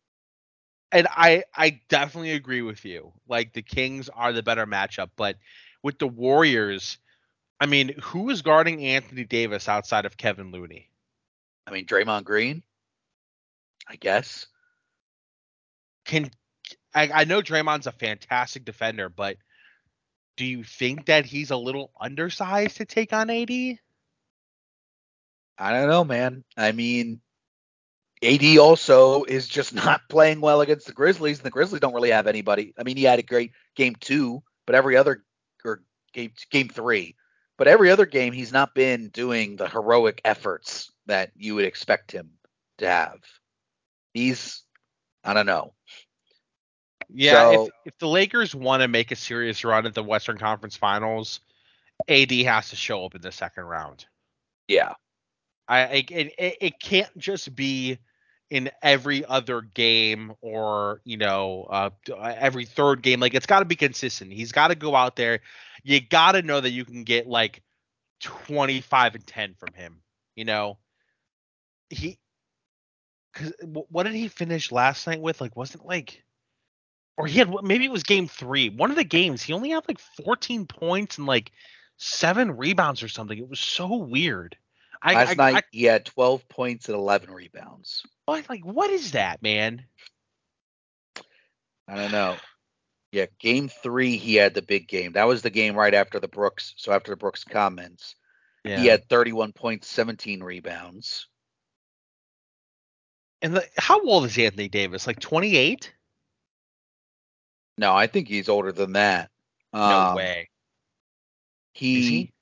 and 0.91 1.07
I 1.09 1.43
I 1.55 1.81
definitely 1.89 2.31
agree 2.33 2.61
with 2.61 2.85
you. 2.85 3.13
Like 3.27 3.53
the 3.53 3.63
Kings 3.63 4.09
are 4.09 4.33
the 4.33 4.43
better 4.43 4.67
matchup, 4.67 5.09
but 5.15 5.37
with 5.83 5.97
the 5.99 6.07
Warriors, 6.07 6.97
I 7.59 7.65
mean, 7.67 7.95
who 8.01 8.29
is 8.29 8.41
guarding 8.41 8.85
Anthony 8.85 9.23
Davis 9.23 9.67
outside 9.69 10.05
of 10.05 10.17
Kevin 10.17 10.51
Looney? 10.51 10.89
I 11.67 11.71
mean, 11.71 11.85
Draymond 11.85 12.25
Green, 12.25 12.63
I 13.87 13.95
guess. 13.95 14.47
Can 16.05 16.29
I, 16.95 17.11
I 17.13 17.23
know 17.25 17.41
Draymond's 17.41 17.87
a 17.87 17.91
fantastic 17.91 18.63
defender, 18.63 19.09
but 19.09 19.35
do 20.37 20.45
you 20.45 20.63
think 20.63 21.05
that 21.05 21.25
he's 21.25 21.51
a 21.51 21.57
little 21.57 21.91
undersized 21.99 22.77
to 22.77 22.85
take 22.85 23.11
on 23.11 23.29
AD? 23.29 23.51
I 25.57 25.71
don't 25.71 25.89
know, 25.89 26.03
man. 26.05 26.43
I 26.57 26.71
mean, 26.71 27.21
AD 28.23 28.57
also 28.57 29.23
is 29.23 29.47
just 29.47 29.73
not 29.73 30.09
playing 30.09 30.41
well 30.41 30.61
against 30.61 30.87
the 30.87 30.93
Grizzlies, 30.93 31.37
and 31.39 31.45
the 31.45 31.51
Grizzlies 31.51 31.81
don't 31.81 31.93
really 31.93 32.11
have 32.11 32.27
anybody. 32.27 32.73
I 32.77 32.83
mean, 32.83 32.97
he 32.97 33.03
had 33.03 33.19
a 33.19 33.23
great 33.23 33.51
game 33.75 33.95
two, 33.99 34.41
but 34.65 34.75
every 34.75 34.95
other 34.95 35.23
or 35.65 35.83
game 36.13 36.31
game 36.49 36.69
three, 36.69 37.15
but 37.57 37.67
every 37.67 37.91
other 37.91 38.05
game 38.05 38.33
he's 38.33 38.53
not 38.53 38.73
been 38.73 39.09
doing 39.09 39.57
the 39.57 39.67
heroic 39.67 40.21
efforts 40.23 40.91
that 41.07 41.31
you 41.35 41.55
would 41.55 41.65
expect 41.65 42.11
him 42.11 42.31
to 42.77 42.87
have. 42.87 43.19
He's, 44.13 44.63
I 45.23 45.33
don't 45.33 45.45
know. 45.45 45.73
Yeah, 47.15 47.51
So- 47.51 47.65
if, 47.65 47.71
if 47.85 47.97
the 47.99 48.07
Lakers 48.07 48.53
want 48.53 48.81
to 48.81 48.87
make 48.87 49.11
a 49.11 49.15
serious 49.15 49.63
run 49.63 49.85
at 49.85 49.93
the 49.93 50.03
Western 50.03 50.37
Conference 50.37 50.75
Finals, 50.75 51.39
AD 52.07 52.31
has 52.31 52.69
to 52.69 52.75
show 52.75 53.05
up 53.05 53.15
in 53.15 53.21
the 53.21 53.31
second 53.31 53.63
round. 53.63 54.05
Yeah, 54.67 54.93
I 55.67 55.81
it, 55.85 56.11
it, 56.11 56.57
it 56.61 56.79
can't 56.79 57.15
just 57.17 57.55
be 57.55 57.99
in 58.49 58.69
every 58.81 59.25
other 59.25 59.61
game 59.61 60.33
or 60.41 61.01
you 61.05 61.17
know 61.17 61.67
uh, 61.69 61.89
every 62.37 62.65
third 62.65 63.01
game. 63.01 63.19
Like 63.19 63.33
it's 63.33 63.45
got 63.45 63.59
to 63.59 63.65
be 63.65 63.75
consistent. 63.75 64.33
He's 64.33 64.51
got 64.51 64.67
to 64.67 64.75
go 64.75 64.95
out 64.95 65.15
there. 65.15 65.39
You 65.83 66.01
got 66.01 66.33
to 66.33 66.41
know 66.41 66.59
that 66.59 66.71
you 66.71 66.83
can 66.83 67.03
get 67.03 67.27
like 67.27 67.61
25 68.21 69.15
and 69.15 69.25
10 69.25 69.55
from 69.55 69.73
him. 69.73 70.01
You 70.35 70.45
know, 70.45 70.77
he 71.89 72.19
because 73.33 73.53
what 73.63 74.03
did 74.03 74.15
he 74.15 74.27
finish 74.27 74.71
last 74.71 75.07
night 75.07 75.21
with? 75.21 75.39
Like 75.39 75.55
wasn't 75.55 75.85
like. 75.85 76.23
Or 77.17 77.27
he 77.27 77.39
had 77.39 77.49
maybe 77.63 77.85
it 77.85 77.91
was 77.91 78.03
game 78.03 78.27
three. 78.27 78.69
One 78.69 78.89
of 78.89 78.97
the 78.97 79.03
games 79.05 79.41
he 79.41 79.53
only 79.53 79.69
had 79.69 79.87
like 79.87 79.99
14 80.23 80.65
points 80.65 81.17
and 81.17 81.25
like 81.25 81.51
seven 81.97 82.57
rebounds 82.57 83.01
or 83.03 83.07
something. 83.07 83.37
It 83.37 83.49
was 83.49 83.59
so 83.59 83.95
weird. 83.95 84.57
I, 85.01 85.13
last 85.13 85.31
I, 85.31 85.33
night 85.35 85.55
I, 85.55 85.61
he 85.71 85.83
had 85.83 86.05
12 86.05 86.47
points 86.49 86.89
and 86.89 86.97
11 86.97 87.31
rebounds. 87.31 88.03
what, 88.25 88.49
like, 88.49 88.65
what 88.65 88.89
is 88.89 89.11
that, 89.11 89.41
man? 89.41 89.85
I 91.87 91.95
don't 91.95 92.11
know. 92.11 92.35
Yeah, 93.11 93.27
game 93.39 93.69
three 93.69 94.17
he 94.17 94.35
had 94.35 94.53
the 94.53 94.61
big 94.61 94.87
game. 94.87 95.13
That 95.13 95.27
was 95.27 95.41
the 95.41 95.49
game 95.49 95.75
right 95.75 95.93
after 95.93 96.19
the 96.19 96.27
Brooks. 96.27 96.73
So 96.77 96.91
after 96.91 97.11
the 97.11 97.17
Brooks 97.17 97.43
comments, 97.45 98.15
Yeah. 98.65 98.79
he 98.79 98.87
had 98.87 99.07
31 99.07 99.53
points, 99.53 99.87
17 99.87 100.43
rebounds. 100.43 101.27
and 103.41 103.55
the, 103.55 103.65
how 103.77 104.01
old 104.01 104.25
is 104.25 104.37
Anthony 104.37 104.67
Davis? 104.67 105.05
Like 105.07 105.19
28? 105.19 105.93
No, 107.77 107.93
I 107.93 108.07
think 108.07 108.27
he's 108.27 108.49
older 108.49 108.71
than 108.71 108.93
that. 108.93 109.29
No 109.73 109.79
Um, 109.81 110.15
way. 110.15 110.49
He, 111.73 112.01
he? 112.01 112.33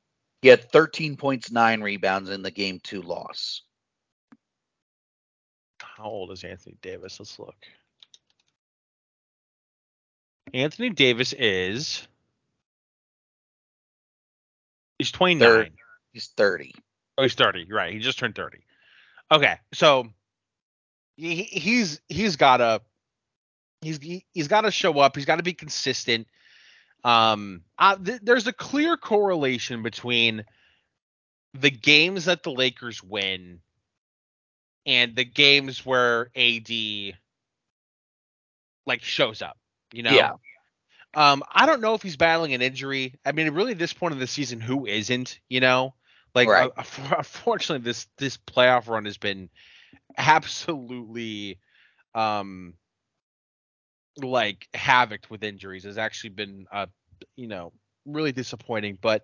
he 0.44 0.48
had 0.48 0.72
13 0.72 1.18
points, 1.18 1.52
nine 1.52 1.82
rebounds 1.82 2.30
in 2.30 2.44
the 2.44 2.52
game 2.52 2.80
two 2.84 3.02
loss. 3.02 3.62
How 5.80 6.06
old 6.06 6.32
is 6.32 6.44
Anthony 6.44 6.78
Davis? 6.82 7.20
Let's 7.20 7.40
look. 7.40 7.56
Anthony 10.54 10.90
Davis 10.92 11.34
is. 11.34 12.08
He's 15.00 15.12
29. 15.12 15.48
Third. 15.48 15.72
He's 16.12 16.28
30. 16.28 16.76
Oh, 17.18 17.24
he's 17.24 17.34
30. 17.34 17.66
You're 17.68 17.78
right. 17.78 17.94
He 17.94 18.00
just 18.00 18.20
turned 18.20 18.36
30. 18.36 18.60
Okay, 19.32 19.56
so 19.74 20.08
he, 21.16 21.44
he's 21.44 22.02
he's 22.08 22.36
gotta 22.36 22.82
he's 23.84 23.98
he, 24.02 24.26
he's 24.34 24.48
got 24.48 24.62
to 24.62 24.72
show 24.72 24.98
up. 25.00 25.16
He's 25.16 25.26
got 25.26 25.38
to 25.38 25.44
be 25.44 25.54
consistent. 25.54 26.28
Um, 27.04 27.62
uh, 27.78 27.98
th- 27.98 28.22
there's 28.24 28.48
a 28.48 28.54
clear 28.54 28.98
correlation 28.98 29.84
between 29.84 30.46
the 31.54 31.70
games 31.70 32.26
that 32.26 32.44
the 32.44 32.52
Lakers 32.52 33.04
win 33.04 33.60
and 34.86 35.16
the 35.16 35.26
games 35.26 35.86
where 35.86 36.30
AD 36.36 36.70
like 38.86 39.04
shows 39.04 39.42
up. 39.42 39.58
You 39.92 40.04
know. 40.04 40.12
Yeah. 40.12 40.34
Um, 41.16 41.44
I 41.52 41.68
don't 41.68 41.82
know 41.82 41.94
if 41.94 42.02
he's 42.02 42.18
battling 42.18 42.54
an 42.56 42.64
injury. 42.64 43.14
I 43.24 43.34
mean, 43.34 43.52
really, 43.52 43.74
at 43.74 43.78
this 43.78 43.94
point 43.94 44.14
of 44.14 44.20
the 44.20 44.26
season, 44.26 44.60
who 44.60 44.88
isn't? 44.88 45.40
You 45.48 45.60
know, 45.60 45.94
like 46.34 46.48
Right. 46.48 46.72
uh, 46.76 46.84
unfortunately, 47.18 47.84
this 47.84 48.08
this 48.18 48.38
playoff 48.38 48.88
run 48.88 49.06
has 49.06 49.18
been 49.18 49.50
absolutely, 50.18 51.60
um, 52.16 52.74
like 54.18 54.68
havoc 54.74 55.22
with 55.30 55.44
injuries. 55.44 55.84
Has 55.84 55.98
actually 55.98 56.32
been, 56.32 56.68
uh, 56.72 56.88
you 57.36 57.48
know, 57.48 57.72
really 58.06 58.32
disappointing. 58.32 58.98
But 59.02 59.24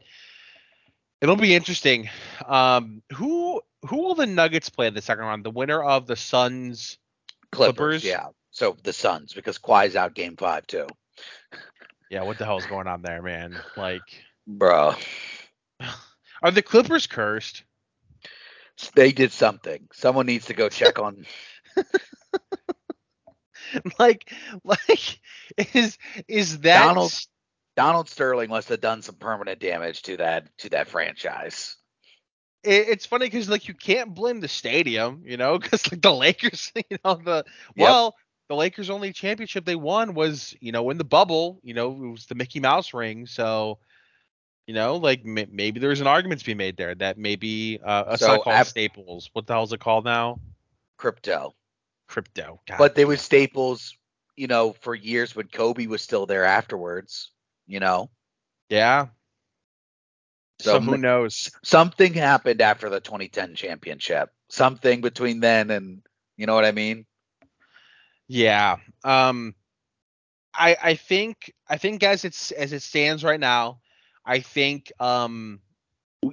it'll 1.21 1.35
be 1.35 1.55
interesting. 1.55 2.09
Um, 2.45 3.01
who 3.13 3.61
who 3.87 3.97
will 3.97 4.15
the 4.15 4.25
Nuggets 4.25 4.69
play 4.69 4.87
in 4.87 4.93
the 4.93 5.01
second 5.01 5.25
round? 5.25 5.43
The 5.43 5.51
winner 5.51 5.81
of 5.81 6.07
the 6.07 6.15
Suns. 6.15 6.97
Clippers, 7.51 7.75
Clippers? 7.75 8.03
Yeah. 8.03 8.27
So 8.51 8.77
the 8.83 8.93
Suns, 8.93 9.33
because 9.33 9.57
Kawhi's 9.57 9.95
out 9.95 10.13
game 10.13 10.35
five, 10.37 10.67
too. 10.67 10.87
Yeah, 12.11 12.23
what 12.23 12.39
the 12.39 12.45
hell 12.45 12.57
is 12.57 12.65
going 12.65 12.87
on 12.87 13.03
there, 13.03 13.21
man? 13.21 13.55
Like, 13.77 14.01
Bro. 14.47 14.95
are 16.41 16.51
the 16.51 16.63
Clippers 16.63 17.05
cursed? 17.05 17.63
They 18.95 19.11
did 19.11 19.31
something. 19.31 19.87
Someone 19.93 20.25
needs 20.25 20.47
to 20.47 20.53
go 20.55 20.69
check 20.69 20.97
on. 20.97 21.25
like 23.99 24.31
like 24.63 25.19
is 25.73 25.97
is 26.27 26.59
that 26.59 26.83
Donald- 26.85 27.13
Donald 27.75 28.09
Sterling 28.09 28.49
must 28.49 28.69
have 28.69 28.81
done 28.81 29.01
some 29.01 29.15
permanent 29.15 29.59
damage 29.59 30.01
to 30.03 30.17
that 30.17 30.55
to 30.59 30.69
that 30.69 30.87
franchise. 30.87 31.75
it, 32.63 32.89
it's 32.89 33.05
funny 33.05 33.25
because 33.25 33.49
like 33.49 33.67
you 33.67 33.73
can't 33.73 34.13
blame 34.13 34.39
the 34.39 34.47
stadium 34.47 35.23
you 35.25 35.37
know 35.37 35.57
because 35.59 35.89
like 35.91 36.01
the 36.01 36.13
lakers 36.13 36.71
you 36.89 36.97
know 37.03 37.15
the 37.15 37.45
well 37.77 38.15
the 38.49 38.55
lakers 38.55 38.89
only 38.89 39.13
championship 39.13 39.65
they 39.65 39.75
won 39.75 40.13
was 40.13 40.55
you 40.59 40.71
know 40.71 40.89
in 40.89 40.97
the 40.97 41.03
bubble 41.03 41.59
you 41.63 41.73
know 41.73 41.91
it 41.91 42.09
was 42.11 42.25
the 42.25 42.35
mickey 42.35 42.59
mouse 42.59 42.93
ring 42.93 43.25
so 43.27 43.77
you 44.67 44.73
know 44.73 44.97
like 44.97 45.21
m- 45.25 45.49
maybe 45.51 45.79
there's 45.79 46.01
an 46.01 46.07
argument 46.07 46.39
to 46.41 46.45
be 46.45 46.53
made 46.55 46.77
there 46.77 46.95
that 46.95 47.17
maybe 47.17 47.79
uh 47.83 48.05
it's 48.09 48.21
So 48.23 48.39
called 48.41 48.55
af- 48.55 48.67
staples 48.67 49.29
what 49.33 49.45
the 49.47 49.53
hell 49.53 49.63
is 49.63 49.73
it 49.73 49.79
called 49.79 50.05
now 50.05 50.39
Crypto. 50.97 51.55
Crypto 52.09 52.61
God 52.67 52.77
But 52.77 52.95
they 52.95 53.05
was 53.05 53.21
Staples, 53.21 53.95
you 54.35 54.47
know, 54.47 54.73
for 54.73 54.95
years 54.95 55.35
when 55.35 55.47
Kobe 55.47 55.87
was 55.87 56.01
still 56.01 56.25
there 56.27 56.45
afterwards, 56.45 57.31
you 57.67 57.79
know. 57.79 58.11
yeah 58.69 59.07
so, 60.59 60.79
So 60.79 60.79
who 60.79 60.97
knows 60.97 61.51
Something 61.63 62.13
happened 62.13 62.61
after 62.61 62.89
the 62.89 62.99
2010 63.01 63.55
championship. 63.55 64.31
Something 64.49 65.01
between 65.01 65.39
then 65.41 65.71
and 65.71 66.01
you 66.37 66.45
know 66.47 66.55
what 66.55 66.65
I 66.65 66.71
mean? 66.71 67.05
Yeah. 68.27 68.77
Um 69.03 69.55
I 70.53 70.77
I 70.81 70.95
think 70.95 71.53
I 71.69 71.77
think 71.77 72.03
as 72.03 72.25
it's 72.25 72.51
as 72.51 72.73
it 72.73 72.81
stands 72.81 73.23
right 73.23 73.39
now, 73.39 73.81
I 74.25 74.39
think 74.39 74.91
um 74.99 75.61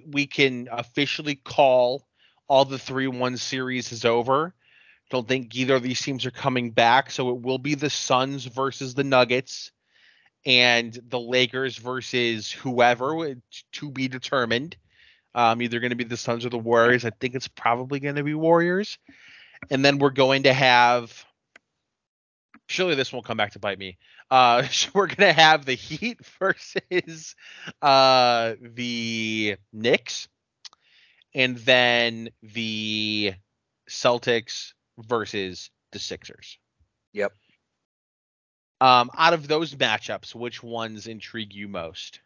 we 0.07 0.27
can 0.27 0.69
officially 0.71 1.37
call 1.37 2.07
all 2.49 2.65
the 2.65 2.79
3-1 2.79 3.39
series 3.39 3.93
is 3.93 4.05
over. 4.05 4.55
Don't 5.11 5.27
think 5.27 5.55
either 5.55 5.77
of 5.77 5.83
these 5.83 6.01
teams 6.01 6.27
are 6.27 6.31
coming 6.31 6.71
back, 6.71 7.11
so 7.11 7.31
it 7.31 7.41
will 7.41 7.59
be 7.59 7.75
the 7.75 7.91
Suns 7.91 8.45
versus 8.45 8.95
the 8.95 9.05
Nuggets 9.05 9.71
and 10.45 10.99
the 11.09 11.21
Lakers 11.21 11.77
versus 11.77 12.51
whoever 12.51 13.37
to 13.73 13.91
be 13.91 14.09
determined. 14.09 14.77
Um, 15.35 15.61
either 15.61 15.81
going 15.81 15.91
to 15.91 15.97
be 15.97 16.05
the 16.05 16.17
Suns 16.17 16.47
or 16.47 16.49
the 16.49 16.59
Warriors. 16.59 17.05
I 17.05 17.11
think 17.11 17.35
it's 17.35 17.49
probably 17.49 18.01
going 18.01 18.15
to 18.17 18.25
be 18.25 18.35
Warriors. 18.35 18.99
And 19.71 19.85
then 19.85 19.99
we're 19.99 20.11
going 20.11 20.45
to 20.45 20.53
have 20.53 21.27
surely 22.69 22.95
this 22.95 23.13
won't 23.13 23.27
come 23.27 23.37
back 23.37 23.53
to 23.53 23.59
bite 23.59 23.79
me. 23.79 23.99
Uh, 24.31 24.67
we're 24.95 25.07
gonna 25.07 25.33
have 25.33 25.65
the 25.65 25.75
Heat 25.75 26.21
versus 26.39 27.35
uh 27.83 28.55
the 28.61 29.57
Knicks, 29.73 30.29
and 31.35 31.57
then 31.59 32.31
the 32.43 33.35
Celtics 33.89 34.73
versus 34.99 35.71
the 35.93 35.99
Sixers. 35.99 36.59
Yep. 37.13 37.33
Um, 38.81 39.11
out 39.17 39.33
of 39.33 39.49
those 39.49 39.75
matchups, 39.75 40.35
which 40.35 40.63
ones 40.63 41.07
intrigue 41.07 41.55
you 41.55 41.69
most? 41.69 42.21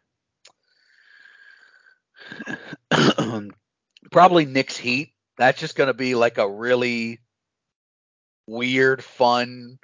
Probably 4.11 4.45
Knicks 4.45 4.77
Heat. 4.77 5.13
That's 5.37 5.59
just 5.59 5.75
going 5.75 5.87
to 5.87 5.93
be 5.93 6.15
like 6.15 6.37
a 6.37 6.49
really 6.49 7.19
weird, 8.47 9.03
fun, 9.03 9.79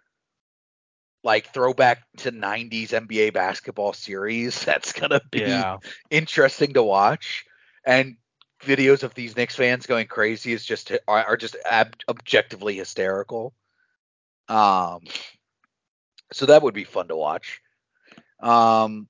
like 1.23 1.53
throwback 1.53 2.03
to 2.17 2.31
90s 2.31 2.89
NBA 2.89 3.33
basketball 3.33 3.93
series. 3.93 4.63
That's 4.65 4.91
going 4.91 5.11
to 5.11 5.21
be 5.31 5.39
Yeah. 5.39 5.77
interesting 6.09 6.73
to 6.73 6.83
watch. 6.83 7.45
And 7.85 8.17
videos 8.61 9.03
of 9.03 9.13
these 9.13 9.35
Knicks 9.35 9.55
fans 9.55 9.85
going 9.85 10.07
crazy 10.07 10.53
is 10.53 10.65
just 10.65 10.91
are, 11.07 11.37
just 11.37 11.55
ab- 11.69 11.97
objectively 12.07 12.75
hysterical. 12.75 13.53
Um, 14.47 15.01
so 16.31 16.47
that 16.47 16.63
would 16.63 16.73
be 16.73 16.83
fun 16.83 17.07
to 17.09 17.15
watch. 17.15 17.61
Um, 18.39 19.07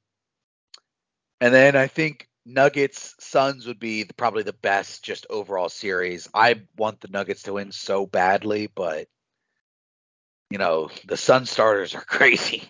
and 1.39 1.53
then 1.53 1.75
I 1.75 1.87
think 1.87 2.27
Nuggets 2.45 3.15
Suns 3.19 3.67
would 3.67 3.79
be 3.79 4.03
the, 4.03 4.13
probably 4.13 4.43
the 4.43 4.53
best 4.53 5.03
just 5.03 5.27
overall 5.29 5.69
series. 5.69 6.29
I 6.33 6.61
want 6.77 7.01
the 7.01 7.09
Nuggets 7.09 7.43
to 7.43 7.53
win 7.53 7.71
so 7.71 8.05
badly, 8.05 8.67
but 8.67 9.07
you 10.49 10.57
know 10.57 10.89
the 11.05 11.17
Sun 11.17 11.45
starters 11.45 11.93
are 11.93 12.01
crazy. 12.07 12.69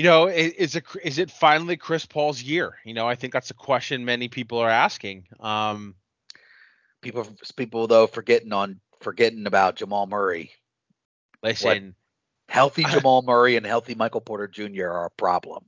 You 0.00 0.04
know, 0.04 0.28
is 0.28 0.76
it 0.76 0.84
is 1.04 1.18
it 1.18 1.30
finally 1.30 1.76
Chris 1.76 2.06
Paul's 2.06 2.42
year? 2.42 2.78
You 2.86 2.94
know, 2.94 3.06
I 3.06 3.16
think 3.16 3.34
that's 3.34 3.50
a 3.50 3.54
question 3.54 4.06
many 4.06 4.28
people 4.28 4.56
are 4.56 4.70
asking. 4.70 5.26
Um, 5.38 5.94
People 7.02 7.28
people 7.54 7.86
though 7.86 8.06
forgetting 8.06 8.54
on 8.54 8.80
forgetting 9.02 9.46
about 9.46 9.76
Jamal 9.76 10.06
Murray. 10.06 10.52
listen, 11.42 11.94
Healthy 12.48 12.84
Jamal 12.90 13.20
Murray 13.20 13.56
and 13.56 13.66
healthy 13.66 13.94
Michael 13.94 14.22
Porter 14.22 14.48
Jr. 14.48 14.86
are 14.86 15.04
a 15.04 15.10
problem. 15.10 15.66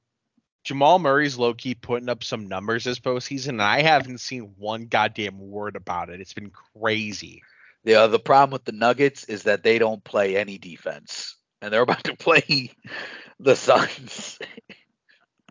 Jamal 0.65 0.99
Murray's 0.99 1.37
low 1.37 1.53
key 1.53 1.75
putting 1.75 2.09
up 2.09 2.25
some 2.25 2.49
numbers 2.49 2.85
this 2.85 3.01
postseason, 3.01 3.49
and 3.49 3.63
I 3.63 3.83
haven't 3.83 4.23
seen 4.23 4.55
one 4.57 4.87
goddamn 4.87 5.41
word 5.41 5.77
about 5.77 6.09
it. 6.09 6.23
It's 6.23 6.33
been 6.33 6.53
crazy. 6.81 7.43
Uh, 7.87 8.07
the 8.07 8.19
problem 8.19 8.53
with 8.53 8.65
the 8.65 8.73
Nuggets 8.73 9.25
is 9.25 9.43
that 9.43 9.63
they 9.63 9.79
don't 9.79 10.03
play 10.03 10.39
any 10.39 10.57
defense, 10.57 11.37
and 11.63 11.73
they're 11.73 11.83
about 11.83 12.05
to 12.05 12.17
play 12.19 12.73
the 13.41 13.57
Suns. 13.57 14.39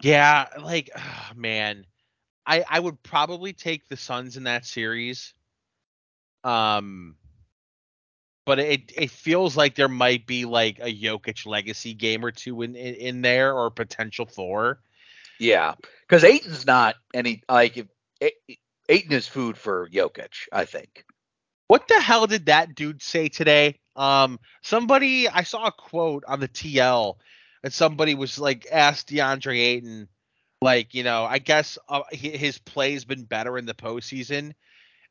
Yeah, 0.02 0.48
like 0.62 0.92
ah, 0.96 1.32
man, 1.36 1.86
I 2.46 2.64
I 2.70 2.80
would 2.80 3.02
probably 3.02 3.54
take 3.54 3.88
the 3.88 3.98
Suns 3.98 4.38
in 4.38 4.44
that 4.44 4.66
series. 4.66 5.34
Um, 6.44 7.16
but 8.46 8.60
it 8.60 8.92
it 8.96 9.12
feels 9.12 9.56
like 9.56 9.76
there 9.76 9.88
might 9.88 10.26
be 10.26 10.46
like 10.46 10.80
a 10.80 10.94
Jokic 10.94 11.46
legacy 11.46 11.94
game 11.94 12.26
or 12.26 12.32
two 12.32 12.62
in 12.62 12.76
in, 12.76 12.96
in 12.96 13.22
there, 13.22 13.54
or 13.54 13.70
potential 13.70 14.26
for. 14.26 14.80
yeah, 15.40 15.76
because 16.08 16.24
Ayton's 16.24 16.66
not 16.66 16.96
any 17.14 17.44
like 17.48 17.78
if, 17.78 17.88
Ayton 18.90 19.14
is 19.14 19.28
food 19.28 19.58
for 19.58 19.88
Jokic. 19.90 20.48
I 20.52 20.66
think. 20.66 21.06
What 21.72 21.88
the 21.88 22.02
hell 22.02 22.28
did 22.28 22.48
that 22.48 22.76
dude 22.76 23.02
say 23.02 23.30
today? 23.30 23.80
Um, 23.96 24.42
somebody 24.62 25.30
I 25.30 25.44
saw 25.44 25.68
a 25.68 25.72
quote 25.72 26.26
on 26.28 26.42
the 26.42 26.50
TL, 26.50 27.16
and 27.64 27.72
somebody 27.72 28.14
was 28.14 28.38
like 28.38 28.68
asked 28.70 29.08
DeAndre 29.08 29.58
Ayton, 29.58 30.10
like 30.62 30.94
you 30.94 31.04
know, 31.04 31.24
I 31.24 31.38
guess 31.38 31.78
uh, 31.88 32.02
his 32.12 32.58
play's 32.58 33.06
been 33.06 33.24
better 33.24 33.58
in 33.58 33.66
the 33.66 33.74
postseason, 33.74 34.52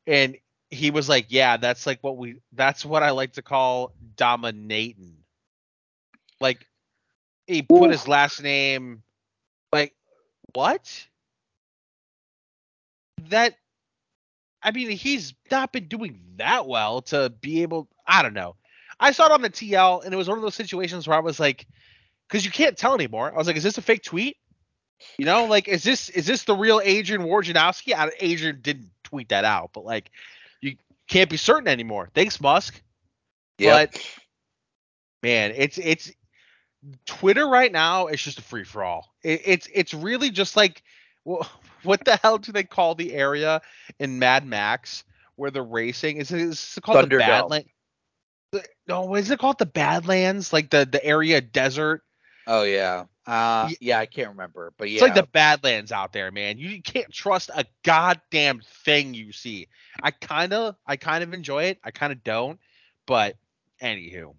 and 0.06 0.36
he 0.68 0.90
was 0.90 1.08
like, 1.08 1.28
yeah, 1.30 1.56
that's 1.56 1.86
like 1.86 2.00
what 2.02 2.18
we, 2.18 2.42
that's 2.52 2.84
what 2.84 3.02
I 3.02 3.12
like 3.12 3.32
to 3.32 3.42
call 3.42 3.94
dominating. 4.16 5.16
Like 6.42 6.66
he 7.46 7.62
put 7.62 7.90
his 7.90 8.06
last 8.06 8.42
name, 8.42 9.02
like 9.72 9.94
what? 10.52 11.06
That 13.30 13.54
I 14.62 14.70
mean, 14.72 14.90
he's 14.90 15.34
not 15.50 15.72
been 15.72 15.88
doing 15.88 16.20
that 16.36 16.66
well 16.66 17.02
to 17.02 17.30
be 17.40 17.62
able. 17.62 17.88
I 18.06 18.22
don't 18.22 18.34
know. 18.34 18.56
I 18.98 19.12
saw 19.12 19.26
it 19.26 19.32
on 19.32 19.42
the 19.42 19.50
TL, 19.50 20.04
and 20.04 20.12
it 20.12 20.16
was 20.16 20.28
one 20.28 20.36
of 20.36 20.42
those 20.42 20.54
situations 20.54 21.08
where 21.08 21.16
I 21.16 21.20
was 21.20 21.40
like, 21.40 21.66
because 22.28 22.44
you 22.44 22.50
can't 22.50 22.76
tell 22.76 22.94
anymore. 22.94 23.32
I 23.32 23.36
was 23.36 23.46
like, 23.46 23.56
is 23.56 23.62
this 23.62 23.78
a 23.78 23.82
fake 23.82 24.02
tweet? 24.02 24.36
You 25.16 25.24
know, 25.24 25.46
like, 25.46 25.66
is 25.66 25.82
this 25.82 26.11
is 26.11 26.26
this 26.26 26.44
the 26.44 26.54
real 26.54 26.80
Adrian 26.84 27.22
Wojnarowski? 27.22 27.94
I, 27.94 28.11
Adrian 28.20 28.61
didn't 28.61 28.90
tweet 29.02 29.30
that 29.30 29.44
out, 29.44 29.70
but 29.72 29.84
like, 29.84 30.11
you 30.61 30.76
can't 31.08 31.30
be 31.30 31.38
certain 31.38 31.68
anymore. 31.68 32.11
Thanks, 32.14 32.38
Musk. 32.40 32.82
Yep. 33.58 33.92
But 33.92 34.02
man, 35.22 35.54
it's 35.56 35.78
it's 35.78 36.12
Twitter 37.06 37.46
right 37.46 37.72
now 37.72 38.08
is 38.08 38.22
just 38.22 38.38
a 38.38 38.42
free 38.42 38.64
for 38.64 38.84
all. 38.84 39.14
It, 39.22 39.42
it's 39.44 39.68
it's 39.72 39.94
really 39.94 40.30
just 40.30 40.56
like 40.56 40.82
what 41.82 42.04
the 42.04 42.18
hell 42.22 42.38
do 42.38 42.52
they 42.52 42.64
call 42.64 42.94
the 42.94 43.12
area 43.12 43.60
in 43.98 44.18
Mad 44.18 44.46
Max 44.46 45.04
where 45.36 45.50
they're 45.50 45.62
racing? 45.62 46.18
Is 46.18 46.30
it, 46.30 46.40
is 46.40 46.74
it 46.76 46.82
called 46.82 47.10
the 47.10 47.18
Badlands? 47.18 47.68
No, 48.88 49.14
is 49.14 49.30
it 49.30 49.38
called 49.38 49.58
the 49.58 49.66
Badlands? 49.66 50.52
Like 50.52 50.70
the 50.70 50.88
the 50.90 51.04
area 51.04 51.40
desert? 51.40 52.02
Oh 52.46 52.64
yeah. 52.64 53.04
Uh, 53.26 53.70
yeah, 53.80 54.00
I 54.00 54.06
can't 54.06 54.30
remember, 54.30 54.72
but 54.76 54.90
yeah. 54.90 54.94
It's 54.94 55.02
like 55.02 55.14
the 55.14 55.22
Badlands 55.22 55.92
out 55.92 56.12
there, 56.12 56.32
man. 56.32 56.58
You 56.58 56.82
can't 56.82 57.12
trust 57.12 57.48
a 57.54 57.64
goddamn 57.84 58.60
thing 58.84 59.14
you 59.14 59.30
see. 59.30 59.68
I 60.02 60.10
kind 60.10 60.52
of 60.52 60.74
I 60.84 60.96
kind 60.96 61.22
of 61.22 61.32
enjoy 61.32 61.64
it. 61.64 61.78
I 61.84 61.92
kind 61.92 62.12
of 62.12 62.24
don't, 62.24 62.58
but 63.06 63.36
anywho. 63.80 64.34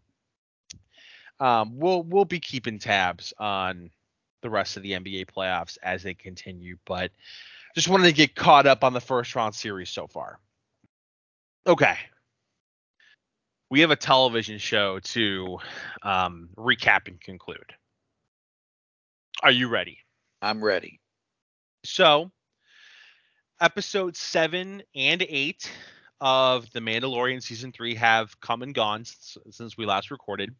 Um, 1.39 1.79
we'll 1.79 2.03
we'll 2.03 2.25
be 2.25 2.41
keeping 2.41 2.79
tabs 2.79 3.33
on 3.37 3.91
the 4.41 4.49
rest 4.49 4.77
of 4.77 4.83
the 4.83 4.91
NBA 4.91 5.25
playoffs 5.25 5.77
as 5.83 6.03
they 6.03 6.13
continue, 6.13 6.77
but 6.85 7.11
just 7.75 7.87
wanted 7.87 8.05
to 8.05 8.13
get 8.13 8.35
caught 8.35 8.67
up 8.67 8.83
on 8.83 8.93
the 8.93 9.01
first 9.01 9.35
round 9.35 9.55
series 9.55 9.89
so 9.89 10.07
far. 10.07 10.39
Okay. 11.65 11.95
We 13.69 13.79
have 13.81 13.91
a 13.91 13.95
television 13.95 14.57
show 14.57 14.99
to 14.99 15.59
um, 16.01 16.49
recap 16.57 17.07
and 17.07 17.19
conclude. 17.21 17.73
Are 19.41 19.51
you 19.51 19.69
ready? 19.69 19.99
I'm 20.41 20.63
ready. 20.63 20.99
So, 21.85 22.31
episodes 23.61 24.19
seven 24.19 24.83
and 24.93 25.25
eight 25.27 25.71
of 26.19 26.69
The 26.71 26.79
Mandalorian 26.79 27.41
season 27.41 27.71
three 27.71 27.95
have 27.95 28.39
come 28.41 28.61
and 28.61 28.75
gone 28.75 29.05
since, 29.05 29.37
since 29.51 29.77
we 29.77 29.85
last 29.85 30.11
recorded. 30.11 30.53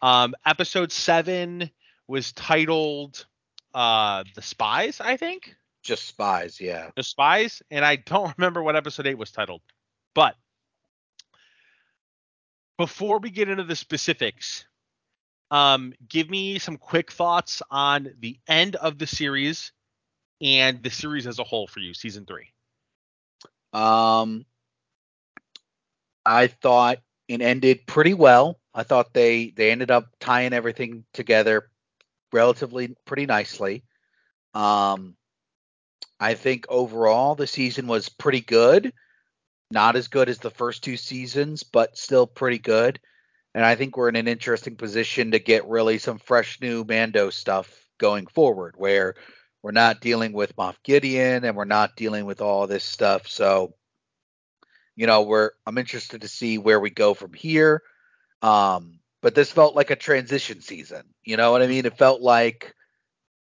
Um, 0.00 0.34
episode 0.46 0.92
seven 0.92 1.70
was 2.08 2.32
titled 2.32 3.26
uh, 3.74 4.24
The 4.34 4.42
Spies, 4.42 5.00
I 5.00 5.16
think. 5.16 5.54
Just 5.82 6.06
spies, 6.06 6.60
yeah. 6.60 6.90
The 6.96 7.02
Spies, 7.02 7.62
and 7.70 7.84
I 7.84 7.96
don't 7.96 8.34
remember 8.38 8.62
what 8.62 8.76
episode 8.76 9.06
eight 9.06 9.18
was 9.18 9.30
titled. 9.30 9.60
But 10.14 10.34
before 12.76 13.18
we 13.20 13.30
get 13.30 13.48
into 13.48 13.64
the 13.64 13.76
specifics, 13.76 14.64
um, 15.50 15.92
give 16.08 16.28
me 16.28 16.58
some 16.58 16.76
quick 16.76 17.12
thoughts 17.12 17.62
on 17.70 18.10
the 18.18 18.38
end 18.48 18.76
of 18.76 18.98
the 18.98 19.06
series 19.06 19.72
and 20.40 20.82
the 20.82 20.90
series 20.90 21.26
as 21.26 21.38
a 21.38 21.44
whole 21.44 21.66
for 21.66 21.80
you, 21.80 21.94
season 21.94 22.26
three. 22.26 22.48
Um, 23.72 24.44
I 26.24 26.48
thought 26.48 26.98
it 27.28 27.40
ended 27.40 27.86
pretty 27.86 28.14
well. 28.14 28.58
I 28.74 28.82
thought 28.82 29.12
they 29.12 29.50
they 29.50 29.70
ended 29.70 29.90
up 29.90 30.06
tying 30.20 30.52
everything 30.52 31.04
together 31.12 31.70
relatively 32.32 32.96
pretty 33.04 33.26
nicely. 33.26 33.84
Um, 34.54 35.16
I 36.20 36.34
think 36.34 36.66
overall 36.68 37.34
the 37.34 37.46
season 37.46 37.86
was 37.86 38.08
pretty 38.08 38.40
good. 38.40 38.92
Not 39.70 39.96
as 39.96 40.08
good 40.08 40.28
as 40.28 40.38
the 40.38 40.50
first 40.50 40.82
two 40.82 40.96
seasons, 40.96 41.62
but 41.62 41.98
still 41.98 42.26
pretty 42.26 42.58
good. 42.58 42.98
And 43.54 43.64
I 43.64 43.74
think 43.74 43.96
we're 43.96 44.08
in 44.08 44.16
an 44.16 44.28
interesting 44.28 44.76
position 44.76 45.32
to 45.32 45.38
get 45.38 45.68
really 45.68 45.98
some 45.98 46.18
fresh 46.18 46.60
new 46.60 46.84
Mando 46.84 47.30
stuff 47.30 47.86
going 47.98 48.26
forward, 48.26 48.74
where 48.76 49.14
we're 49.62 49.72
not 49.72 50.00
dealing 50.00 50.32
with 50.32 50.56
Moff 50.56 50.76
Gideon 50.84 51.44
and 51.44 51.56
we're 51.56 51.64
not 51.64 51.96
dealing 51.96 52.24
with 52.24 52.40
all 52.40 52.66
this 52.66 52.84
stuff. 52.84 53.26
So, 53.28 53.74
you 54.96 55.06
know, 55.06 55.22
we're 55.22 55.50
I'm 55.66 55.78
interested 55.78 56.22
to 56.22 56.28
see 56.28 56.58
where 56.58 56.80
we 56.80 56.90
go 56.90 57.14
from 57.14 57.32
here. 57.32 57.82
Um, 58.42 59.00
but 59.20 59.34
this 59.34 59.50
felt 59.50 59.74
like 59.74 59.90
a 59.90 59.96
transition 59.96 60.60
season. 60.60 61.02
You 61.24 61.36
know 61.36 61.52
what 61.52 61.62
I 61.62 61.66
mean? 61.66 61.86
It 61.86 61.98
felt 61.98 62.20
like 62.20 62.74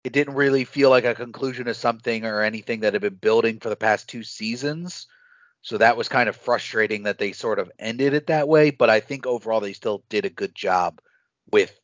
it 0.04 0.12
didn't 0.12 0.34
really 0.34 0.64
feel 0.64 0.90
like 0.90 1.04
a 1.04 1.14
conclusion 1.14 1.68
of 1.68 1.76
something 1.76 2.24
or 2.24 2.42
anything 2.42 2.80
that 2.80 2.92
had 2.92 3.02
been 3.02 3.14
building 3.14 3.58
for 3.58 3.68
the 3.68 3.76
past 3.76 4.08
two 4.08 4.22
seasons. 4.22 5.06
So 5.62 5.78
that 5.78 5.96
was 5.96 6.08
kind 6.08 6.28
of 6.28 6.36
frustrating 6.36 7.02
that 7.02 7.18
they 7.18 7.32
sort 7.32 7.58
of 7.58 7.70
ended 7.78 8.14
it 8.14 8.28
that 8.28 8.48
way, 8.48 8.70
but 8.70 8.90
I 8.90 9.00
think 9.00 9.26
overall 9.26 9.60
they 9.60 9.72
still 9.72 10.04
did 10.08 10.24
a 10.24 10.30
good 10.30 10.54
job 10.54 11.00
with 11.50 11.78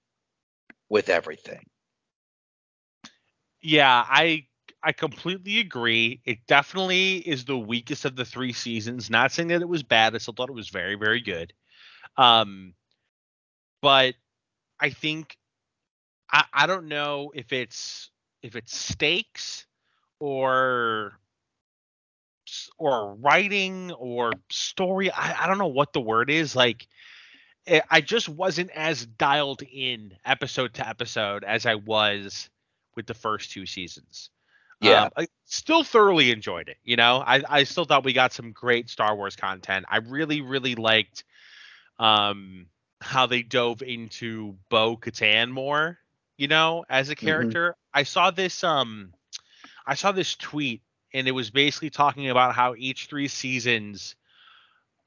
with 0.88 1.08
everything. 1.08 1.66
Yeah, 3.60 4.04
I 4.06 4.46
I 4.82 4.92
completely 4.92 5.58
agree. 5.58 6.20
It 6.24 6.46
definitely 6.46 7.16
is 7.16 7.46
the 7.46 7.58
weakest 7.58 8.04
of 8.04 8.16
the 8.16 8.24
three 8.24 8.52
seasons. 8.52 9.10
Not 9.10 9.32
saying 9.32 9.48
that 9.48 9.62
it 9.62 9.68
was 9.68 9.82
bad. 9.82 10.14
I 10.14 10.18
still 10.18 10.34
thought 10.34 10.50
it 10.50 10.54
was 10.54 10.68
very, 10.68 10.94
very 10.94 11.20
good. 11.20 11.52
Um, 12.16 12.74
but 13.84 14.14
I 14.80 14.88
think 14.88 15.36
I, 16.32 16.44
I 16.54 16.66
don't 16.66 16.88
know 16.88 17.32
if 17.34 17.52
it's 17.52 18.10
if 18.42 18.56
it's 18.56 18.74
stakes 18.74 19.66
or 20.18 21.12
or 22.78 23.14
writing 23.16 23.92
or 23.92 24.32
story. 24.48 25.10
I, 25.10 25.44
I 25.44 25.46
don't 25.46 25.58
know 25.58 25.66
what 25.66 25.92
the 25.92 26.00
word 26.00 26.30
is. 26.30 26.56
Like, 26.56 26.88
it, 27.66 27.82
I 27.90 28.00
just 28.00 28.26
wasn't 28.26 28.70
as 28.70 29.04
dialed 29.04 29.60
in 29.70 30.14
episode 30.24 30.72
to 30.74 30.88
episode 30.88 31.44
as 31.44 31.66
I 31.66 31.74
was 31.74 32.48
with 32.96 33.06
the 33.06 33.12
first 33.12 33.50
two 33.50 33.66
seasons. 33.66 34.30
Yeah. 34.80 35.04
Um, 35.04 35.10
I 35.18 35.26
still 35.44 35.84
thoroughly 35.84 36.30
enjoyed 36.30 36.70
it. 36.70 36.78
You 36.84 36.96
know, 36.96 37.22
I, 37.26 37.42
I 37.46 37.64
still 37.64 37.84
thought 37.84 38.02
we 38.02 38.14
got 38.14 38.32
some 38.32 38.52
great 38.52 38.88
Star 38.88 39.14
Wars 39.14 39.36
content. 39.36 39.84
I 39.90 39.98
really, 39.98 40.40
really 40.40 40.74
liked 40.74 41.24
um, 41.98 42.64
how 43.04 43.26
they 43.26 43.42
dove 43.42 43.82
into 43.82 44.56
Bo 44.70 44.96
Katan 44.96 45.50
more, 45.50 45.98
you 46.36 46.48
know, 46.48 46.84
as 46.88 47.10
a 47.10 47.14
character. 47.14 47.76
I 47.92 48.02
saw 48.04 48.30
this 48.30 48.64
um 48.64 49.12
I 49.86 49.94
saw 49.94 50.12
this 50.12 50.34
tweet 50.34 50.82
and 51.12 51.28
it 51.28 51.32
was 51.32 51.50
basically 51.50 51.90
talking 51.90 52.30
about 52.30 52.54
how 52.54 52.74
each 52.76 53.06
three 53.06 53.28
seasons 53.28 54.16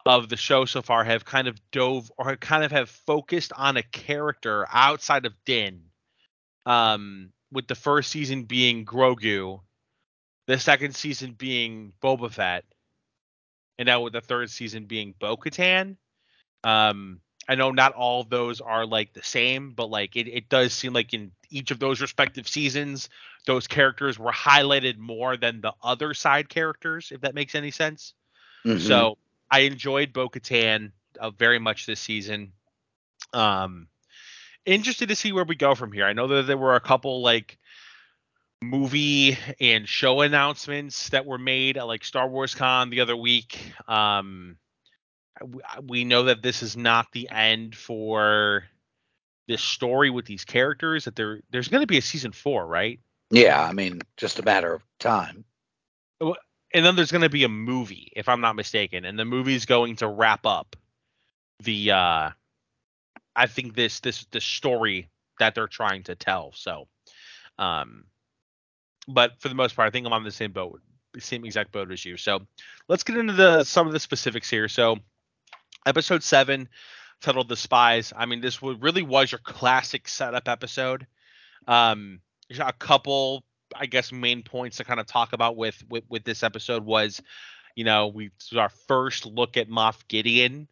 of 0.06 0.30
the 0.30 0.38
show 0.38 0.66
so 0.66 0.82
far 0.82 1.04
have 1.04 1.26
kind 1.26 1.48
of 1.48 1.60
dove 1.72 2.12
or 2.18 2.36
kind 2.38 2.64
of 2.64 2.72
have 2.72 2.90
focused 2.90 3.52
on 3.54 3.76
a 3.76 3.84
character 3.84 4.66
outside 4.72 5.26
of 5.26 5.34
Din. 5.46 5.82
Um, 6.66 7.32
with 7.52 7.68
the 7.68 7.76
first 7.76 8.10
season 8.10 8.44
being 8.44 8.86
Grogu, 8.86 9.62
the 10.48 10.60
second 10.60 10.96
season 10.96 11.32
being 11.32 11.94
Boba 12.02 12.32
Fett, 12.32 12.66
and 13.78 13.88
now 13.88 14.02
with 14.02 14.14
the 14.14 14.22
third 14.22 14.50
season 14.50 14.86
being 14.86 15.14
Bo 15.18 15.38
Katan. 15.38 15.98
Um, 16.64 17.22
I 17.48 17.56
know 17.56 17.72
not 17.72 17.94
all 17.94 18.22
of 18.22 18.30
those 18.30 18.60
are 18.62 18.86
like 18.86 19.14
the 19.14 19.24
same, 19.24 19.72
but 19.72 19.90
like 19.90 20.16
it, 20.16 20.28
it 20.28 20.50
does 20.50 20.74
seem 20.74 20.94
like 20.94 21.14
in 21.14 21.32
each 21.50 21.72
of 21.72 21.80
those 21.80 22.02
respective 22.02 22.48
seasons, 22.48 23.10
those 23.46 23.68
characters 23.68 24.20
were 24.20 24.32
highlighted 24.32 24.98
more 24.98 25.38
than 25.38 25.62
the 25.62 25.74
other 25.82 26.14
side 26.14 26.50
characters, 26.50 27.12
if 27.12 27.22
that 27.22 27.36
makes 27.36 27.56
any 27.56 27.72
sense. 27.72 28.14
Mhm. 28.66 28.82
So 28.82 29.18
I 29.50 29.60
enjoyed 29.60 30.12
Bo 30.12 30.30
Katan 30.30 30.92
uh, 31.20 31.30
very 31.32 31.60
much 31.60 31.86
this 31.86 32.00
season. 32.00 32.52
Um, 33.34 33.88
interested 34.66 35.10
to 35.10 35.16
see 35.16 35.32
where 35.32 35.46
we 35.46 35.56
go 35.56 35.74
from 35.76 35.92
here. 35.94 36.06
I 36.06 36.14
know 36.14 36.28
that 36.28 36.48
there 36.48 36.58
were 36.58 36.76
a 36.76 36.82
couple 36.82 37.22
like 37.22 37.58
movie 38.62 39.38
and 39.62 39.88
show 39.88 40.22
announcements 40.22 41.10
that 41.10 41.26
were 41.26 41.38
made 41.38 41.78
at 41.78 41.88
like 41.88 42.04
Star 42.04 42.28
Wars 42.28 42.56
Con 42.56 42.90
the 42.90 43.02
other 43.02 43.16
week. 43.16 43.60
Um, 43.88 44.58
we, 45.86 46.04
know 46.04 46.24
that 46.24 46.42
this 46.42 46.64
is 46.64 46.78
not 46.78 47.12
the 47.12 47.30
end 47.30 47.76
for 47.76 48.64
this 49.48 49.62
story 49.62 50.10
with 50.10 50.26
these 50.26 50.46
characters. 50.46 51.06
That 51.06 51.16
there 51.16 51.42
there's 51.52 51.68
going 51.68 51.82
to 51.82 51.88
be 51.88 51.98
a 51.98 52.02
season 52.02 52.32
four, 52.32 52.66
right? 52.66 53.00
yeah, 53.30 53.62
I 53.62 53.74
mean, 53.74 54.02
just 54.16 54.40
a 54.40 54.44
matter 54.44 54.74
of 54.74 54.84
time. 55.00 55.44
and 56.74 56.86
then 56.86 56.96
there's 56.96 57.12
going 57.12 57.22
to 57.22 57.30
be 57.30 57.44
a 57.44 57.50
movie 57.50 58.12
if 58.16 58.28
i'm 58.30 58.42
not 58.42 58.56
mistaken 58.56 59.06
and 59.06 59.18
the 59.18 59.26
movie's 59.26 59.66
going 59.66 59.96
to 59.96 60.08
wrap 60.08 60.46
up 60.46 60.76
the 61.64 61.92
uh 61.92 62.30
i 63.36 63.48
think 63.48 63.76
this 63.76 64.00
this 64.00 64.26
the 64.32 64.42
story 64.42 65.10
that 65.40 65.56
they're 65.56 65.68
trying 65.68 66.04
to 66.04 66.16
tell 66.16 66.52
so 66.54 66.88
um 67.60 68.06
but 69.08 69.32
for 69.40 69.50
the 69.50 69.56
most 69.56 69.76
part 69.76 69.88
i 69.88 69.92
think 69.92 70.06
i'm 70.06 70.14
on 70.14 70.24
the 70.24 70.32
same 70.32 70.52
boat 70.52 70.82
same 71.20 71.46
exact 71.46 71.72
boat 71.72 71.92
as 71.92 72.06
you 72.06 72.16
so 72.16 72.40
let's 72.88 73.04
get 73.04 73.18
into 73.18 73.34
the 73.34 73.64
some 73.64 73.88
of 73.88 73.94
the 73.94 74.00
specifics 74.00 74.50
here 74.50 74.68
so 74.68 74.98
episode 75.88 76.24
7 76.24 76.70
titled 77.22 77.50
the 77.50 77.56
spies 77.56 78.14
i 78.16 78.26
mean 78.26 78.42
this 78.42 78.62
really 78.62 79.02
was 79.02 79.32
your 79.32 79.40
classic 79.40 80.08
setup 80.08 80.48
episode 80.48 81.08
um 81.68 82.20
a 82.60 82.74
couple 82.74 83.44
I 83.76 83.86
guess 83.86 84.12
main 84.12 84.44
points 84.44 84.78
to 84.78 84.84
kind 84.84 85.00
of 85.00 85.06
talk 85.06 85.34
about 85.34 85.58
with 85.58 85.84
with, 85.90 86.04
with 86.10 86.24
this 86.24 86.44
episode 86.44 86.86
was, 86.86 87.22
you 87.76 87.84
know, 87.84 88.08
we 88.08 88.32
our 88.56 88.70
first 88.70 89.26
look 89.26 89.58
at 89.58 89.70
Moff 89.70 90.08
Gideon. 90.08 90.68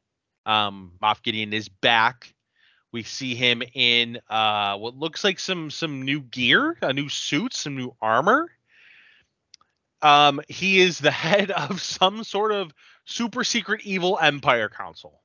Um, 0.46 0.94
Moff 1.02 1.24
Gideon 1.24 1.54
is 1.54 1.70
back. 1.70 2.34
We 2.92 3.04
see 3.04 3.36
him 3.36 3.62
in 3.74 4.20
uh, 4.30 4.78
what 4.78 4.96
looks 4.96 5.24
like 5.24 5.40
some 5.40 5.70
some 5.70 6.04
new 6.04 6.22
gear, 6.22 6.78
a 6.82 6.94
new 6.94 7.10
suit, 7.10 7.54
some 7.54 7.76
new 7.76 7.96
armor. 8.02 8.50
Um, 10.02 10.42
he 10.48 10.80
is 10.80 11.00
the 11.00 11.12
head 11.26 11.52
of 11.52 11.82
some 11.82 12.24
sort 12.24 12.52
of 12.52 12.72
super 13.06 13.44
secret 13.44 13.82
evil 13.84 14.20
empire 14.22 14.70
council. 14.70 15.22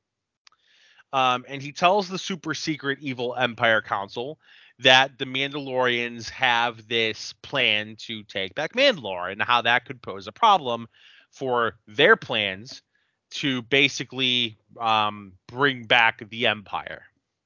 Um, 1.12 1.44
and 1.48 1.60
he 1.60 1.72
tells 1.72 2.08
the 2.08 2.18
super 2.18 2.54
secret 2.54 2.98
evil 3.00 3.34
empire 3.34 3.82
council 3.82 4.38
that 4.78 5.18
the 5.18 5.24
Mandalorians 5.24 6.30
have 6.30 6.86
this 6.88 7.34
plan 7.42 7.96
to 8.00 8.22
take 8.24 8.54
back 8.54 8.72
Mandalore 8.74 9.32
and 9.32 9.42
how 9.42 9.62
that 9.62 9.84
could 9.84 10.00
pose 10.00 10.26
a 10.26 10.32
problem 10.32 10.86
for 11.30 11.74
their 11.86 12.16
plans 12.16 12.82
to 13.30 13.62
basically 13.62 14.58
um, 14.78 15.32
bring 15.46 15.84
back 15.84 16.28
the 16.30 16.46
Empire. 16.46 17.02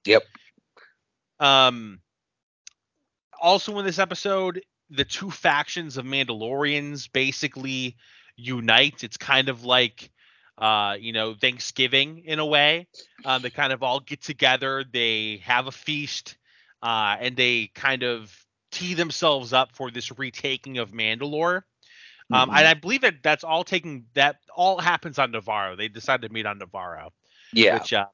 Yep. 0.07 0.23
Um, 1.41 2.01
also 3.41 3.79
in 3.79 3.85
this 3.85 3.99
episode, 3.99 4.63
the 4.91 5.05
two 5.05 5.31
factions 5.31 5.97
of 5.97 6.05
Mandalorians 6.05 7.11
basically 7.13 7.97
unite. 8.37 9.05
It's 9.05 9.17
kind 9.17 9.49
of 9.49 9.65
like 9.65 10.11
uh, 10.59 10.97
you 10.99 11.13
know, 11.13 11.35
Thanksgiving 11.35 12.23
in 12.25 12.39
a 12.39 12.47
way. 12.47 12.87
Um, 13.25 13.43
they 13.43 13.51
kind 13.51 13.73
of 13.73 13.83
all 13.83 14.01
get 14.01 14.23
together, 14.23 14.85
they 14.91 15.41
have 15.45 15.67
a 15.67 15.73
feast, 15.73 16.37
uh, 16.83 17.17
and 17.21 17.37
they 17.37 17.71
kind 17.75 18.03
of 18.03 18.35
tee 18.71 18.95
themselves 18.95 19.53
up 19.53 19.75
for 19.75 19.91
this 19.91 20.17
retaking 20.19 20.79
of 20.79 20.93
Mandalore. 20.93 21.63
Um, 22.33 22.49
Mhm. 22.49 22.59
and 22.59 22.69
I 22.69 22.75
believe 22.75 23.03
that 23.03 23.23
that's 23.23 23.45
all 23.45 23.65
taking 23.65 24.07
that 24.15 24.37
all 24.55 24.79
happens 24.81 25.19
on 25.19 25.33
Nevarro. 25.33 25.77
They 25.77 25.89
decide 25.89 26.23
to 26.23 26.29
meet 26.31 26.47
on 26.47 26.59
Nevarro 26.59 27.11
yeah. 27.55 27.75
which 27.75 27.93
uh, 27.93 28.07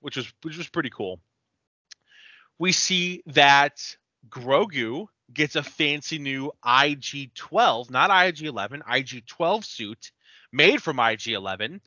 which 0.00 0.16
was 0.16 0.32
which 0.42 0.56
was 0.56 0.68
pretty 0.68 0.90
cool. 0.90 1.20
We 2.58 2.72
see 2.72 3.22
that 3.26 3.96
Grogu 4.28 5.06
gets 5.32 5.56
a 5.56 5.62
fancy 5.62 6.18
new 6.18 6.52
IG-12, 6.64 7.90
not 7.90 8.10
IG-11, 8.10 8.80
IG-12 8.88 9.64
suit 9.64 10.12
made 10.56 10.82
from 10.82 10.98
IG-11 10.98 11.80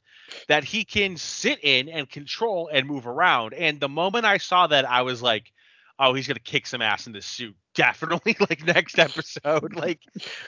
that 0.48 0.64
he 0.64 0.86
can 0.86 1.18
sit 1.18 1.60
in 1.64 1.90
and 1.90 2.10
control 2.10 2.70
and 2.72 2.88
move 2.88 3.08
around. 3.08 3.54
And 3.54 3.80
the 3.80 3.90
moment 3.90 4.26
I 4.26 4.38
saw 4.38 4.68
that, 4.68 4.90
I 4.90 5.02
was 5.04 5.22
like, 5.22 5.52
"Oh, 6.00 6.14
he's 6.14 6.28
gonna 6.28 6.40
kick 6.40 6.68
some 6.68 6.82
ass 6.82 7.08
in 7.08 7.14
this 7.14 7.26
suit." 7.26 7.56
Definitely, 7.76 8.36
like 8.50 8.66
next 8.66 9.00
episode, 9.00 9.76
like 9.78 10.02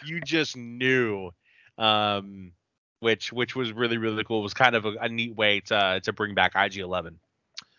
you 0.03 0.21
just 0.21 0.57
knew. 0.57 1.31
Um, 1.77 2.53
which 2.99 3.33
which 3.33 3.55
was 3.55 3.73
really 3.73 3.97
really 3.97 4.23
cool. 4.23 4.39
It 4.39 4.43
was 4.43 4.53
kind 4.53 4.75
of 4.75 4.85
a, 4.85 4.93
a 5.01 5.09
neat 5.09 5.35
way 5.35 5.61
to 5.61 6.01
to 6.03 6.13
bring 6.13 6.35
back 6.35 6.53
IG11. 6.55 7.19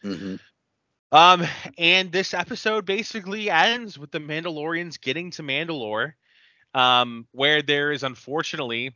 hmm 0.02 0.36
Um, 1.12 1.44
and 1.78 2.10
this 2.12 2.34
episode 2.34 2.86
basically 2.86 3.50
ends 3.50 3.98
with 3.98 4.10
the 4.10 4.18
Mandalorians 4.20 5.00
getting 5.00 5.30
to 5.32 5.42
Mandalore, 5.42 6.14
um, 6.74 7.26
where 7.32 7.62
there 7.62 7.92
is 7.92 8.02
unfortunately 8.02 8.94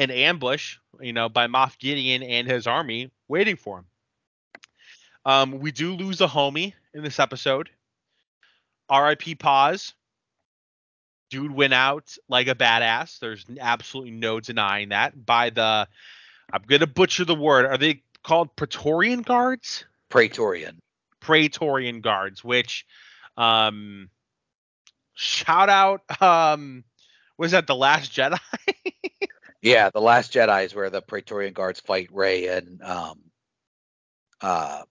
an 0.00 0.10
ambush, 0.10 0.78
you 0.98 1.12
know, 1.12 1.28
by 1.28 1.46
Moff 1.46 1.78
Gideon 1.78 2.22
and 2.22 2.48
his 2.48 2.66
army 2.66 3.10
waiting 3.28 3.56
for 3.56 3.80
him. 3.80 3.84
Um, 5.26 5.58
we 5.60 5.70
do 5.70 5.94
lose 5.94 6.22
a 6.22 6.26
homie 6.26 6.72
in 6.94 7.04
this 7.04 7.20
episode. 7.20 7.68
R.I.P. 8.88 9.34
Paz. 9.36 9.92
Dude 11.28 11.52
went 11.52 11.74
out 11.74 12.16
like 12.28 12.48
a 12.48 12.54
badass. 12.54 13.18
There's 13.20 13.44
absolutely 13.60 14.12
no 14.12 14.40
denying 14.40 14.88
that. 14.88 15.24
By 15.24 15.50
the, 15.50 15.86
I'm 16.50 16.62
gonna 16.66 16.86
butcher 16.86 17.26
the 17.26 17.34
word. 17.34 17.66
Are 17.66 17.76
they 17.76 18.02
called 18.24 18.56
Praetorian 18.56 19.20
guards? 19.20 19.84
Praetorian. 20.08 20.80
Praetorian 21.20 22.00
guards, 22.00 22.42
which, 22.42 22.86
um, 23.36 24.08
shout 25.14 25.68
out, 25.68 26.22
um, 26.22 26.84
was 27.36 27.52
that 27.52 27.66
the 27.66 27.76
Last 27.76 28.10
Jedi? 28.12 28.38
Yeah, 29.62 29.90
the 29.90 30.00
Last 30.00 30.32
Jedi 30.32 30.64
is 30.64 30.74
where 30.74 30.90
the 30.90 31.02
Praetorian 31.02 31.52
guards 31.52 31.80
fight 31.80 32.08
Rey 32.12 32.46
and 32.48 32.80
um, 32.82 33.20
uh, 34.40 34.82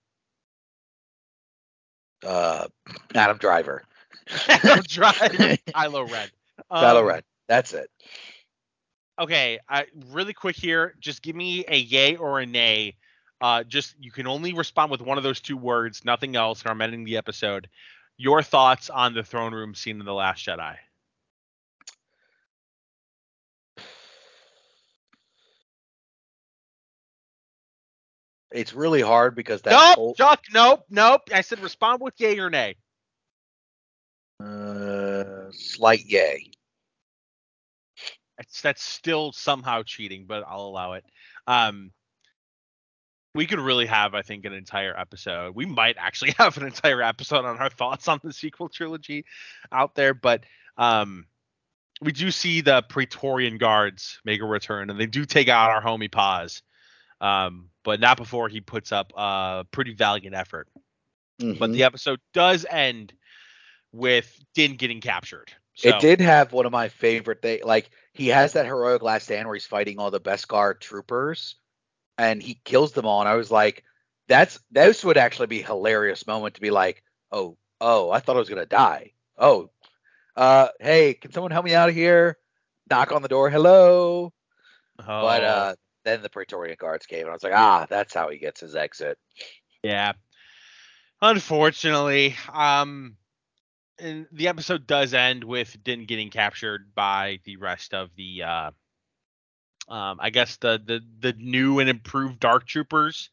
uh, 2.26 2.68
Adam 3.16 3.38
Driver. 3.38 3.84
Adam 4.48 4.84
Driver, 4.88 5.18
Kylo 5.68 6.12
Ren. 6.12 6.30
Kylo 6.72 7.00
Um, 7.02 7.06
Ren. 7.08 7.22
That's 7.48 7.74
it. 7.74 7.90
Okay, 9.20 9.60
I 9.68 9.86
really 10.12 10.34
quick 10.34 10.56
here. 10.56 10.96
Just 11.00 11.22
give 11.22 11.36
me 11.36 11.66
a 11.68 11.78
yay 11.78 12.16
or 12.16 12.40
a 12.40 12.46
nay. 12.46 12.96
Uh, 13.42 13.64
just 13.64 13.96
you 14.00 14.12
can 14.12 14.28
only 14.28 14.54
respond 14.54 14.92
with 14.92 15.02
one 15.02 15.18
of 15.18 15.24
those 15.24 15.42
two 15.42 15.58
words, 15.58 16.06
nothing 16.06 16.36
else. 16.36 16.62
And 16.62 16.72
I'm 16.72 16.82
ending 16.82 17.06
the 17.06 17.18
episode. 17.18 17.70
Your 18.18 18.44
thoughts 18.44 18.90
on 18.90 19.14
the 19.14 19.24
throne 19.24 19.54
room 19.54 19.74
scene 19.74 20.00
in 20.00 20.06
the 20.06 20.14
Last 20.14 20.46
Jedi? 20.46 20.76
It's 28.52 28.74
really 28.74 29.02
hard 29.02 29.36
because 29.36 29.62
that 29.64 29.72
nope, 29.72 29.96
whole. 29.96 30.16
Nope, 30.54 30.86
nope. 30.90 31.22
I 31.34 31.42
said 31.42 31.60
respond 31.60 32.02
with 32.02 32.16
yay 32.18 32.40
or 32.40 32.50
nay. 32.50 32.76
uh, 34.44 35.52
slight 35.52 36.06
yay. 36.06 36.52
It's, 38.40 38.62
that's 38.62 38.82
still 38.82 39.34
somehow 39.34 39.84
cheating, 39.84 40.26
but 40.28 40.44
I'll 40.48 40.62
allow 40.62 40.94
it. 40.94 41.04
Um, 41.46 41.92
we 43.36 43.46
could 43.46 43.60
really 43.60 43.86
have, 43.86 44.16
I 44.16 44.22
think, 44.22 44.46
an 44.46 44.54
entire 44.54 44.98
episode. 44.98 45.56
We 45.56 45.66
might 45.66 45.98
actually 46.00 46.32
have 46.38 46.58
an 46.58 46.66
entire 46.66 47.02
episode 47.02 47.46
on 47.46 47.58
our 47.58 47.70
thoughts 47.70 48.08
on 48.08 48.20
the 48.24 48.34
sequel 48.34 48.70
trilogy 48.70 49.26
out 49.72 49.96
there, 49.96 50.14
but 50.14 50.44
um, 50.78 51.26
we 52.02 52.12
do 52.12 52.32
see 52.32 52.62
the 52.62 52.82
Praetorian 52.82 53.58
Guards 53.58 54.20
make 54.24 54.42
a 54.42 54.46
return, 54.46 54.90
and 54.90 55.00
they 55.00 55.06
do 55.06 55.26
take 55.26 55.50
out 55.50 55.70
our 55.70 55.82
homie 55.82 56.12
Paz, 56.12 56.62
um, 57.22 57.70
but 57.90 58.00
not 58.00 58.18
before 58.18 58.48
he 58.50 58.62
puts 58.62 58.92
up 58.92 59.12
a 59.18 59.66
pretty 59.72 59.96
valiant 59.96 60.36
effort. 60.36 60.68
Mm-hmm. 61.42 61.58
But 61.58 61.72
the 61.72 61.86
episode 61.86 62.20
does 62.36 62.64
end 62.70 63.14
with 63.92 64.32
Din 64.54 64.76
getting 64.76 65.02
captured. 65.02 65.52
So, 65.74 65.90
It 65.90 66.00
did 66.00 66.22
have 66.22 66.54
one 66.54 66.68
of 66.68 66.72
my 66.72 66.90
favorite 66.90 67.42
things. 67.42 67.64
Like 67.64 67.90
he 68.14 68.28
has 68.28 68.54
that 68.54 68.68
heroic 68.68 69.02
last 69.02 69.24
stand 69.24 69.48
where 69.48 69.56
he's 69.56 69.66
fighting 69.66 69.98
all 69.98 70.12
the 70.12 70.20
Beskar 70.20 70.80
troopers, 70.80 71.56
and 72.16 72.44
he 72.44 72.62
kills 72.64 72.92
them 72.92 73.08
all. 73.08 73.22
And 73.22 73.30
I 73.30 73.34
was 73.34 73.50
like, 73.50 73.84
"That's 74.28 74.60
this 74.70 75.04
would 75.04 75.18
actually 75.18 75.48
be 75.48 75.62
a 75.62 75.66
hilarious 75.66 76.28
moment 76.28 76.54
to 76.56 76.62
be 76.62 76.70
like, 76.70 77.02
oh, 77.32 77.58
oh, 77.82 78.12
I 78.12 78.20
thought 78.20 78.36
I 78.36 78.40
was 78.40 78.50
gonna 78.50 78.68
die. 78.68 79.14
Oh, 79.36 79.72
uh, 80.36 80.68
hey, 80.80 81.16
can 81.16 81.32
someone 81.32 81.52
help 81.52 81.66
me 81.66 81.74
out 81.74 81.90
of 81.90 81.96
here? 81.96 82.38
Knock 82.88 83.12
on 83.12 83.24
the 83.24 83.30
door. 83.30 83.50
Hello. 83.50 84.32
But 84.96 85.08
Oh, 85.44 85.48
uh, 85.48 85.76
then 86.06 86.22
the 86.22 86.30
Praetorian 86.30 86.78
Guards 86.80 87.06
came, 87.06 87.22
and 87.22 87.30
I 87.30 87.34
was 87.34 87.44
like, 87.44 87.54
ah, 87.56 87.86
that's 87.90 88.14
how 88.14 88.30
he 88.30 88.38
gets 88.38 88.62
his 88.62 88.76
exit. 88.76 89.18
Yeah. 89.84 90.14
Unfortunately, 91.22 92.36
um 92.54 93.16
and 94.00 94.28
the 94.32 94.48
episode 94.48 94.88
does 94.88 95.14
end 95.14 95.44
with 95.44 95.76
Din 95.84 96.06
getting 96.06 96.30
captured 96.30 96.94
by 96.96 97.40
the 97.44 97.58
rest 97.58 97.94
of 97.94 98.10
the 98.16 98.44
uh 98.44 98.72
um 99.90 100.18
I 100.22 100.30
guess 100.30 100.58
the 100.58 100.82
the 100.84 101.02
the 101.20 101.34
new 101.38 101.80
and 101.80 101.90
improved 101.90 102.40
dark 102.40 102.66
troopers 102.66 103.30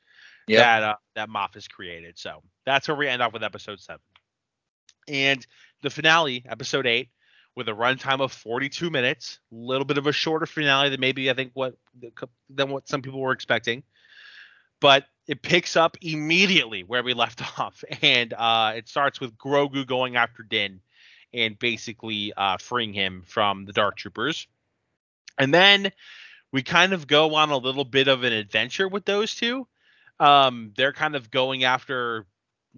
Yep. 0.49 0.59
that 0.61 0.83
uh, 0.83 0.95
that 1.17 1.29
Moff 1.29 1.55
has 1.55 1.67
created. 1.67 2.19
So 2.19 2.43
that's 2.65 2.87
where 2.87 2.97
we 2.97 3.09
end 3.09 3.21
off 3.21 3.33
with 3.33 3.43
episode 3.43 3.81
7. 3.81 4.01
And 5.09 5.45
the 5.83 5.91
finale, 5.91 6.45
episode 6.49 6.87
8 6.87 7.09
with 7.57 7.69
a 7.69 7.73
runtime 7.73 8.21
of 8.21 8.33
42 8.33 8.91
minutes, 8.91 9.39
a 9.51 9.55
little 9.55 9.85
bit 9.85 9.99
of 9.99 10.07
a 10.07 10.13
shorter 10.13 10.47
finale 10.47 10.91
than 10.91 11.01
maybe 11.01 11.31
I 11.31 11.35
think 11.35 11.51
what 11.55 11.75
than 12.51 12.71
what 12.71 12.89
some 12.89 13.03
people 13.03 13.21
were 13.21 13.33
expecting 13.33 13.83
but 14.81 15.07
it 15.27 15.43
picks 15.43 15.77
up 15.77 15.97
immediately 16.01 16.83
where 16.83 17.03
we 17.03 17.15
left 17.15 17.43
off, 17.59 17.85
and 18.03 18.33
uh, 18.33 18.73
it 18.77 18.89
starts 18.89 19.21
with 19.21 19.37
Grogu 19.37 19.87
going 19.87 20.17
after 20.17 20.43
Din 20.43 20.81
and 21.35 21.59
basically 21.59 22.33
uh, 22.37 22.57
freeing 22.59 22.93
him 22.93 23.23
from 23.27 23.65
the 23.65 23.73
Dark 23.73 23.97
Troopers, 23.97 24.47
and 25.39 25.53
then 25.53 25.93
we 26.53 26.63
kind 26.63 26.93
of 26.93 27.07
go 27.07 27.35
on 27.35 27.51
a 27.51 27.57
little 27.57 27.85
bit 27.85 28.09
of 28.09 28.25
an 28.25 28.33
adventure 28.33 28.89
with 28.89 29.05
those 29.05 29.35
two. 29.35 29.67
Um, 30.19 30.73
they're 30.77 30.93
kind 30.93 31.15
of 31.15 31.31
going 31.31 31.65
after 31.65 32.25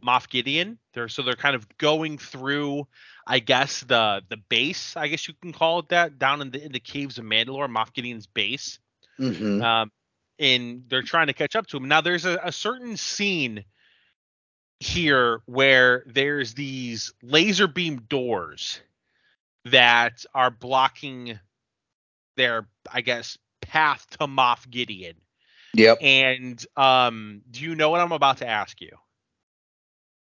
Moff 0.02 0.28
Gideon. 0.28 0.78
They're 0.94 1.08
so 1.08 1.22
they're 1.22 1.34
kind 1.34 1.56
of 1.56 1.66
going 1.78 2.18
through, 2.18 2.86
I 3.26 3.38
guess 3.38 3.80
the 3.80 4.22
the 4.28 4.36
base, 4.36 4.96
I 4.96 5.08
guess 5.08 5.28
you 5.28 5.34
can 5.40 5.52
call 5.52 5.80
it 5.80 5.88
that, 5.90 6.18
down 6.18 6.40
in 6.40 6.50
the 6.50 6.64
in 6.64 6.72
the 6.72 6.80
caves 6.80 7.18
of 7.18 7.24
Mandalore, 7.24 7.68
Moff 7.68 7.92
Gideon's 7.92 8.26
base 8.26 8.78
Mm-hmm. 9.20 9.62
um, 9.62 9.90
and 10.38 10.84
they're 10.88 11.02
trying 11.02 11.26
to 11.26 11.32
catch 11.32 11.56
up 11.56 11.66
to 11.68 11.76
him. 11.76 11.88
Now, 11.88 12.00
there's 12.00 12.24
a, 12.24 12.38
a 12.44 12.52
certain 12.52 12.96
scene 12.96 13.64
here 14.80 15.40
where 15.46 16.04
there's 16.06 16.54
these 16.54 17.12
laser 17.22 17.66
beam 17.66 18.02
doors 18.08 18.80
that 19.64 20.24
are 20.34 20.50
blocking 20.50 21.38
their, 22.36 22.68
I 22.92 23.00
guess, 23.00 23.36
path 23.60 24.06
to 24.10 24.28
Moff 24.28 24.70
Gideon. 24.70 25.16
Yep. 25.74 25.98
And 26.00 26.64
um, 26.76 27.42
do 27.50 27.64
you 27.64 27.74
know 27.74 27.90
what 27.90 28.00
I'm 28.00 28.12
about 28.12 28.38
to 28.38 28.46
ask 28.48 28.80
you? 28.80 28.90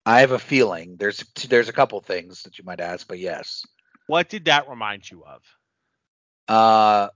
I 0.07 0.21
have 0.21 0.33
a 0.33 0.39
feeling 0.39 0.97
there's 0.99 1.25
there's 1.49 1.69
a 1.69 1.73
couple 1.73 2.01
things 2.01 2.43
that 2.43 2.59
you 2.59 2.65
might 2.65 2.81
ask, 2.81 3.09
but 3.09 3.19
yes. 3.19 3.65
What 4.07 4.29
did 4.29 4.45
that 4.47 4.69
remind 4.69 5.11
you 5.11 5.25
of? 5.25 5.43
Uh, 6.47 7.09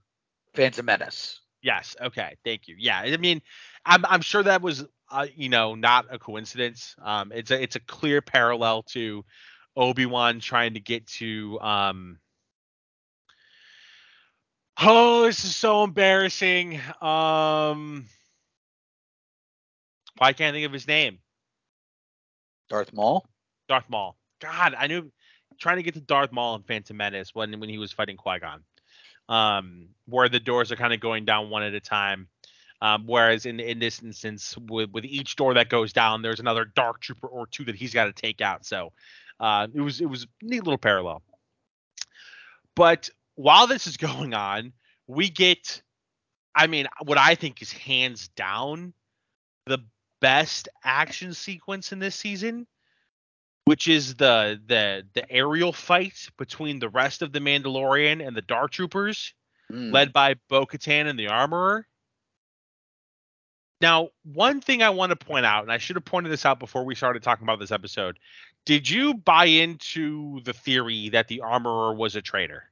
Phantom 0.55 0.86
Menace. 0.86 1.41
Yes. 1.62 1.97
Okay. 2.01 2.36
Thank 2.45 2.68
you. 2.68 2.76
Yeah. 2.78 3.01
I 3.01 3.16
mean, 3.18 3.43
I'm 3.84 4.05
I'm 4.07 4.22
sure 4.22 4.43
that 4.43 4.62
was 4.62 4.84
uh, 5.11 5.26
you 5.34 5.49
know 5.49 5.74
not 5.74 6.07
a 6.11 6.18
coincidence. 6.18 6.95
Um, 7.03 7.32
it's 7.34 7.51
a 7.51 7.62
it's 7.62 7.76
a 7.76 7.80
clear 7.80 8.22
parallel 8.22 8.84
to 8.84 9.24
Obi 9.76 10.07
Wan 10.07 10.41
trying 10.41 10.74
to 10.74 10.80
get 10.80 11.07
to 11.18 11.61
um. 11.61 12.18
Oh, 14.80 15.24
this 15.24 15.45
is 15.45 15.57
so 15.57 15.82
embarrassing. 15.82 16.80
Um, 17.03 18.07
why 20.18 20.32
can't 20.32 20.55
I 20.55 20.57
think 20.57 20.66
of 20.66 20.72
his 20.72 20.86
name? 20.86 21.18
Darth 22.69 22.93
Maul. 22.93 23.27
Darth 23.69 23.89
Maul. 23.89 24.16
God, 24.41 24.75
I 24.79 24.87
knew 24.87 25.11
trying 25.59 25.77
to 25.77 25.83
get 25.83 25.95
to 25.95 26.01
Darth 26.01 26.33
Maul 26.33 26.57
in 26.57 26.62
Phantom 26.62 26.97
Menace 26.97 27.35
when 27.35 27.59
when 27.61 27.69
he 27.69 27.79
was 27.79 27.93
fighting 27.93 28.16
Qui 28.16 28.39
Gon, 28.39 28.62
um, 29.29 29.89
where 30.07 30.29
the 30.29 30.41
doors 30.41 30.71
are 30.73 30.77
kind 30.77 30.93
of 30.93 31.01
going 31.01 31.25
down 31.25 31.51
one 31.51 31.62
at 31.62 31.75
a 31.75 31.81
time. 31.81 32.29
Um, 32.81 33.07
whereas 33.07 33.45
in 33.45 33.59
in 33.59 33.79
this 33.79 34.03
instance, 34.03 34.57
with 34.69 34.91
with 34.91 35.05
each 35.05 35.37
door 35.37 35.55
that 35.55 35.69
goes 35.69 35.93
down, 35.93 36.23
there's 36.23 36.41
another 36.41 36.64
Dark 36.64 37.01
Trooper 37.01 37.27
or 37.27 37.47
two 37.47 37.64
that 37.64 37.75
he's 37.75 37.93
got 37.93 38.05
to 38.05 38.12
take 38.12 38.41
out. 38.41 38.64
So 38.64 38.93
uh, 39.41 39.66
it 39.75 39.81
was 39.81 40.01
it 40.01 40.07
was 40.07 40.27
neat 40.43 40.62
little 40.62 40.79
parallel. 40.79 41.23
But 42.77 43.11
while 43.35 43.66
this 43.66 43.87
is 43.87 43.97
going 43.99 44.35
on, 44.35 44.73
we 45.09 45.29
get, 45.29 45.83
I 46.55 46.66
mean, 46.69 46.87
what 47.05 47.19
I 47.19 47.35
think 47.35 47.61
is 47.62 47.73
hands 47.73 48.29
down 48.29 48.93
the 49.66 49.79
best 50.21 50.69
action 50.83 51.35
sequence 51.35 51.93
in 51.93 51.99
this 51.99 52.14
season, 52.14 52.66
which 53.64 53.89
is 53.89 54.14
the 54.14 54.61
the 54.66 55.05
the 55.14 55.31
aerial 55.31 55.73
fight 55.73 56.29
between 56.39 56.79
the 56.79 56.89
rest 56.89 57.23
of 57.23 57.33
the 57.33 57.41
Mandalorian 57.41 58.27
and 58.27 58.37
the 58.37 58.43
Dark 58.43 58.73
Troopers, 58.73 59.35
Mm. 59.71 59.93
led 59.93 60.12
by 60.14 60.35
Bo-Katan 60.49 61.07
and 61.07 61.19
the 61.19 61.29
Armorer. 61.29 61.87
Now, 63.81 64.09
one 64.25 64.61
thing 64.61 64.83
I 64.83 64.91
want 64.91 65.11
to 65.11 65.16
point 65.16 65.47
out, 65.47 65.62
and 65.62 65.71
I 65.71 65.79
should 65.79 65.97
have 65.97 66.05
pointed 66.05 66.33
this 66.33 66.47
out 66.47 66.59
before 66.59 66.85
we 66.85 66.95
started 66.95 67.23
talking 67.23 67.45
about 67.45 67.61
this 67.61 67.71
episode, 67.71 68.19
did 68.64 68.89
you 68.89 69.14
buy 69.14 69.45
into 69.45 70.41
the 70.41 70.53
theory 70.53 71.11
that 71.11 71.29
the 71.29 71.43
Armorer 71.43 71.95
was 71.95 72.16
a 72.16 72.23
traitor? 72.23 72.71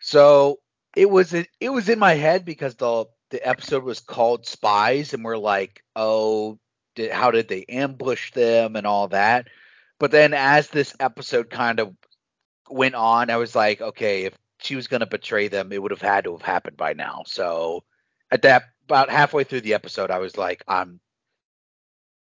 So 0.00 0.60
it 0.96 1.10
was 1.10 1.34
it 1.34 1.68
was 1.68 1.88
in 1.88 1.98
my 1.98 2.14
head 2.14 2.44
because 2.44 2.76
the 2.76 3.06
the 3.30 3.46
episode 3.46 3.84
was 3.84 4.00
called 4.00 4.46
Spies, 4.46 5.14
and 5.14 5.24
we're 5.24 5.36
like, 5.36 5.82
oh, 5.94 6.58
did, 6.98 7.12
how 7.12 7.30
did 7.30 7.48
they 7.48 7.64
ambush 7.68 8.32
them 8.32 8.76
and 8.76 8.86
all 8.86 9.08
that. 9.08 9.46
But 9.98 10.10
then 10.10 10.34
as 10.34 10.68
this 10.68 10.94
episode 11.00 11.48
kind 11.48 11.80
of 11.80 11.94
went 12.68 12.94
on, 12.94 13.30
I 13.30 13.36
was 13.36 13.54
like, 13.54 13.80
okay, 13.80 14.24
if 14.24 14.34
she 14.60 14.76
was 14.76 14.88
going 14.88 15.00
to 15.00 15.06
betray 15.06 15.48
them, 15.48 15.72
it 15.72 15.80
would 15.80 15.92
have 15.92 16.02
had 16.02 16.24
to 16.24 16.32
have 16.32 16.42
happened 16.42 16.76
by 16.76 16.92
now. 16.92 17.22
So 17.26 17.84
at 18.30 18.42
that 18.42 18.64
about 18.84 19.10
halfway 19.10 19.44
through 19.44 19.62
the 19.62 19.74
episode, 19.74 20.10
I 20.10 20.18
was 20.18 20.36
like, 20.36 20.62
I'm 20.66 21.00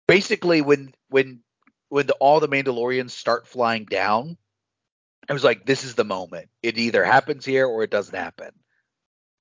basically 0.07 0.61
when 0.61 0.93
when 1.09 1.41
when 1.89 2.07
the, 2.07 2.13
all 2.15 2.39
the 2.39 2.49
Mandalorians 2.49 3.11
start 3.11 3.47
flying 3.47 3.85
down, 3.85 4.37
I 5.29 5.33
was 5.33 5.43
like, 5.43 5.65
this 5.65 5.83
is 5.83 5.95
the 5.95 6.03
moment. 6.03 6.49
It 6.61 6.77
either 6.77 7.03
happens 7.03 7.45
here 7.45 7.65
or 7.65 7.83
it 7.83 7.91
doesn't 7.91 8.15
happen. 8.15 8.51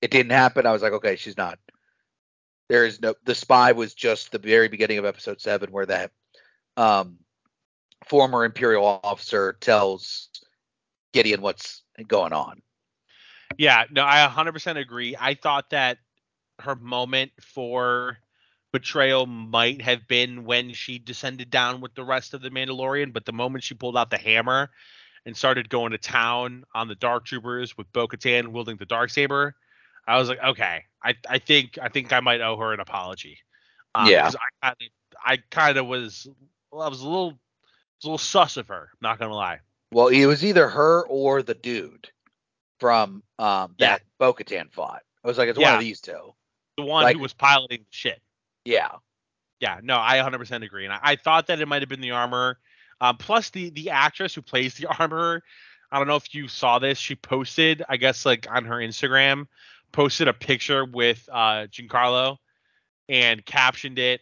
It 0.05 0.11
didn't 0.11 0.33
happen. 0.33 0.67
I 0.67 0.73
was 0.73 0.83
like, 0.83 0.93
okay, 0.93 1.17
she's 1.17 1.39
not. 1.39 1.59
There 2.69 2.85
is 2.85 3.01
no. 3.01 3.15
The 3.25 3.35
spy 3.35 3.73
was 3.73 3.95
just 3.95 4.33
the 4.33 4.39
very 4.39 4.69
beginning 4.69 4.99
of 4.99 5.07
episode 5.07 5.41
seven, 5.41 5.73
where 5.73 5.87
that 5.87 6.11
um, 6.77 7.17
former 8.05 8.45
Imperial 8.45 9.01
officer 9.03 9.57
tells 9.61 10.29
Gideon 11.15 11.41
what's 11.41 11.85
going 12.07 12.35
on. 12.35 12.61
Yeah, 13.57 13.85
no, 13.91 14.05
I 14.05 14.31
100% 14.31 14.77
agree. 14.77 15.17
I 15.19 15.37
thought 15.37 15.71
that 15.71 15.97
her 16.59 16.77
moment 16.77 17.33
for 17.41 18.19
betrayal 18.75 19.25
might 19.25 19.81
have 19.81 20.07
been 20.07 20.45
when 20.45 20.75
she 20.75 20.99
descended 20.99 21.49
down 21.49 21.81
with 21.81 21.95
the 21.95 22.05
rest 22.05 22.35
of 22.35 22.43
the 22.43 22.51
Mandalorian, 22.51 23.15
but 23.15 23.25
the 23.25 23.33
moment 23.33 23.65
she 23.65 23.73
pulled 23.73 23.97
out 23.97 24.11
the 24.11 24.19
hammer 24.19 24.69
and 25.25 25.35
started 25.35 25.71
going 25.71 25.93
to 25.93 25.99
town 25.99 26.65
on 26.75 26.89
the 26.89 26.95
Dark 26.95 27.25
Troopers 27.25 27.79
with 27.79 27.91
Bo-Katan 27.95 28.49
wielding 28.49 28.77
the 28.77 28.85
dark 28.85 29.09
saber, 29.09 29.57
I 30.07 30.19
was 30.19 30.29
like, 30.29 30.43
okay, 30.43 30.85
I 31.03 31.15
I 31.29 31.39
think 31.39 31.79
I 31.81 31.89
think 31.89 32.13
I 32.13 32.21
might 32.21 32.41
owe 32.41 32.57
her 32.57 32.73
an 32.73 32.81
apology. 32.81 33.39
Um, 33.95 34.09
Yeah. 34.09 34.31
I 34.63 34.75
I 35.25 35.39
kind 35.51 35.79
of 35.79 35.87
was 35.87 36.27
well, 36.71 36.83
I 36.83 36.89
was 36.89 37.01
a 37.01 37.05
little 37.09 37.31
was 37.31 38.05
a 38.05 38.07
little 38.09 38.19
sus 38.19 38.57
of 38.57 38.69
her. 38.69 38.91
Not 39.01 39.19
gonna 39.19 39.35
lie. 39.35 39.61
Well, 39.93 40.09
it 40.09 40.27
was 40.27 40.45
either 40.45 40.69
her 40.69 41.07
or 41.07 41.43
the 41.43 41.55
dude 41.55 42.11
from 42.81 43.23
um, 43.39 43.75
Yeah. 43.79 43.91
that 43.93 44.03
Bo-Katan 44.19 44.73
fought. 44.73 45.03
I 45.25 45.29
was 45.29 45.39
like, 45.39 45.49
it's 45.49 45.59
one 45.59 45.75
of 45.75 45.81
these 45.81 46.01
two. 46.01 46.35
The 46.77 46.83
one 46.85 47.05
Like- 47.05 47.17
who 47.17 47.23
was 47.23 47.33
piloting 47.33 47.81
the 47.81 47.87
shit. 47.91 48.21
Yeah. 48.65 48.91
Yeah, 49.61 49.79
no, 49.83 49.97
I 49.99 50.19
100% 50.19 50.65
agree, 50.65 50.85
and 50.85 50.93
I, 50.93 50.99
I 51.03 51.17
thought 51.17 51.47
that 51.47 51.61
it 51.61 51.67
might 51.69 51.81
have 51.81 51.89
been 51.89 52.01
the 52.03 52.11
armor. 52.11 52.59
Um, 53.01 53.17
plus 53.17 53.51
the 53.51 53.71
the 53.71 53.91
actress 53.91 54.35
who 54.35 54.43
plays 54.43 54.75
the 54.75 54.87
armor. 54.99 55.43
I 55.91 55.99
don't 55.99 56.09
know 56.09 56.17
if 56.17 56.35
you 56.35 56.49
saw 56.49 56.79
this. 56.81 56.99
She 56.99 57.15
posted, 57.15 57.83
I 57.89 57.97
guess, 57.97 58.27
like 58.27 58.47
on 58.51 58.65
her 58.65 58.77
Instagram, 58.77 59.47
posted 59.95 60.27
a 60.27 60.33
picture 60.33 60.85
with 60.85 61.29
uh, 61.33 61.69
Giancarlo 61.71 62.39
and 63.09 63.45
captioned 63.47 64.01
it 64.01 64.21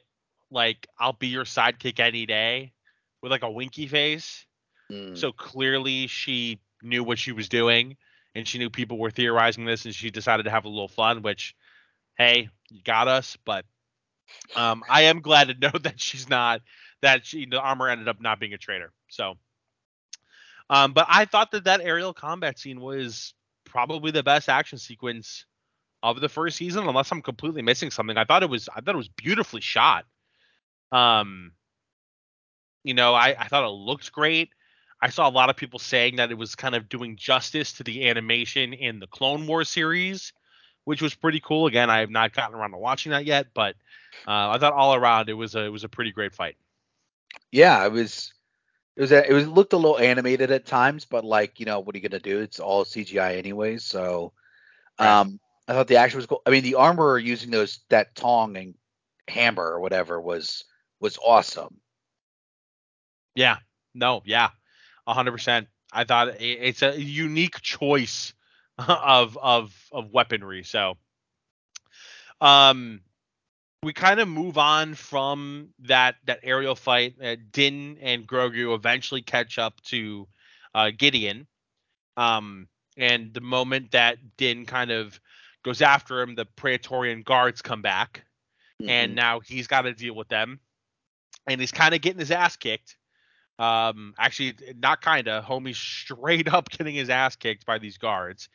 like 0.50 0.86
"I'll 1.00 1.14
be 1.14 1.28
your 1.28 1.44
sidekick 1.44 1.98
any 1.98 2.26
day" 2.26 2.74
with 3.22 3.32
like 3.32 3.42
a 3.42 3.50
winky 3.50 3.86
face. 3.86 4.44
Mm. 4.90 5.16
So 5.16 5.32
clearly 5.32 6.08
she 6.08 6.60
knew 6.82 7.02
what 7.02 7.18
she 7.18 7.32
was 7.32 7.48
doing 7.48 7.96
and 8.34 8.46
she 8.46 8.58
knew 8.58 8.68
people 8.68 8.98
were 8.98 9.10
theorizing 9.10 9.64
this 9.64 9.84
and 9.86 9.94
she 9.94 10.10
decided 10.10 10.44
to 10.44 10.50
have 10.50 10.66
a 10.66 10.68
little 10.68 10.88
fun, 10.88 11.22
which 11.22 11.54
hey, 12.18 12.50
you 12.70 12.82
got 12.84 13.08
us, 13.08 13.38
but 13.44 13.64
um 14.54 14.82
I 14.88 15.02
am 15.02 15.20
glad 15.20 15.48
to 15.48 15.54
know 15.72 15.78
that 15.80 15.98
she's 15.98 16.28
not 16.28 16.60
that 17.00 17.24
she 17.24 17.46
the 17.46 17.60
armor 17.60 17.88
ended 17.88 18.08
up 18.08 18.20
not 18.20 18.38
being 18.38 18.52
a 18.52 18.58
traitor. 18.58 18.92
So 19.08 19.38
um 20.68 20.92
but 20.92 21.06
I 21.08 21.24
thought 21.24 21.52
that 21.52 21.64
that 21.64 21.80
aerial 21.80 22.12
combat 22.12 22.58
scene 22.58 22.80
was 22.80 23.32
probably 23.64 24.10
the 24.10 24.22
best 24.22 24.50
action 24.50 24.76
sequence 24.76 25.46
of 26.02 26.20
the 26.20 26.28
first 26.28 26.56
season 26.56 26.86
unless 26.86 27.12
I'm 27.12 27.22
completely 27.22 27.62
missing 27.62 27.90
something. 27.90 28.16
I 28.16 28.24
thought 28.24 28.42
it 28.42 28.50
was 28.50 28.68
I 28.74 28.80
thought 28.80 28.94
it 28.94 28.98
was 28.98 29.08
beautifully 29.08 29.60
shot. 29.60 30.04
Um 30.90 31.52
you 32.84 32.94
know, 32.94 33.14
I 33.14 33.36
I 33.38 33.48
thought 33.48 33.64
it 33.64 33.68
looked 33.68 34.12
great. 34.12 34.50
I 35.00 35.08
saw 35.08 35.28
a 35.28 35.30
lot 35.30 35.50
of 35.50 35.56
people 35.56 35.80
saying 35.80 36.16
that 36.16 36.30
it 36.30 36.38
was 36.38 36.54
kind 36.54 36.76
of 36.76 36.88
doing 36.88 37.16
justice 37.16 37.72
to 37.74 37.84
the 37.84 38.08
animation 38.08 38.72
in 38.72 39.00
the 39.00 39.08
Clone 39.08 39.48
Wars 39.48 39.68
series, 39.68 40.32
which 40.84 41.02
was 41.02 41.12
pretty 41.12 41.40
cool. 41.40 41.66
Again, 41.66 41.90
I 41.90 41.98
have 41.98 42.10
not 42.10 42.32
gotten 42.32 42.54
around 42.54 42.70
to 42.70 42.78
watching 42.78 43.10
that 43.10 43.24
yet, 43.24 43.48
but 43.52 43.74
uh, 44.28 44.50
I 44.50 44.58
thought 44.58 44.74
all 44.74 44.94
around 44.94 45.28
it 45.28 45.32
was 45.32 45.56
a 45.56 45.64
it 45.64 45.70
was 45.70 45.82
a 45.82 45.88
pretty 45.88 46.12
great 46.12 46.34
fight. 46.34 46.56
Yeah, 47.50 47.84
it 47.84 47.92
was. 47.92 48.32
It 48.96 49.00
was. 49.00 49.12
A, 49.12 49.28
it 49.28 49.32
was 49.32 49.48
looked 49.48 49.72
a 49.72 49.76
little 49.76 49.98
animated 49.98 50.50
at 50.52 50.66
times, 50.66 51.04
but 51.04 51.24
like 51.24 51.58
you 51.58 51.66
know, 51.66 51.80
what 51.80 51.94
are 51.94 51.98
you 51.98 52.08
gonna 52.08 52.20
do? 52.20 52.38
It's 52.38 52.60
all 52.60 52.84
CGI 52.84 53.38
anyways. 53.38 53.84
So, 53.84 54.32
um, 55.00 55.40
I 55.68 55.74
thought 55.74 55.88
the 55.88 55.96
action 55.96 56.18
was 56.18 56.26
cool. 56.26 56.42
I 56.46 56.50
mean, 56.50 56.62
the 56.62 56.74
armorer 56.74 57.18
using 57.18 57.50
those 57.50 57.80
that 57.88 58.14
tong 58.14 58.56
and 58.56 58.74
hammer 59.28 59.64
or 59.64 59.80
whatever 59.80 60.20
was 60.20 60.64
was 61.00 61.18
awesome. 61.24 61.80
Yeah, 63.34 63.56
no, 63.94 64.22
yeah, 64.24 64.50
hundred 65.06 65.32
percent. 65.32 65.68
I 65.92 66.04
thought 66.04 66.28
it, 66.28 66.40
it's 66.40 66.82
a 66.82 67.00
unique 67.00 67.60
choice 67.60 68.34
of 68.78 69.38
of 69.38 69.74
of 69.92 70.12
weaponry. 70.12 70.64
So, 70.64 70.96
um, 72.40 73.00
we 73.82 73.92
kind 73.92 74.20
of 74.20 74.28
move 74.28 74.58
on 74.58 74.94
from 74.94 75.70
that 75.80 76.16
that 76.26 76.40
aerial 76.42 76.74
fight. 76.74 77.14
Uh, 77.22 77.36
Din 77.52 77.98
and 78.00 78.26
Grogu 78.26 78.74
eventually 78.74 79.22
catch 79.22 79.58
up 79.58 79.80
to 79.82 80.26
uh, 80.74 80.90
Gideon. 80.96 81.46
Um, 82.16 82.68
and 82.96 83.32
the 83.32 83.40
moment 83.40 83.92
that 83.92 84.18
Din 84.36 84.66
kind 84.66 84.90
of 84.90 85.18
goes 85.62 85.82
after 85.82 86.20
him, 86.20 86.34
the 86.34 86.46
Praetorian 86.46 87.22
guards 87.22 87.62
come 87.62 87.82
back, 87.82 88.24
and 88.80 89.12
Mhm. 89.12 89.16
now 89.16 89.40
he's 89.40 89.66
got 89.66 89.82
to 89.82 89.94
deal 89.94 90.14
with 90.14 90.28
them, 90.28 90.60
and 91.46 91.60
he's 91.60 91.72
kind 91.72 91.94
of 91.94 92.00
getting 92.00 92.18
his 92.20 92.30
ass 92.30 92.56
kicked. 92.56 92.96
Um, 93.58 94.14
actually, 94.18 94.54
not 94.76 95.02
kind 95.02 95.28
of. 95.28 95.44
Homie's 95.44 95.78
straight 95.78 96.48
up 96.52 96.68
getting 96.70 96.94
his 96.94 97.10
ass 97.10 97.36
kicked 97.36 97.64
by 97.66 97.78
these 97.78 97.98
guards. 97.98 98.48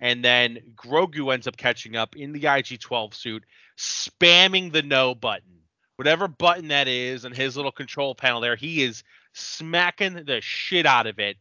And 0.00 0.24
then 0.24 0.58
Grogu 0.74 1.32
ends 1.32 1.46
up 1.46 1.56
catching 1.56 1.94
up 1.94 2.16
in 2.16 2.32
the 2.32 2.46
IG-12 2.46 3.14
suit, 3.14 3.44
spamming 3.78 4.72
the 4.72 4.82
no 4.82 5.14
button, 5.14 5.60
whatever 5.96 6.26
button 6.26 6.68
that 6.68 6.88
is, 6.88 7.24
on 7.24 7.32
his 7.32 7.56
little 7.56 7.72
control 7.72 8.14
panel 8.14 8.40
there. 8.40 8.56
He 8.56 8.82
is 8.82 9.02
smacking 9.34 10.24
the 10.24 10.40
shit 10.40 10.86
out 10.86 11.06
of 11.06 11.18
it. 11.18 11.36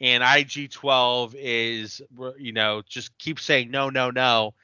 And 0.00 0.22
IG-12 0.22 1.34
is, 1.38 2.02
you 2.38 2.52
know, 2.52 2.82
just 2.86 3.16
keep 3.18 3.40
saying 3.40 3.70
no, 3.70 3.88
no, 3.88 4.10
no. 4.10 4.54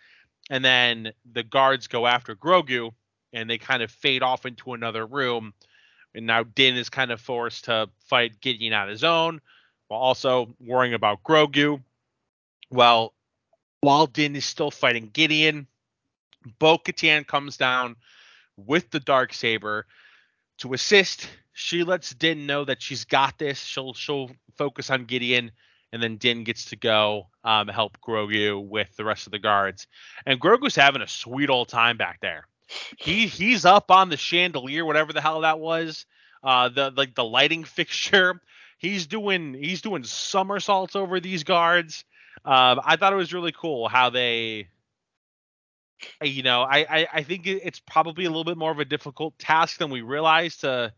And 0.50 0.64
then 0.64 1.12
the 1.32 1.42
guards 1.42 1.86
go 1.86 2.06
after 2.06 2.36
Grogu, 2.36 2.90
and 3.32 3.48
they 3.48 3.56
kind 3.56 3.82
of 3.82 3.90
fade 3.90 4.22
off 4.22 4.44
into 4.44 4.74
another 4.74 5.06
room. 5.06 5.54
And 6.14 6.26
now 6.26 6.42
Din 6.42 6.76
is 6.76 6.90
kind 6.90 7.10
of 7.10 7.20
forced 7.20 7.64
to 7.64 7.88
fight 8.06 8.40
Gideon 8.42 8.74
on 8.74 8.88
his 8.88 9.04
own, 9.04 9.40
while 9.88 10.00
also 10.00 10.54
worrying 10.60 10.92
about 10.92 11.22
Grogu. 11.22 11.80
Well, 12.70 13.14
while 13.80 14.06
Din 14.06 14.36
is 14.36 14.44
still 14.44 14.70
fighting 14.70 15.08
Gideon, 15.12 15.66
Bo 16.58 16.76
Katan 16.76 17.26
comes 17.26 17.56
down 17.56 17.96
with 18.56 18.90
the 18.90 19.00
dark 19.00 19.32
saber 19.32 19.86
to 20.58 20.74
assist. 20.74 21.26
She 21.52 21.84
lets 21.84 22.14
Din 22.14 22.46
know 22.46 22.64
that 22.64 22.80
she's 22.80 23.04
got 23.04 23.38
this. 23.38 23.60
She'll 23.60 23.92
she'll 23.94 24.30
focus 24.56 24.90
on 24.90 25.04
Gideon, 25.04 25.52
and 25.92 26.02
then 26.02 26.16
Din 26.16 26.44
gets 26.44 26.66
to 26.66 26.76
go 26.76 27.28
um, 27.44 27.68
help 27.68 27.98
Grogu 28.00 28.66
with 28.66 28.94
the 28.96 29.04
rest 29.04 29.26
of 29.26 29.32
the 29.32 29.38
guards. 29.38 29.86
And 30.24 30.40
Grogu's 30.40 30.76
having 30.76 31.02
a 31.02 31.08
sweet 31.08 31.50
old 31.50 31.68
time 31.68 31.96
back 31.98 32.20
there. 32.20 32.46
He 32.96 33.26
he's 33.26 33.64
up 33.64 33.90
on 33.90 34.08
the 34.08 34.16
chandelier, 34.16 34.84
whatever 34.84 35.12
the 35.12 35.20
hell 35.20 35.42
that 35.42 35.60
was, 35.60 36.06
uh, 36.42 36.70
the 36.70 36.92
like 36.96 37.14
the 37.14 37.24
lighting 37.24 37.64
fixture. 37.64 38.40
He's 38.78 39.06
doing 39.06 39.54
he's 39.54 39.82
doing 39.82 40.04
somersaults 40.04 40.96
over 40.96 41.20
these 41.20 41.44
guards. 41.44 42.04
Um, 42.44 42.80
I 42.84 42.96
thought 42.96 43.12
it 43.12 43.16
was 43.16 43.32
really 43.32 43.52
cool 43.52 43.88
how 43.88 44.10
they, 44.10 44.68
you 46.22 46.42
know, 46.42 46.62
I, 46.62 46.78
I 46.88 47.06
I 47.12 47.22
think 47.22 47.46
it's 47.46 47.78
probably 47.78 48.24
a 48.24 48.28
little 48.28 48.42
bit 48.42 48.56
more 48.56 48.72
of 48.72 48.78
a 48.78 48.84
difficult 48.86 49.38
task 49.38 49.78
than 49.78 49.90
we 49.90 50.00
realize 50.00 50.56
to 50.58 50.92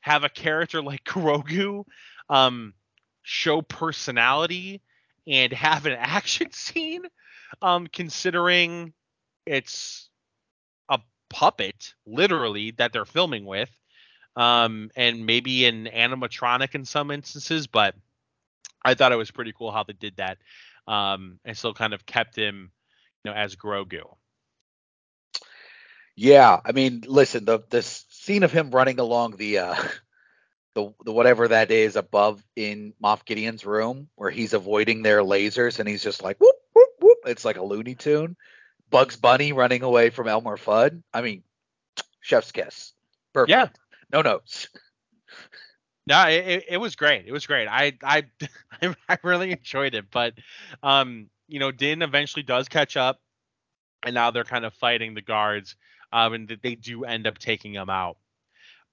have 0.00 0.24
a 0.24 0.28
character 0.28 0.82
like 0.82 1.04
Grogu 1.04 1.84
um, 2.28 2.74
show 3.22 3.62
personality 3.62 4.80
and 5.26 5.52
have 5.52 5.86
an 5.86 5.92
action 5.98 6.52
scene, 6.52 7.02
um, 7.62 7.86
considering 7.86 8.92
it's 9.46 10.08
a 10.88 11.00
puppet, 11.28 11.94
literally, 12.06 12.72
that 12.72 12.92
they're 12.92 13.04
filming 13.04 13.44
with, 13.44 13.70
um, 14.36 14.90
and 14.96 15.26
maybe 15.26 15.66
an 15.66 15.86
animatronic 15.86 16.74
in 16.74 16.84
some 16.84 17.10
instances, 17.10 17.66
but 17.66 17.94
I 18.84 18.94
thought 18.94 19.12
it 19.12 19.16
was 19.16 19.30
pretty 19.30 19.52
cool 19.52 19.72
how 19.72 19.82
they 19.82 19.92
did 19.92 20.16
that, 20.16 20.38
um, 20.86 21.38
and 21.44 21.56
still 21.56 21.74
kind 21.74 21.92
of 21.92 22.06
kept 22.06 22.36
him, 22.36 22.70
you 23.24 23.30
know, 23.30 23.36
as 23.36 23.56
Grogu. 23.56 24.04
Yeah, 26.16 26.60
I 26.64 26.72
mean, 26.72 27.04
listen, 27.06 27.44
the 27.44 27.60
the 27.70 27.82
scene 28.30 28.42
of 28.44 28.52
him 28.52 28.70
running 28.70 29.00
along 29.00 29.36
the 29.36 29.58
uh 29.58 29.74
the 30.74 30.94
the 31.04 31.12
whatever 31.12 31.48
that 31.48 31.72
is 31.72 31.96
above 31.96 32.42
in 32.54 32.94
Moff 33.02 33.24
Gideon's 33.24 33.66
room 33.66 34.08
where 34.14 34.30
he's 34.30 34.52
avoiding 34.52 35.02
their 35.02 35.20
lasers 35.20 35.80
and 35.80 35.88
he's 35.88 36.02
just 36.02 36.22
like 36.22 36.38
whoop 36.40 36.54
whoop 36.72 36.90
whoop. 37.00 37.18
It's 37.26 37.44
like 37.44 37.56
a 37.56 37.64
Looney 37.64 37.96
Tune. 37.96 38.36
Bugs 38.88 39.16
Bunny 39.16 39.52
running 39.52 39.82
away 39.82 40.10
from 40.10 40.28
Elmer 40.28 40.56
Fudd. 40.56 41.02
I 41.12 41.22
mean, 41.22 41.42
chef's 42.20 42.52
kiss. 42.52 42.92
Perfect. 43.32 43.50
Yeah. 43.50 43.68
No 44.12 44.22
notes. 44.22 44.68
No, 46.06 46.26
it, 46.26 46.48
it, 46.48 46.64
it 46.70 46.76
was 46.78 46.96
great. 46.96 47.26
It 47.26 47.30
was 47.30 47.46
great. 47.46 47.68
I 47.68 47.92
I 48.02 48.24
I 49.08 49.18
really 49.22 49.52
enjoyed 49.52 49.94
it. 49.94 50.06
But 50.10 50.32
um, 50.82 51.28
you 51.46 51.60
know, 51.60 51.70
Din 51.70 52.02
eventually 52.02 52.42
does 52.42 52.68
catch 52.68 52.96
up, 52.96 53.20
and 54.02 54.14
now 54.14 54.32
they're 54.32 54.42
kind 54.42 54.64
of 54.64 54.74
fighting 54.74 55.14
the 55.14 55.22
guards. 55.22 55.76
Um, 56.12 56.32
and 56.32 56.48
that 56.48 56.62
they 56.62 56.74
do 56.74 57.04
end 57.04 57.26
up 57.26 57.38
taking 57.38 57.72
them 57.72 57.88
out. 57.90 58.16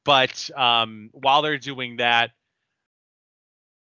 But 0.05 0.49
um, 0.55 1.09
while 1.13 1.41
they're 1.41 1.57
doing 1.57 1.97
that, 1.97 2.32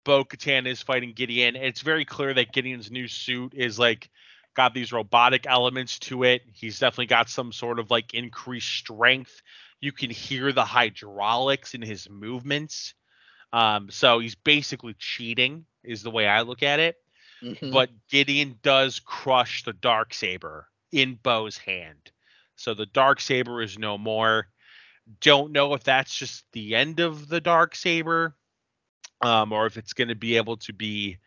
Bo 0.04 0.24
Katan 0.24 0.66
is 0.66 0.82
fighting 0.82 1.12
Gideon. 1.14 1.56
It's 1.56 1.80
very 1.80 2.04
clear 2.04 2.34
that 2.34 2.52
Gideon's 2.52 2.90
new 2.90 3.08
suit 3.08 3.54
is 3.54 3.78
like 3.78 4.10
got 4.54 4.74
these 4.74 4.92
robotic 4.92 5.46
elements 5.46 5.98
to 6.00 6.24
it. 6.24 6.42
He's 6.52 6.78
definitely 6.78 7.06
got 7.06 7.28
some 7.28 7.52
sort 7.52 7.78
of 7.78 7.90
like 7.90 8.14
increased 8.14 8.68
strength. 8.68 9.42
You 9.80 9.92
can 9.92 10.10
hear 10.10 10.52
the 10.52 10.64
hydraulics 10.64 11.74
in 11.74 11.82
his 11.82 12.08
movements. 12.10 12.94
Um, 13.52 13.90
so 13.90 14.18
he's 14.18 14.34
basically 14.34 14.94
cheating, 14.98 15.66
is 15.82 16.02
the 16.02 16.10
way 16.10 16.26
I 16.26 16.42
look 16.42 16.62
at 16.62 16.80
it. 16.80 16.96
Mhm. 17.42 17.72
But 17.72 17.90
Gideon 18.08 18.58
does 18.62 19.00
crush 19.00 19.64
the 19.64 19.72
dark 19.72 20.14
saber 20.14 20.68
in 20.92 21.14
Bo's 21.16 21.58
hand. 21.58 22.10
So 22.62 22.74
the 22.74 22.86
dark 22.86 23.20
saber 23.20 23.60
is 23.60 23.76
no 23.76 23.98
more. 23.98 24.46
Don't 25.20 25.50
know 25.50 25.74
if 25.74 25.82
that's 25.82 26.14
just 26.14 26.44
the 26.52 26.76
end 26.76 27.00
of 27.00 27.28
the 27.28 27.40
dark 27.40 27.74
saber, 27.74 28.36
um, 29.20 29.52
or 29.52 29.66
if 29.66 29.76
it's 29.76 29.94
going 29.94 30.08
to 30.08 30.14
be 30.14 30.36
able 30.36 30.56
to 30.58 30.72
be 30.72 31.18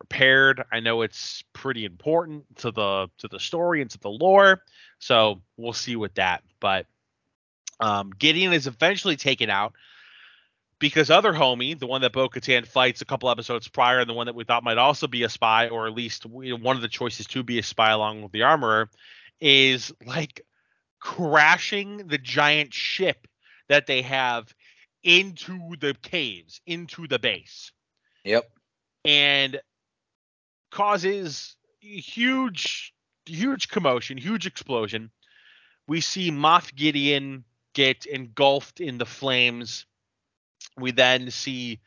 repaired. 0.00 0.64
I 0.72 0.80
know 0.80 1.02
it's 1.02 1.44
pretty 1.52 1.84
important 1.84 2.44
to 2.56 2.72
the 2.72 3.08
to 3.18 3.28
the 3.28 3.38
story 3.38 3.80
and 3.80 3.90
to 3.92 3.98
the 4.00 4.08
lore, 4.08 4.64
so 4.98 5.40
we'll 5.56 5.72
see 5.72 5.94
with 5.94 6.14
that. 6.14 6.42
But 6.58 6.86
um, 7.78 8.10
Gideon 8.18 8.52
is 8.52 8.66
eventually 8.66 9.14
taken 9.16 9.50
out 9.50 9.74
because 10.80 11.10
other 11.10 11.32
homie, 11.32 11.78
the 11.78 11.86
one 11.86 12.00
that 12.00 12.12
Bo 12.12 12.28
Katan 12.28 12.66
fights 12.66 13.02
a 13.02 13.04
couple 13.04 13.30
episodes 13.30 13.68
prior, 13.68 14.00
and 14.00 14.10
the 14.10 14.14
one 14.14 14.26
that 14.26 14.34
we 14.34 14.42
thought 14.42 14.64
might 14.64 14.78
also 14.78 15.06
be 15.06 15.22
a 15.22 15.28
spy, 15.28 15.68
or 15.68 15.86
at 15.86 15.94
least 15.94 16.26
one 16.26 16.74
of 16.74 16.82
the 16.82 16.88
choices 16.88 17.28
to 17.28 17.44
be 17.44 17.60
a 17.60 17.62
spy 17.62 17.92
along 17.92 18.22
with 18.22 18.32
the 18.32 18.42
armorer, 18.42 18.90
is 19.40 19.92
like 20.04 20.44
crashing 21.02 22.06
the 22.06 22.16
giant 22.16 22.72
ship 22.72 23.26
that 23.68 23.86
they 23.86 24.02
have 24.02 24.54
into 25.02 25.58
the 25.80 25.94
caves, 26.00 26.60
into 26.64 27.08
the 27.08 27.18
base 27.18 27.72
Yep. 28.24 28.48
and 29.04 29.60
causes 30.70 31.56
huge, 31.80 32.94
huge 33.26 33.68
commotion, 33.68 34.16
huge 34.16 34.46
explosion. 34.46 35.10
We 35.88 36.00
see 36.00 36.30
Moff 36.30 36.72
Gideon 36.74 37.44
get 37.74 38.06
engulfed 38.06 38.80
in 38.80 38.98
the 38.98 39.06
flames. 39.06 39.86
We 40.78 40.92
then 40.92 41.32
see 41.32 41.80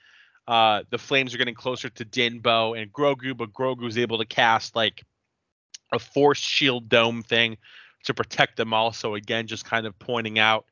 uh, 0.46 0.84
the 0.90 0.98
flames 0.98 1.34
are 1.34 1.38
getting 1.38 1.56
closer 1.56 1.90
to 1.90 2.04
Dinbo 2.04 2.80
and 2.80 2.92
Grogu, 2.92 3.36
but 3.38 3.54
Grogu 3.54 3.88
is 3.88 3.98
able 3.98 4.18
to 4.18 4.26
cast 4.26 4.76
like 4.76 5.04
a 5.94 6.00
force 6.00 6.40
shield 6.40 6.90
dome 6.90 7.24
thing 7.24 7.58
to 8.06 8.14
protect 8.14 8.58
them 8.58 8.74
all. 8.74 8.92
So 8.92 9.16
again, 9.16 9.48
just 9.48 9.66
kind 9.66 9.86
of 9.86 9.98
pointing 10.00 10.40
out 10.40 10.66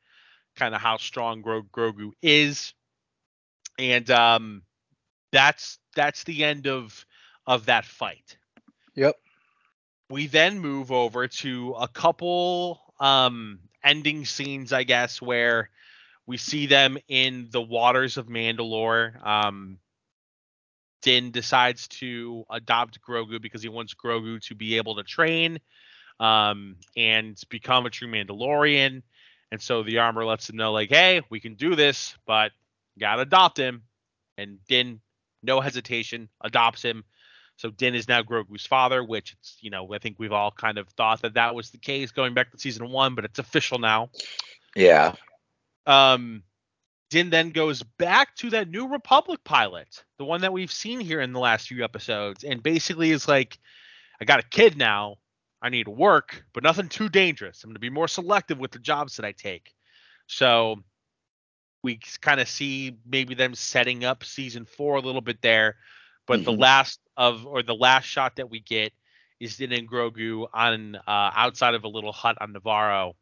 kind 0.55 0.73
of 0.73 0.81
how 0.81 0.97
strong 0.97 1.41
Gro- 1.41 1.63
Grogu 1.63 2.11
is, 2.21 2.73
and 3.77 4.09
um, 4.09 4.63
that's 5.31 5.79
that's 5.95 6.23
the 6.23 6.43
end 6.43 6.67
of 6.67 7.05
of 7.45 7.65
that 7.65 7.85
fight. 7.85 8.37
Yep. 8.95 9.15
We 10.09 10.27
then 10.27 10.59
move 10.59 10.91
over 10.91 11.27
to 11.27 11.75
a 11.79 11.87
couple 11.87 12.81
um, 12.99 13.59
ending 13.83 14.25
scenes, 14.25 14.71
I 14.71 14.83
guess, 14.83 15.21
where 15.21 15.69
we 16.25 16.37
see 16.37 16.67
them 16.67 16.97
in 17.07 17.47
the 17.51 17.61
waters 17.61 18.17
of 18.17 18.27
Mandalore. 18.27 19.25
Um, 19.25 19.79
Din 21.01 21.31
decides 21.31 21.87
to 21.89 22.45
adopt 22.49 23.01
Grogu 23.01 23.41
because 23.41 23.61
he 23.61 23.69
wants 23.69 23.93
Grogu 23.93 24.41
to 24.43 24.55
be 24.55 24.77
able 24.77 24.95
to 24.95 25.03
train 25.03 25.59
um, 26.19 26.77
and 26.95 27.39
become 27.49 27.85
a 27.85 27.89
true 27.89 28.07
Mandalorian. 28.07 29.03
And 29.51 29.61
so 29.61 29.83
the 29.83 29.99
armor 29.99 30.25
lets 30.25 30.49
him 30.49 30.55
know, 30.55 30.71
like, 30.71 30.89
hey, 30.89 31.21
we 31.29 31.39
can 31.39 31.55
do 31.55 31.75
this, 31.75 32.15
but 32.25 32.51
gotta 32.99 33.21
adopt 33.21 33.57
him. 33.57 33.83
And 34.37 34.57
Din, 34.67 34.99
no 35.43 35.61
hesitation, 35.61 36.29
adopts 36.41 36.81
him. 36.81 37.03
So 37.57 37.69
Din 37.69 37.93
is 37.93 38.07
now 38.07 38.23
Grogu's 38.23 38.65
father, 38.65 39.03
which 39.03 39.33
it's 39.33 39.57
you 39.61 39.69
know 39.69 39.93
I 39.93 39.99
think 39.99 40.17
we've 40.17 40.31
all 40.31 40.51
kind 40.51 40.77
of 40.77 40.89
thought 40.89 41.21
that 41.21 41.35
that 41.35 41.53
was 41.53 41.69
the 41.69 41.77
case 41.77 42.11
going 42.11 42.33
back 42.33 42.51
to 42.51 42.57
season 42.57 42.89
one, 42.89 43.15
but 43.15 43.25
it's 43.25 43.39
official 43.39 43.77
now. 43.77 44.09
Yeah. 44.75 45.13
Um, 45.85 46.43
Din 47.09 47.29
then 47.29 47.51
goes 47.51 47.83
back 47.83 48.35
to 48.37 48.49
that 48.51 48.69
New 48.69 48.87
Republic 48.87 49.43
pilot, 49.43 50.03
the 50.17 50.25
one 50.25 50.41
that 50.41 50.51
we've 50.51 50.71
seen 50.71 50.99
here 50.99 51.21
in 51.21 51.31
the 51.31 51.39
last 51.39 51.67
few 51.67 51.83
episodes, 51.83 52.43
and 52.43 52.63
basically 52.63 53.11
is 53.11 53.27
like, 53.27 53.59
I 54.19 54.25
got 54.25 54.39
a 54.39 54.47
kid 54.49 54.77
now. 54.77 55.17
I 55.63 55.69
need 55.69 55.85
to 55.85 55.91
work, 55.91 56.43
but 56.53 56.61
nothing 56.61 56.89
too 56.89 57.07
dangerous. 57.07 57.63
I'm 57.63 57.69
going 57.69 57.75
to 57.75 57.79
be 57.79 57.89
more 57.89 58.09
selective 58.09 58.59
with 58.59 58.71
the 58.71 58.79
jobs 58.79 59.15
that 59.15 59.25
I 59.25 59.31
take. 59.31 59.73
So 60.27 60.83
we 61.83 61.99
kind 62.21 62.41
of 62.41 62.49
see 62.49 62.97
maybe 63.05 63.33
them 63.33 63.55
setting 63.55 64.03
up 64.03 64.25
season 64.25 64.65
four 64.65 64.97
a 64.97 65.01
little 65.01 65.21
bit 65.21 65.41
there. 65.41 65.77
But 66.27 66.39
mm-hmm. 66.39 66.45
the 66.45 66.51
last 66.53 66.99
of 67.15 67.45
or 67.45 67.63
the 67.63 67.75
last 67.75 68.05
shot 68.05 68.35
that 68.35 68.49
we 68.49 68.59
get 68.59 68.91
is 69.39 69.57
Din 69.57 69.71
and 69.71 69.89
Grogu 69.89 70.47
on 70.53 70.95
uh, 70.95 71.01
outside 71.07 71.75
of 71.75 71.83
a 71.83 71.87
little 71.87 72.11
hut 72.11 72.37
on 72.41 72.53
Nevarro 72.53 73.13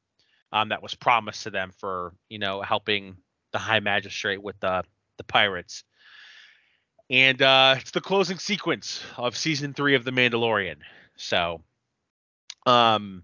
um, 0.51 0.69
that 0.69 0.83
was 0.83 0.95
promised 0.95 1.43
to 1.43 1.51
them 1.51 1.71
for 1.79 2.13
you 2.27 2.39
know 2.39 2.61
helping 2.61 3.17
the 3.51 3.59
High 3.59 3.79
Magistrate 3.79 4.41
with 4.41 4.59
the 4.59 4.83
the 5.17 5.23
pirates. 5.23 5.83
And 7.09 7.41
uh, 7.41 7.75
it's 7.77 7.91
the 7.91 8.01
closing 8.01 8.37
sequence 8.37 9.03
of 9.17 9.35
season 9.35 9.73
three 9.73 9.95
of 9.95 10.05
The 10.05 10.11
Mandalorian. 10.11 10.77
So, 11.17 11.61
um, 12.65 13.23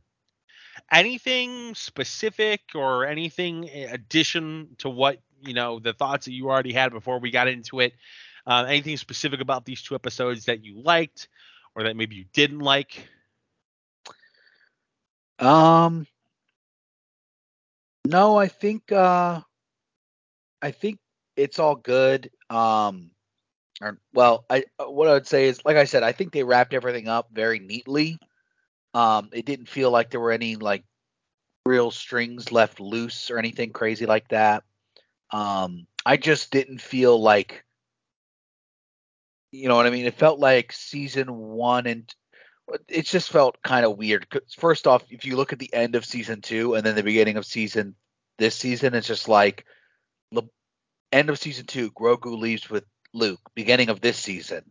anything 0.91 1.75
specific 1.75 2.61
or 2.75 3.05
anything 3.05 3.69
addition 3.69 4.75
to 4.79 4.89
what 4.89 5.19
you 5.41 5.53
know 5.53 5.79
the 5.79 5.93
thoughts 5.93 6.25
that 6.25 6.33
you 6.33 6.49
already 6.49 6.73
had 6.73 6.91
before 6.91 7.19
we 7.19 7.31
got 7.31 7.47
into 7.47 7.79
it? 7.79 7.93
Uh, 8.45 8.65
anything 8.67 8.95
specific 8.95 9.41
about 9.41 9.65
these 9.65 9.81
two 9.81 9.93
episodes 9.95 10.45
that 10.45 10.63
you 10.63 10.81
liked 10.81 11.27
or 11.75 11.83
that 11.83 11.97
maybe 11.97 12.15
you 12.15 12.25
didn't 12.33 12.59
like? 12.59 13.09
Um, 15.39 16.07
no, 18.05 18.37
I 18.37 18.47
think 18.47 18.91
uh, 18.91 19.41
I 20.61 20.71
think 20.71 20.99
it's 21.35 21.59
all 21.59 21.75
good. 21.75 22.31
Um, 22.49 23.11
or, 23.81 23.99
well, 24.13 24.45
I 24.49 24.63
what 24.79 25.07
I 25.07 25.13
would 25.13 25.27
say 25.27 25.45
is, 25.45 25.63
like 25.65 25.77
I 25.77 25.83
said, 25.83 26.03
I 26.03 26.11
think 26.13 26.31
they 26.31 26.43
wrapped 26.43 26.73
everything 26.73 27.07
up 27.07 27.27
very 27.31 27.59
neatly. 27.59 28.17
Um, 28.97 29.29
it 29.31 29.45
didn't 29.45 29.69
feel 29.69 29.91
like 29.91 30.09
there 30.09 30.19
were 30.19 30.31
any 30.31 30.55
like 30.55 30.83
real 31.67 31.91
strings 31.91 32.51
left 32.51 32.79
loose 32.79 33.29
or 33.29 33.37
anything 33.37 33.71
crazy 33.71 34.07
like 34.07 34.27
that. 34.29 34.63
Um, 35.29 35.85
I 36.03 36.17
just 36.17 36.49
didn't 36.49 36.81
feel 36.81 37.21
like 37.21 37.63
you 39.51 39.67
know 39.67 39.75
what 39.75 39.85
I 39.85 39.91
mean? 39.91 40.07
It 40.07 40.15
felt 40.15 40.39
like 40.39 40.71
season 40.71 41.31
one 41.31 41.85
and 41.85 42.11
it 42.87 43.05
just 43.05 43.29
felt 43.29 43.61
kind 43.61 43.85
of 43.85 43.99
weird. 43.99 44.25
First 44.57 44.87
off, 44.87 45.03
if 45.11 45.25
you 45.25 45.35
look 45.35 45.53
at 45.53 45.59
the 45.59 45.71
end 45.71 45.93
of 45.93 46.03
season 46.03 46.41
two 46.41 46.73
and 46.73 46.83
then 46.83 46.95
the 46.95 47.03
beginning 47.03 47.37
of 47.37 47.45
season 47.45 47.93
this 48.39 48.55
season, 48.55 48.95
it's 48.95 49.05
just 49.05 49.29
like 49.29 49.63
the 50.31 50.41
end 51.11 51.29
of 51.29 51.37
season 51.37 51.67
two, 51.67 51.91
Grogu 51.91 52.35
leaves 52.35 52.67
with 52.67 52.83
Luke. 53.13 53.41
Beginning 53.53 53.89
of 53.89 54.01
this 54.01 54.17
season, 54.17 54.63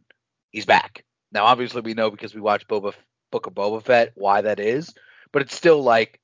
he's 0.51 0.67
back. 0.67 1.05
Now, 1.31 1.45
obviously, 1.45 1.83
we 1.83 1.95
know 1.95 2.11
because 2.11 2.35
we 2.35 2.41
watched 2.41 2.67
Boba 2.67 2.93
Book 3.31 3.47
of 3.47 3.55
Boba 3.55 3.83
Fett 3.83 4.13
why 4.15 4.41
that 4.43 4.61
is, 4.61 4.95
but 5.33 5.43
it's 5.43 5.55
still 5.55 5.83
like 5.83 6.21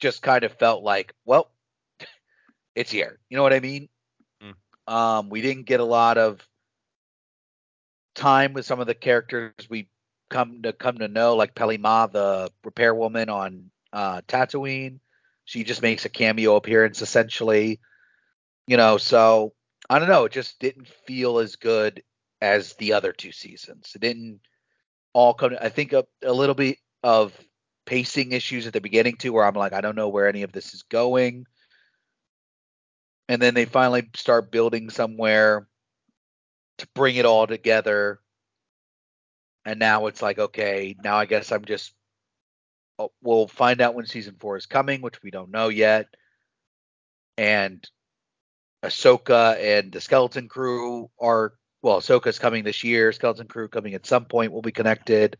just 0.00 0.22
kind 0.22 0.44
of 0.44 0.52
felt 0.52 0.82
like, 0.82 1.14
well, 1.24 1.50
it's 2.74 2.90
here. 2.90 3.18
You 3.28 3.36
know 3.36 3.42
what 3.42 3.52
I 3.52 3.60
mean? 3.60 3.88
Mm. 4.42 4.92
Um, 4.92 5.28
we 5.30 5.40
didn't 5.40 5.66
get 5.66 5.80
a 5.80 5.84
lot 5.84 6.18
of 6.18 6.40
time 8.14 8.52
with 8.52 8.66
some 8.66 8.80
of 8.80 8.86
the 8.86 8.94
characters 8.94 9.52
we 9.70 9.88
come 10.28 10.62
to 10.62 10.72
come 10.72 10.98
to 10.98 11.08
know, 11.08 11.36
like 11.36 11.54
Peli 11.54 11.78
Mah, 11.78 12.06
the 12.08 12.50
repair 12.64 12.94
woman 12.94 13.28
on 13.28 13.70
uh, 13.92 14.20
Tatooine. 14.28 15.00
She 15.44 15.64
just 15.64 15.82
makes 15.82 16.04
a 16.04 16.10
cameo 16.10 16.56
appearance 16.56 17.00
essentially. 17.00 17.80
You 18.66 18.76
know, 18.76 18.98
so 18.98 19.54
I 19.88 19.98
don't 19.98 20.08
know. 20.08 20.24
It 20.24 20.32
just 20.32 20.58
didn't 20.58 20.88
feel 21.06 21.38
as 21.38 21.56
good 21.56 22.02
as 22.40 22.74
the 22.74 22.92
other 22.92 23.12
two 23.12 23.32
seasons. 23.32 23.92
It 23.94 24.00
didn't 24.00 24.40
all 25.12 25.34
come. 25.34 25.56
I 25.60 25.68
think 25.68 25.92
a, 25.92 26.04
a 26.22 26.32
little 26.32 26.54
bit 26.54 26.78
of 27.02 27.32
pacing 27.86 28.32
issues 28.32 28.66
at 28.66 28.72
the 28.72 28.80
beginning 28.80 29.16
too, 29.16 29.32
where 29.32 29.44
I'm 29.44 29.54
like, 29.54 29.72
I 29.72 29.80
don't 29.80 29.96
know 29.96 30.08
where 30.08 30.28
any 30.28 30.42
of 30.42 30.52
this 30.52 30.74
is 30.74 30.82
going. 30.84 31.46
And 33.28 33.40
then 33.40 33.54
they 33.54 33.64
finally 33.64 34.08
start 34.14 34.50
building 34.50 34.90
somewhere 34.90 35.68
to 36.78 36.86
bring 36.94 37.16
it 37.16 37.26
all 37.26 37.46
together. 37.46 38.20
And 39.64 39.78
now 39.78 40.06
it's 40.06 40.22
like, 40.22 40.38
okay, 40.38 40.96
now 41.02 41.16
I 41.16 41.26
guess 41.26 41.52
I'm 41.52 41.64
just. 41.64 41.92
Oh, 43.00 43.12
we'll 43.22 43.46
find 43.46 43.80
out 43.80 43.94
when 43.94 44.06
season 44.06 44.34
four 44.40 44.56
is 44.56 44.66
coming, 44.66 45.02
which 45.02 45.22
we 45.22 45.30
don't 45.30 45.52
know 45.52 45.68
yet. 45.68 46.06
And 47.36 47.88
Ahsoka 48.82 49.56
and 49.56 49.92
the 49.92 50.00
Skeleton 50.00 50.48
Crew 50.48 51.08
are 51.20 51.52
well, 51.82 52.00
Ahsoka's 52.00 52.38
coming 52.38 52.64
this 52.64 52.84
year. 52.84 53.12
Skeleton 53.12 53.46
Crew 53.46 53.68
coming 53.68 53.94
at 53.94 54.06
some 54.06 54.24
point 54.24 54.52
will 54.52 54.62
be 54.62 54.72
connected 54.72 55.36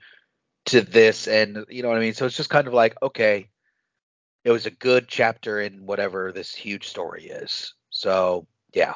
to 0.67 0.81
this, 0.81 1.27
and 1.29 1.65
you 1.69 1.83
know 1.83 1.89
what 1.89 1.99
I 1.99 2.01
mean. 2.01 2.15
So 2.15 2.27
it's 2.27 2.37
just 2.37 2.51
kind 2.51 2.67
of 2.67 2.75
like, 2.75 2.97
okay, 3.03 3.49
it 4.45 4.51
was 4.51 4.67
a 4.67 4.71
good 4.71 5.09
chapter 5.09 5.61
in 5.61 5.87
whatever 5.87 6.33
this 6.33 6.55
huge 6.55 6.89
story 6.89 7.25
is. 7.25 7.75
So 7.91 8.47
yeah 8.75 8.95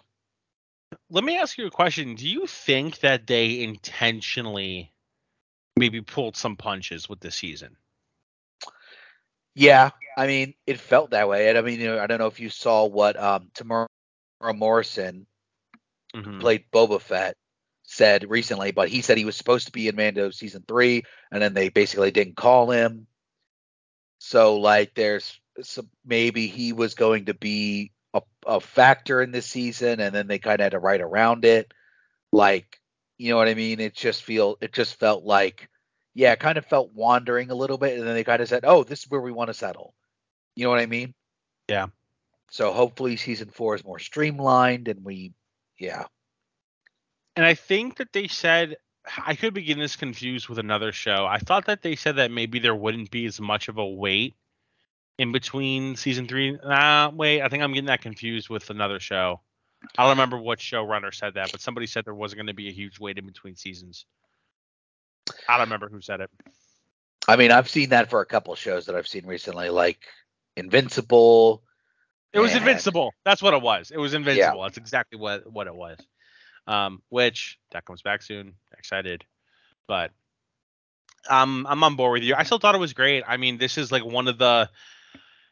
let 1.11 1.25
me 1.25 1.39
ask 1.39 1.59
you 1.59 1.67
a 1.67 1.71
question. 1.71 2.15
Do 2.15 2.29
you 2.29 2.47
think 2.47 3.01
that 3.01 3.27
they 3.27 3.63
intentionally 3.63 4.93
maybe 5.77 6.01
pulled 6.01 6.37
some 6.37 6.57
punches 6.57 7.09
with 7.09 7.21
this 7.21 7.37
season? 7.37 7.77
Yeah, 9.55 9.91
I 10.17 10.27
mean, 10.27 10.55
it 10.67 10.81
felt 10.81 11.11
that 11.11 11.29
way. 11.29 11.49
And 11.49 11.59
I 11.59 11.61
mean, 11.61 11.81
you 11.81 11.87
know, 11.87 11.99
I 11.99 12.07
don't 12.07 12.19
know 12.19 12.27
if 12.27 12.41
you 12.41 12.49
saw 12.49 12.87
what 12.87 13.21
um 13.21 13.51
Temuera 13.55 13.87
Morrison 14.55 15.27
mm-hmm. 16.15 16.41
played 16.41 16.65
Boba 16.73 17.01
Fett 17.01 17.37
said 17.85 18.31
recently, 18.31 18.73
but 18.73 18.89
he 18.89 19.03
said 19.03 19.19
he 19.19 19.25
was 19.25 19.37
supposed 19.37 19.67
to 19.67 19.73
be 19.73 19.89
in 19.89 19.97
Mando 19.97 20.31
season 20.31 20.65
three, 20.67 21.05
and 21.31 21.43
then 21.43 21.55
they 21.55 21.69
basically 21.69 22.11
didn't 22.11 22.37
call 22.37 22.71
him. 22.71 23.07
So 24.19 24.59
like, 24.59 24.95
there's 24.95 25.41
some, 25.63 25.89
maybe 26.05 26.47
he 26.47 26.73
was 26.73 26.95
going 26.95 27.27
to 27.27 27.35
be 27.35 27.93
a, 28.15 28.23
a 28.47 28.61
factor 28.61 29.21
in 29.21 29.33
this 29.33 29.47
season, 29.47 30.01
and 30.01 30.15
then 30.15 30.27
they 30.27 30.39
kind 30.39 30.61
of 30.61 30.65
had 30.65 30.73
to 30.73 30.79
write 30.79 31.01
around 31.01 31.45
it. 31.45 31.73
Like, 32.33 32.81
you 33.19 33.31
know 33.31 33.37
what 33.37 33.49
I 33.49 33.55
mean? 33.55 33.81
It 33.81 33.95
just 33.95 34.23
feel 34.23 34.57
it 34.61 34.73
just 34.73 34.99
felt 34.99 35.25
like, 35.25 35.69
yeah, 36.15 36.33
it 36.33 36.41
kind 36.41 36.59
of 36.59 36.67
felt 36.67 36.95
wandering 36.95 37.51
a 37.51 37.55
little 37.55 37.79
bit, 37.79 37.99
and 37.99 38.07
then 38.07 38.15
they 38.15 38.25
kind 38.25 38.43
of 38.43 38.49
said, 38.49 38.65
"Oh, 38.67 38.85
this 38.85 39.01
is 39.01 39.11
where 39.11 39.21
we 39.21 39.33
want 39.33 39.49
to 39.49 39.55
settle." 39.55 39.95
You 40.55 40.65
know 40.65 40.71
what 40.71 40.81
I 40.81 40.87
mean? 40.87 41.15
Yeah. 41.69 41.87
So 42.51 42.73
hopefully 42.73 43.17
season 43.17 43.49
four 43.49 43.75
is 43.75 43.85
more 43.85 43.99
streamlined, 43.99 44.89
and 44.89 45.05
we, 45.05 45.33
yeah. 45.83 46.05
And 47.35 47.45
I 47.45 47.55
think 47.55 47.97
that 47.97 48.13
they 48.13 48.29
said 48.29 48.77
I 49.27 49.35
could 49.35 49.53
be 49.53 49.63
getting 49.63 49.83
this 49.83 49.97
confused 49.97 50.49
with 50.49 50.59
another 50.59 50.93
show. 50.93 51.27
I 51.27 51.39
thought 51.39 51.67
that 51.67 51.83
they 51.83 51.97
said 51.97 52.17
that 52.17 52.31
maybe 52.31 52.61
there 52.61 52.75
wouldn't 52.75 53.11
be 53.11 53.27
as 53.27 53.41
much 53.41 53.67
of 53.69 53.79
a 53.79 53.87
wait 53.87 54.37
in 55.19 55.33
between 55.33 55.97
season 55.97 56.29
three. 56.29 56.57
Nah, 56.65 57.11
wait, 57.11 57.43
I 57.43 57.49
think 57.49 57.65
I'm 57.65 57.73
getting 57.73 57.87
that 57.87 58.01
confused 58.01 58.49
with 58.49 58.71
another 58.71 59.01
show. 59.01 59.41
I 59.99 60.05
don't 60.05 60.11
remember 60.11 60.39
what 60.39 60.61
showrunner 60.61 61.13
said 61.13 61.35
that, 61.35 61.51
but 61.51 61.61
somebody 61.61 61.89
said 61.89 62.05
there 62.05 62.15
wasn't 62.15 62.39
going 62.39 62.47
to 62.47 62.55
be 62.55 62.69
a 62.69 62.73
huge 62.73 63.01
wait 63.01 63.19
in 63.19 63.27
between 63.27 63.57
seasons. 63.57 64.07
I 65.49 65.59
don't 65.59 65.67
remember 65.67 65.89
who 65.89 66.01
said 66.01 66.21
it. 66.21 66.31
I 67.27 67.35
mean, 67.35 67.51
I've 67.51 67.69
seen 67.69 67.89
that 67.89 68.09
for 68.09 68.21
a 68.21 68.27
couple 68.27 68.55
shows 68.55 68.87
that 68.87 68.95
I've 68.95 69.09
seen 69.09 69.27
recently, 69.27 69.69
like 69.69 69.99
Invincible. 70.57 71.65
It 72.33 72.41
was 72.41 72.53
and- 72.53 72.61
Invincible. 72.61 73.15
That's 73.25 73.43
what 73.43 73.55
it 73.55 73.63
was. 73.63 73.91
It 73.91 73.99
was 73.99 74.15
Invincible. 74.15 74.63
That's 74.63 74.79
exactly 74.79 75.19
what 75.19 75.51
what 75.51 75.67
it 75.67 75.75
was. 75.75 75.99
Um, 76.67 77.03
which 77.09 77.59
that 77.73 77.85
comes 77.85 78.03
back 78.03 78.23
soon. 78.23 78.55
Excited, 78.79 79.25
but 79.89 80.13
um, 81.29 81.67
I'm 81.69 81.83
on 81.85 81.97
board 81.97 82.13
with 82.13 82.23
you. 82.23 82.35
I 82.37 82.45
still 82.45 82.59
thought 82.59 82.75
it 82.75 82.79
was 82.79 82.93
great. 82.93 83.25
I 83.27 83.37
mean, 83.37 83.59
this 83.59 83.79
is 83.79 83.93
like 83.93 84.05
one 84.05 84.29
of 84.29 84.39
the, 84.39 84.69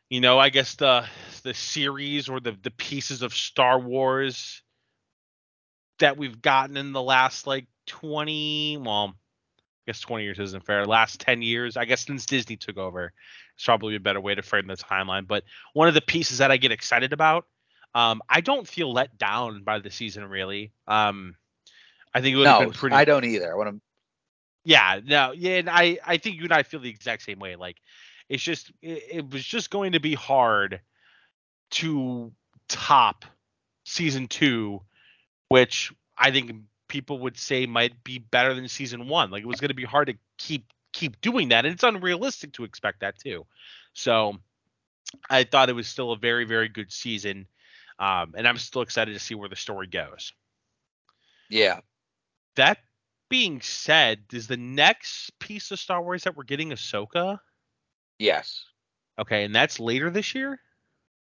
you 0.09 0.20
know, 0.20 0.39
I 0.39 0.51
guess 0.51 0.74
the 0.76 1.05
the 1.43 1.55
series 1.55 2.28
or 2.28 2.41
the 2.41 2.57
the 2.62 2.70
pieces 2.70 3.22
of 3.22 3.35
Star 3.35 3.78
Wars 3.78 4.62
that 5.99 6.16
we've 6.16 6.41
gotten 6.41 6.76
in 6.76 6.93
the 6.93 7.03
last 7.03 7.47
like 7.47 7.66
20, 7.87 8.78
well, 8.78 9.14
I 9.14 9.83
guess 9.87 10.01
20 10.01 10.24
years 10.24 10.39
isn't 10.39 10.64
fair. 10.64 10.87
Last 10.87 11.20
10 11.20 11.43
years, 11.43 11.76
I 11.76 11.85
guess 11.85 12.07
since 12.07 12.26
Disney 12.26 12.57
took 12.57 12.78
over, 12.78 13.12
it's 13.61 13.66
probably 13.66 13.94
a 13.94 14.00
better 14.00 14.22
way 14.22 14.34
to 14.34 14.40
frame 14.40 14.66
the 14.68 14.74
timeline. 14.74 15.28
But 15.28 15.44
one 15.74 15.86
of 15.86 15.92
the 15.92 16.00
pieces 16.00 16.38
that 16.38 16.50
I 16.50 16.56
get 16.56 16.72
excited 16.72 17.12
about, 17.12 17.44
um, 17.94 18.22
I 18.26 18.40
don't 18.40 18.66
feel 18.66 18.90
let 18.90 19.18
down 19.18 19.64
by 19.64 19.80
the 19.80 19.90
season 19.90 20.24
really. 20.24 20.72
Um, 20.88 21.36
I 22.14 22.22
think 22.22 22.34
it 22.34 22.36
would 22.38 22.46
have 22.46 22.61
been 22.61 22.72
pretty. 22.72 22.96
I 22.96 23.04
don't 23.04 23.26
either. 23.26 23.52
I 23.52 23.56
want 23.56 23.68
to. 23.68 23.80
Yeah, 24.64 25.00
no, 25.04 25.32
yeah, 25.32 25.58
and 25.58 25.68
I 25.68 25.98
I 26.06 26.16
think 26.16 26.36
you 26.36 26.44
and 26.44 26.54
I 26.54 26.62
feel 26.62 26.80
the 26.80 26.88
exact 26.88 27.22
same 27.22 27.38
way. 27.38 27.56
Like, 27.56 27.76
it's 28.30 28.42
just 28.42 28.72
it, 28.80 29.02
it 29.11 29.30
was 29.30 29.44
just 29.44 29.68
going 29.68 29.92
to 29.92 30.00
be 30.00 30.14
hard 30.14 30.80
to 31.72 32.32
top 32.66 33.26
season 33.84 34.26
two, 34.26 34.80
which 35.50 35.92
I 36.16 36.30
think 36.30 36.50
people 36.88 37.18
would 37.18 37.36
say 37.36 37.66
might 37.66 38.02
be 38.04 38.16
better 38.16 38.54
than 38.54 38.68
season 38.68 39.06
one. 39.06 39.30
Like, 39.30 39.42
it 39.42 39.46
was 39.46 39.61
going 39.61 39.68
to 39.68 39.74
be 39.74 39.84
hard 39.84 40.06
to 40.06 40.14
keep 40.38 40.64
keep 40.93 41.20
doing 41.20 41.49
that, 41.51 41.64
and 41.64 41.74
it's 41.74 41.82
unrealistic 41.82 42.53
to 42.55 42.64
expect 42.64 43.01
that 43.01 43.18
too. 43.18 43.47
So, 43.93 44.36
I 45.28 45.45
thought 45.45 45.68
it 45.68 45.74
was 45.74 45.88
still 45.88 46.12
a 46.12 46.16
very 46.16 46.45
very 46.45 46.68
good 46.68 46.93
season, 46.93 47.47
um, 47.99 48.34
and 48.36 48.47
I'm 48.47 48.59
still 48.59 48.82
excited 48.82 49.12
to 49.14 49.20
see 49.20 49.34
where 49.34 49.49
the 49.49 49.57
story 49.57 49.86
goes. 49.86 50.32
Yeah. 51.49 51.80
That 52.57 52.78
being 53.28 53.61
said, 53.61 54.20
is 54.32 54.47
the 54.47 54.57
next 54.57 55.38
piece 55.38 55.70
of 55.70 55.78
Star 55.78 56.03
Wars 56.03 56.24
that 56.24 56.36
we're 56.36 56.45
getting 56.45 56.70
Ahsoka? 56.70 57.38
Yes. 58.18 58.64
Okay, 59.18 59.45
and 59.45 59.55
that's 59.55 59.78
later 59.80 60.11
this 60.11 60.34
year. 60.34 60.61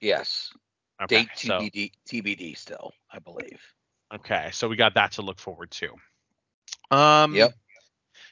Yes. 0.01 0.51
Okay, 1.03 1.23
Date 1.23 1.29
so 1.35 1.59
TBD. 1.59 1.91
TBD 2.07 2.57
still, 2.57 2.93
I 3.11 3.19
believe. 3.19 3.59
okay, 4.13 4.49
so 4.51 4.67
we 4.67 4.75
got 4.75 4.93
that 4.95 5.13
to 5.13 5.21
look 5.21 5.39
forward 5.39 5.71
to. 5.71 5.89
Um, 6.95 7.35
Yep. 7.35 7.53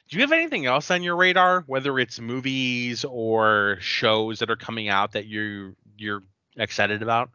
Do 0.08 0.16
you 0.16 0.22
have 0.22 0.32
anything 0.32 0.66
else 0.66 0.90
on 0.90 1.02
your 1.02 1.16
radar, 1.16 1.62
whether 1.66 1.98
it's 1.98 2.20
movies 2.20 3.04
or 3.04 3.78
shows 3.80 4.38
that 4.40 4.50
are 4.50 4.56
coming 4.56 4.88
out 4.88 5.12
that 5.12 5.26
you 5.26 5.76
you're 5.96 6.22
excited 6.56 7.02
about 7.02 7.30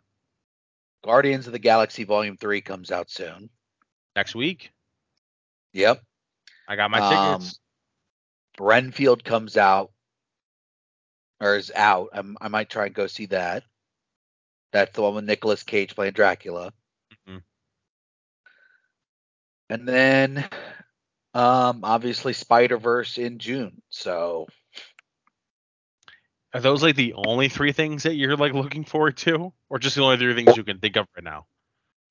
Guardians 1.04 1.48
of 1.48 1.54
the 1.54 1.60
Galaxy 1.60 2.04
Volume 2.04 2.38
Three 2.38 2.62
comes 2.62 2.92
out 2.92 3.10
soon. 3.10 3.50
next 4.16 4.36
week? 4.36 4.72
Yep. 5.74 6.04
I 6.68 6.76
got 6.76 6.92
my 6.92 7.00
Um, 7.00 7.40
tickets. 7.40 7.60
Renfield 8.60 9.24
comes 9.24 9.56
out 9.56 9.92
or 11.40 11.56
is 11.56 11.72
out. 11.74 12.10
I'm, 12.12 12.38
I 12.42 12.50
might 12.50 12.70
try 12.70 12.88
and 12.88 12.94
go 12.96 13.08
see 13.08 13.28
that. 13.28 13.64
That's 14.74 14.92
the 14.94 15.02
one 15.02 15.16
with 15.16 15.24
Nicolas 15.24 15.64
Cage 15.64 15.96
playing 15.96 16.14
Dracula. 16.14 16.74
Mhm. 17.28 17.42
And 19.70 19.88
then 19.88 20.50
um 21.34 21.82
obviously 21.84 22.34
Spider 22.34 22.78
Verse 22.78 23.18
in 23.18 23.40
June. 23.40 23.82
So 23.90 24.48
Are 26.54 26.60
those 26.60 26.82
like 26.82 26.96
the 26.96 27.14
only 27.14 27.48
three 27.50 27.72
things 27.72 28.04
that 28.04 28.16
you're 28.16 28.36
like 28.36 28.54
looking 28.54 28.84
forward 28.84 29.18
to, 29.18 29.54
or 29.70 29.78
just 29.78 29.96
the 29.96 30.02
only 30.02 30.18
three 30.18 30.34
things 30.34 30.58
you 30.58 30.64
can 30.64 30.80
think 30.80 30.96
of 30.96 31.06
right 31.16 31.24
now? 31.24 31.46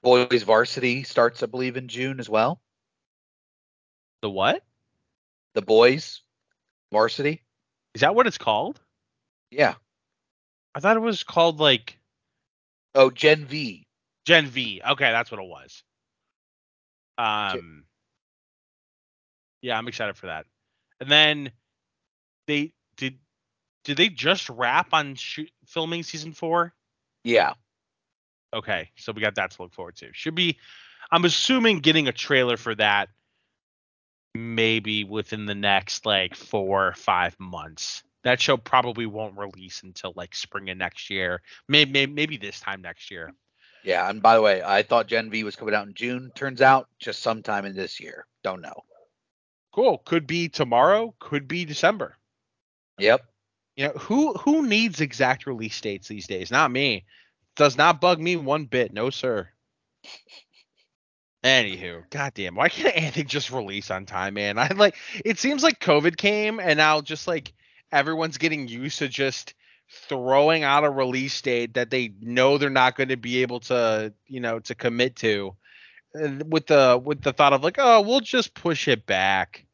Boys 0.02 0.44
Varsity 0.44 1.02
starts, 1.02 1.42
I 1.42 1.46
believe, 1.46 1.76
in 1.76 1.88
June 1.88 2.20
as 2.20 2.28
well. 2.28 2.60
The 4.22 4.30
what? 4.30 4.62
The 5.54 5.62
Boys 5.62 6.20
Varsity. 6.92 7.42
Is 7.94 8.02
that 8.02 8.14
what 8.14 8.28
it's 8.28 8.38
called? 8.38 8.80
Yeah. 9.50 9.74
I 10.74 10.80
thought 10.80 10.96
it 10.96 11.00
was 11.00 11.24
called 11.24 11.58
like 11.58 11.98
Oh, 12.94 13.10
Gen 13.10 13.44
V. 13.44 13.86
Gen 14.24 14.46
V. 14.46 14.82
Okay, 14.88 15.10
that's 15.10 15.30
what 15.30 15.40
it 15.40 15.48
was. 15.48 15.82
Um, 17.16 17.84
yeah, 19.62 19.76
I'm 19.76 19.88
excited 19.88 20.16
for 20.16 20.26
that. 20.26 20.46
And 21.00 21.10
then 21.10 21.52
they 22.46 22.72
did. 22.96 23.18
Did 23.84 23.96
they 23.96 24.08
just 24.08 24.48
wrap 24.50 24.88
on 24.92 25.14
shoot, 25.14 25.50
filming 25.66 26.02
season 26.02 26.32
four? 26.32 26.74
Yeah. 27.24 27.54
Okay, 28.52 28.90
so 28.96 29.12
we 29.12 29.20
got 29.20 29.34
that 29.36 29.52
to 29.52 29.62
look 29.62 29.72
forward 29.72 29.96
to. 29.96 30.08
Should 30.12 30.34
be. 30.34 30.58
I'm 31.10 31.24
assuming 31.24 31.78
getting 31.78 32.08
a 32.08 32.12
trailer 32.12 32.56
for 32.56 32.74
that 32.74 33.08
maybe 34.34 35.04
within 35.04 35.46
the 35.46 35.54
next 35.54 36.06
like 36.06 36.34
four 36.34 36.88
or 36.88 36.94
five 36.94 37.38
months. 37.38 38.02
That 38.24 38.40
show 38.40 38.56
probably 38.56 39.06
won't 39.06 39.38
release 39.38 39.82
until 39.82 40.12
like 40.16 40.34
spring 40.34 40.70
of 40.70 40.76
next 40.76 41.08
year. 41.10 41.40
Maybe 41.68 41.92
maybe, 41.92 42.12
maybe 42.12 42.36
this 42.36 42.60
time 42.60 42.82
next 42.82 43.10
year. 43.10 43.32
Yeah. 43.84 44.08
And 44.08 44.20
by 44.20 44.34
the 44.34 44.42
way, 44.42 44.62
I 44.62 44.82
thought 44.82 45.06
Gen 45.06 45.30
V 45.30 45.44
was 45.44 45.56
coming 45.56 45.74
out 45.74 45.86
in 45.86 45.94
June. 45.94 46.30
Turns 46.34 46.60
out 46.60 46.88
just 46.98 47.22
sometime 47.22 47.64
in 47.64 47.74
this 47.74 48.00
year. 48.00 48.26
Don't 48.42 48.60
know. 48.60 48.82
Cool. 49.78 49.98
Could 50.04 50.26
be 50.26 50.48
tomorrow. 50.48 51.14
Could 51.20 51.46
be 51.46 51.64
December. 51.64 52.16
Yep. 52.98 53.24
You 53.76 53.84
know 53.84 53.92
who 53.92 54.32
who 54.32 54.66
needs 54.66 55.00
exact 55.00 55.46
release 55.46 55.80
dates 55.80 56.08
these 56.08 56.26
days? 56.26 56.50
Not 56.50 56.72
me. 56.72 57.04
Does 57.54 57.76
not 57.76 58.00
bug 58.00 58.20
me 58.20 58.34
one 58.34 58.64
bit. 58.64 58.92
No 58.92 59.10
sir. 59.10 59.48
Anywho, 61.44 62.10
goddamn, 62.10 62.56
why 62.56 62.68
can't 62.68 62.96
anything 62.96 63.28
just 63.28 63.52
release 63.52 63.92
on 63.92 64.04
time, 64.04 64.34
man? 64.34 64.58
I 64.58 64.66
like 64.74 64.96
it 65.24 65.38
seems 65.38 65.62
like 65.62 65.78
COVID 65.78 66.16
came 66.16 66.58
and 66.58 66.76
now 66.76 67.00
just 67.00 67.28
like 67.28 67.52
everyone's 67.92 68.38
getting 68.38 68.66
used 68.66 68.98
to 68.98 69.06
just 69.06 69.54
throwing 70.08 70.64
out 70.64 70.82
a 70.82 70.90
release 70.90 71.40
date 71.40 71.74
that 71.74 71.90
they 71.90 72.12
know 72.20 72.58
they're 72.58 72.68
not 72.68 72.96
going 72.96 73.10
to 73.10 73.16
be 73.16 73.42
able 73.42 73.60
to, 73.60 74.12
you 74.26 74.40
know, 74.40 74.58
to 74.58 74.74
commit 74.74 75.14
to, 75.16 75.54
with 76.14 76.66
the 76.66 77.00
with 77.02 77.22
the 77.22 77.32
thought 77.32 77.52
of 77.52 77.62
like, 77.62 77.76
oh, 77.78 78.00
we'll 78.00 78.20
just 78.20 78.54
push 78.54 78.88
it 78.88 79.06
back. 79.06 79.64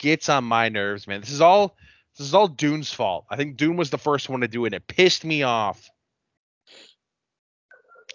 Gets 0.00 0.30
on 0.30 0.44
my 0.44 0.70
nerves, 0.70 1.06
man. 1.06 1.20
This 1.20 1.30
is 1.30 1.42
all 1.42 1.76
this 2.16 2.26
is 2.26 2.34
all 2.34 2.48
Dune's 2.48 2.90
fault. 2.90 3.26
I 3.28 3.36
think 3.36 3.58
Dune 3.58 3.76
was 3.76 3.90
the 3.90 3.98
first 3.98 4.30
one 4.30 4.40
to 4.40 4.48
do 4.48 4.64
it. 4.64 4.68
And 4.68 4.76
It 4.76 4.86
pissed 4.86 5.26
me 5.26 5.42
off. 5.42 5.90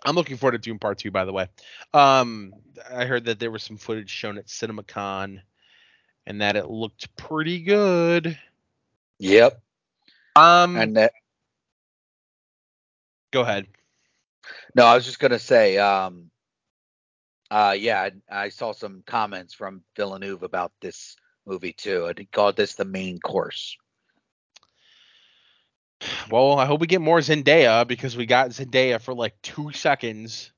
I'm 0.04 0.16
looking 0.16 0.38
forward 0.38 0.54
to 0.54 0.58
Dune 0.58 0.80
Part 0.80 0.98
Two, 0.98 1.12
by 1.12 1.26
the 1.26 1.32
way. 1.32 1.48
Um, 1.94 2.54
I 2.92 3.06
heard 3.06 3.26
that 3.26 3.40
there 3.40 3.52
was 3.52 3.62
some 3.62 3.78
footage 3.78 4.10
shown 4.10 4.40
at 4.40 4.48
CinemaCon, 4.48 5.42
and 6.26 6.42
that 6.42 6.56
it 6.56 6.70
looked 6.70 7.16
pretty 7.18 7.62
good. 7.62 8.38
Yep. 9.20 9.62
Um, 10.36 10.76
And 10.78 10.98
that 10.98 11.14
go 13.32 13.42
ahead. 13.42 13.68
No, 14.74 14.86
I 14.86 14.96
was 14.96 15.06
just 15.06 15.20
gonna 15.20 15.40
say, 15.40 15.78
um, 15.78 16.32
uh, 17.52 17.76
yeah, 17.78 18.02
I, 18.02 18.46
I 18.46 18.50
saw 18.50 18.72
some 18.72 19.04
comments 19.06 19.54
from 19.54 19.84
Villeneuve 19.96 20.42
about 20.42 20.72
this 20.82 21.16
movie 21.46 21.74
too, 21.74 22.12
he 22.18 22.26
called 22.26 22.56
this 22.56 22.76
the 22.76 22.86
main 22.86 23.20
course. 23.20 23.78
Well, 26.30 26.60
I 26.60 26.66
hope 26.66 26.82
we 26.82 26.88
get 26.88 27.02
more 27.02 27.20
Zendaya 27.20 27.88
because 27.88 28.18
we 28.18 28.26
got 28.26 28.50
Zendaya 28.50 29.02
for 29.02 29.14
like 29.14 29.42
two 29.42 29.72
seconds 29.72 30.52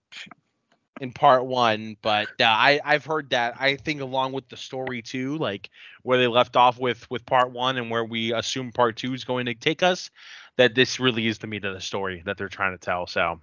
in 1.00 1.12
part 1.12 1.46
one. 1.46 1.98
But 2.02 2.30
uh, 2.40 2.46
I 2.46 2.80
I've 2.84 3.06
heard 3.06 3.30
that. 3.32 3.56
I 3.60 3.76
think 3.76 4.02
along 4.02 4.34
with 4.34 4.50
the 4.50 4.58
story 4.58 5.02
too, 5.02 5.38
like 5.38 5.70
where 6.04 6.18
they 6.18 6.28
left 6.28 6.56
off 6.56 6.80
with 6.80 7.10
with 7.10 7.26
part 7.26 7.52
one 7.52 7.78
and 7.78 7.90
where 7.90 8.06
we 8.06 8.34
assume 8.34 8.72
part 8.72 8.98
two 8.98 9.14
is 9.14 9.24
going 9.24 9.46
to 9.46 9.54
take 9.54 9.84
us, 9.84 10.10
that 10.58 10.76
this 10.76 11.00
really 11.00 11.28
is 11.28 11.38
the 11.38 11.48
meat 11.48 11.66
of 11.66 11.74
the 11.74 11.82
story 11.82 12.24
that 12.26 12.38
they're 12.38 12.50
trying 12.50 12.74
to 12.74 12.84
tell. 12.84 13.08
So, 13.08 13.40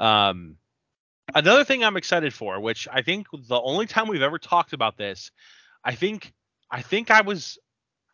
um, 0.00 0.56
another 1.34 1.64
thing 1.64 1.84
I'm 1.84 1.96
excited 1.96 2.32
for, 2.32 2.60
which 2.60 2.88
I 2.92 3.02
think 3.02 3.26
the 3.32 3.60
only 3.60 3.86
time 3.86 4.08
we've 4.08 4.22
ever 4.22 4.38
talked 4.38 4.72
about 4.72 4.96
this, 4.96 5.30
I 5.84 5.94
think 5.94 6.32
I 6.70 6.82
think 6.82 7.10
I 7.10 7.20
was 7.20 7.58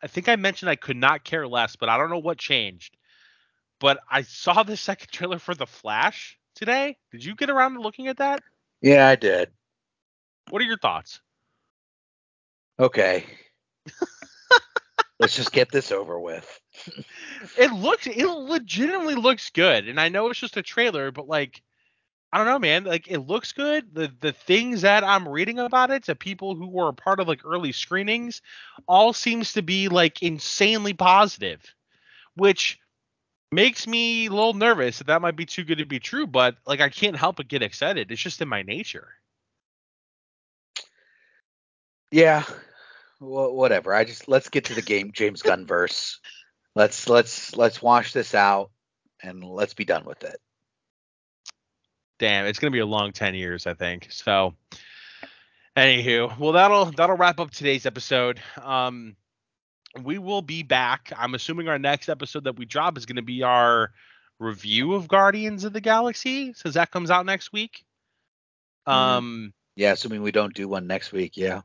I 0.03 0.07
think 0.07 0.27
I 0.27 0.35
mentioned 0.35 0.69
I 0.69 0.75
could 0.75 0.97
not 0.97 1.23
care 1.23 1.47
less, 1.47 1.75
but 1.75 1.89
I 1.89 1.97
don't 1.97 2.09
know 2.09 2.19
what 2.19 2.37
changed. 2.37 2.97
But 3.79 3.99
I 4.09 4.23
saw 4.23 4.63
the 4.63 4.77
second 4.89 5.09
trailer 5.11 5.39
for 5.39 5.55
The 5.55 5.67
Flash 5.67 6.37
today. 6.55 6.97
Did 7.11 7.23
you 7.23 7.35
get 7.35 7.49
around 7.49 7.75
to 7.75 7.81
looking 7.81 8.07
at 8.07 8.17
that? 8.17 8.41
Yeah, 8.81 9.07
I 9.07 9.15
did. 9.15 9.49
What 10.49 10.61
are 10.61 10.65
your 10.65 10.77
thoughts? 10.77 11.21
Okay. 12.79 13.25
Let's 15.19 15.35
just 15.35 15.51
get 15.51 15.71
this 15.71 15.91
over 15.91 16.19
with. 16.19 16.59
It 17.57 17.71
looks 17.73 18.05
it 18.05 18.25
legitimately 18.25 19.15
looks 19.15 19.49
good. 19.49 19.87
And 19.87 19.99
I 19.99 20.09
know 20.09 20.29
it's 20.29 20.39
just 20.39 20.57
a 20.57 20.61
trailer, 20.61 21.11
but 21.11 21.27
like 21.27 21.63
I 22.33 22.37
don't 22.37 22.47
know, 22.47 22.59
man. 22.59 22.85
Like 22.85 23.09
it 23.09 23.19
looks 23.19 23.51
good. 23.51 23.93
The 23.93 24.11
the 24.21 24.31
things 24.31 24.81
that 24.81 25.03
I'm 25.03 25.27
reading 25.27 25.59
about 25.59 25.91
it 25.91 26.03
to 26.05 26.15
people 26.15 26.55
who 26.55 26.67
were 26.69 26.87
a 26.87 26.93
part 26.93 27.19
of 27.19 27.27
like 27.27 27.45
early 27.45 27.73
screenings 27.73 28.41
all 28.87 29.11
seems 29.11 29.53
to 29.53 29.61
be 29.61 29.89
like 29.89 30.23
insanely 30.23 30.93
positive, 30.93 31.61
which 32.35 32.79
makes 33.51 33.85
me 33.85 34.27
a 34.27 34.29
little 34.29 34.53
nervous 34.53 34.99
that 34.99 35.07
that 35.07 35.21
might 35.21 35.35
be 35.35 35.45
too 35.45 35.65
good 35.65 35.79
to 35.79 35.85
be 35.85 35.99
true. 35.99 36.25
But 36.25 36.55
like 36.65 36.79
I 36.79 36.89
can't 36.89 37.17
help 37.17 37.35
but 37.35 37.49
get 37.49 37.63
excited. 37.63 38.11
It's 38.11 38.21
just 38.21 38.41
in 38.41 38.47
my 38.47 38.61
nature. 38.61 39.09
Yeah, 42.11 42.43
well, 43.19 43.53
whatever. 43.53 43.93
I 43.93 44.05
just 44.05 44.29
let's 44.29 44.49
get 44.49 44.65
to 44.65 44.73
the 44.73 44.81
game 44.81 45.11
James 45.13 45.41
Gunn 45.41 45.65
verse. 45.65 46.19
Let's 46.75 47.09
let's 47.09 47.55
let's 47.57 47.81
wash 47.81 48.13
this 48.13 48.33
out 48.33 48.71
and 49.21 49.43
let's 49.43 49.73
be 49.73 49.85
done 49.85 50.05
with 50.05 50.23
it. 50.23 50.39
Damn, 52.21 52.45
it's 52.45 52.59
gonna 52.59 52.69
be 52.69 52.77
a 52.77 52.85
long 52.85 53.11
ten 53.13 53.33
years, 53.33 53.65
I 53.65 53.73
think. 53.73 54.05
So, 54.11 54.53
anywho, 55.75 56.37
well 56.37 56.51
that'll 56.51 56.85
that'll 56.85 57.17
wrap 57.17 57.39
up 57.39 57.49
today's 57.49 57.87
episode. 57.87 58.39
Um, 58.61 59.15
we 60.03 60.19
will 60.19 60.43
be 60.43 60.61
back. 60.61 61.11
I'm 61.17 61.33
assuming 61.33 61.67
our 61.67 61.79
next 61.79 62.09
episode 62.09 62.43
that 62.43 62.57
we 62.57 62.65
drop 62.65 62.95
is 62.95 63.07
gonna 63.07 63.23
be 63.23 63.41
our 63.41 63.91
review 64.37 64.93
of 64.93 65.07
Guardians 65.07 65.63
of 65.63 65.73
the 65.73 65.81
Galaxy, 65.81 66.53
since 66.53 66.75
that 66.75 66.91
comes 66.91 67.09
out 67.09 67.25
next 67.25 67.51
week. 67.51 67.83
Mhm. 68.87 68.93
Um. 68.93 69.53
Yeah, 69.75 69.93
assuming 69.93 70.21
we 70.21 70.31
don't 70.31 70.53
do 70.53 70.67
one 70.67 70.85
next 70.85 71.11
week. 71.11 71.35
Yeah. 71.35 71.61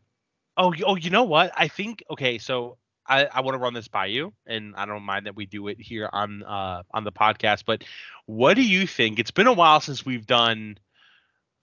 Oh, 0.57 0.73
oh, 0.87 0.97
you 0.97 1.11
know 1.11 1.25
what? 1.25 1.53
I 1.55 1.69
think 1.69 2.03
okay. 2.11 2.39
So 2.39 2.79
I, 3.09 3.27
I 3.27 3.41
want 3.41 3.55
to 3.55 3.59
run 3.59 3.75
this 3.75 3.89
by 3.89 4.07
you, 4.07 4.33
and 4.47 4.75
I 4.77 4.87
don't 4.87 5.03
mind 5.03 5.27
that 5.27 5.37
we 5.37 5.47
do 5.47 5.69
it 5.69 5.81
here 5.81 6.09
on 6.13 6.43
uh 6.43 6.83
on 6.93 7.05
the 7.05 7.13
podcast. 7.13 7.65
But 7.67 7.85
what 8.27 8.55
do 8.55 8.63
you 8.63 8.87
think? 8.87 9.19
It's 9.19 9.31
been 9.31 9.47
a 9.47 9.53
while 9.53 9.81
since 9.81 10.05
we've 10.05 10.27
done 10.27 10.79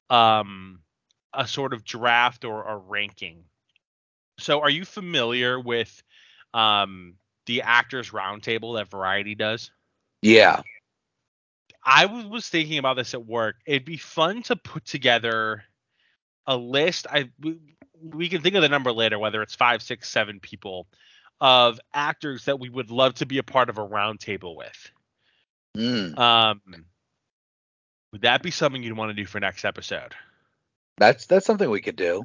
um 0.09 0.79
a 1.33 1.47
sort 1.47 1.73
of 1.73 1.83
draft 1.83 2.45
or 2.45 2.63
a 2.63 2.77
ranking. 2.77 3.43
So 4.39 4.61
are 4.61 4.69
you 4.69 4.85
familiar 4.85 5.59
with 5.59 6.01
um 6.53 7.15
the 7.45 7.63
actors 7.63 8.11
roundtable 8.11 8.77
that 8.77 8.89
Variety 8.89 9.35
does? 9.35 9.71
Yeah. 10.21 10.61
I 11.85 12.05
was, 12.05 12.25
was 12.25 12.47
thinking 12.47 12.77
about 12.77 12.95
this 12.95 13.13
at 13.13 13.25
work. 13.25 13.57
It'd 13.65 13.83
be 13.83 13.97
fun 13.97 14.43
to 14.43 14.55
put 14.55 14.85
together 14.85 15.63
a 16.47 16.55
list. 16.55 17.07
I 17.09 17.29
we, 17.41 17.57
we 18.01 18.29
can 18.29 18.41
think 18.41 18.55
of 18.55 18.61
the 18.61 18.69
number 18.69 18.91
later, 18.91 19.19
whether 19.19 19.41
it's 19.41 19.55
five, 19.55 19.81
six, 19.81 20.09
seven 20.09 20.39
people 20.39 20.87
of 21.43 21.77
actors 21.93 22.45
that 22.45 22.57
we 22.57 22.69
would 22.69 22.89
love 22.89 23.15
to 23.15 23.25
be 23.25 23.37
a 23.37 23.43
part 23.43 23.69
of 23.69 23.77
a 23.77 23.85
roundtable 23.85 24.55
with. 24.55 24.91
Mm, 25.75 26.17
Um, 26.17 26.61
would 28.13 28.21
that 28.21 28.41
be 28.41 28.49
something 28.49 28.81
you'd 28.81 28.95
want 28.95 29.09
to 29.09 29.13
do 29.13 29.25
for 29.25 29.41
next 29.41 29.65
episode? 29.65 30.15
that's 30.97 31.25
that's 31.25 31.45
something 31.45 31.69
we 31.69 31.81
could 31.81 31.97
do. 31.97 32.23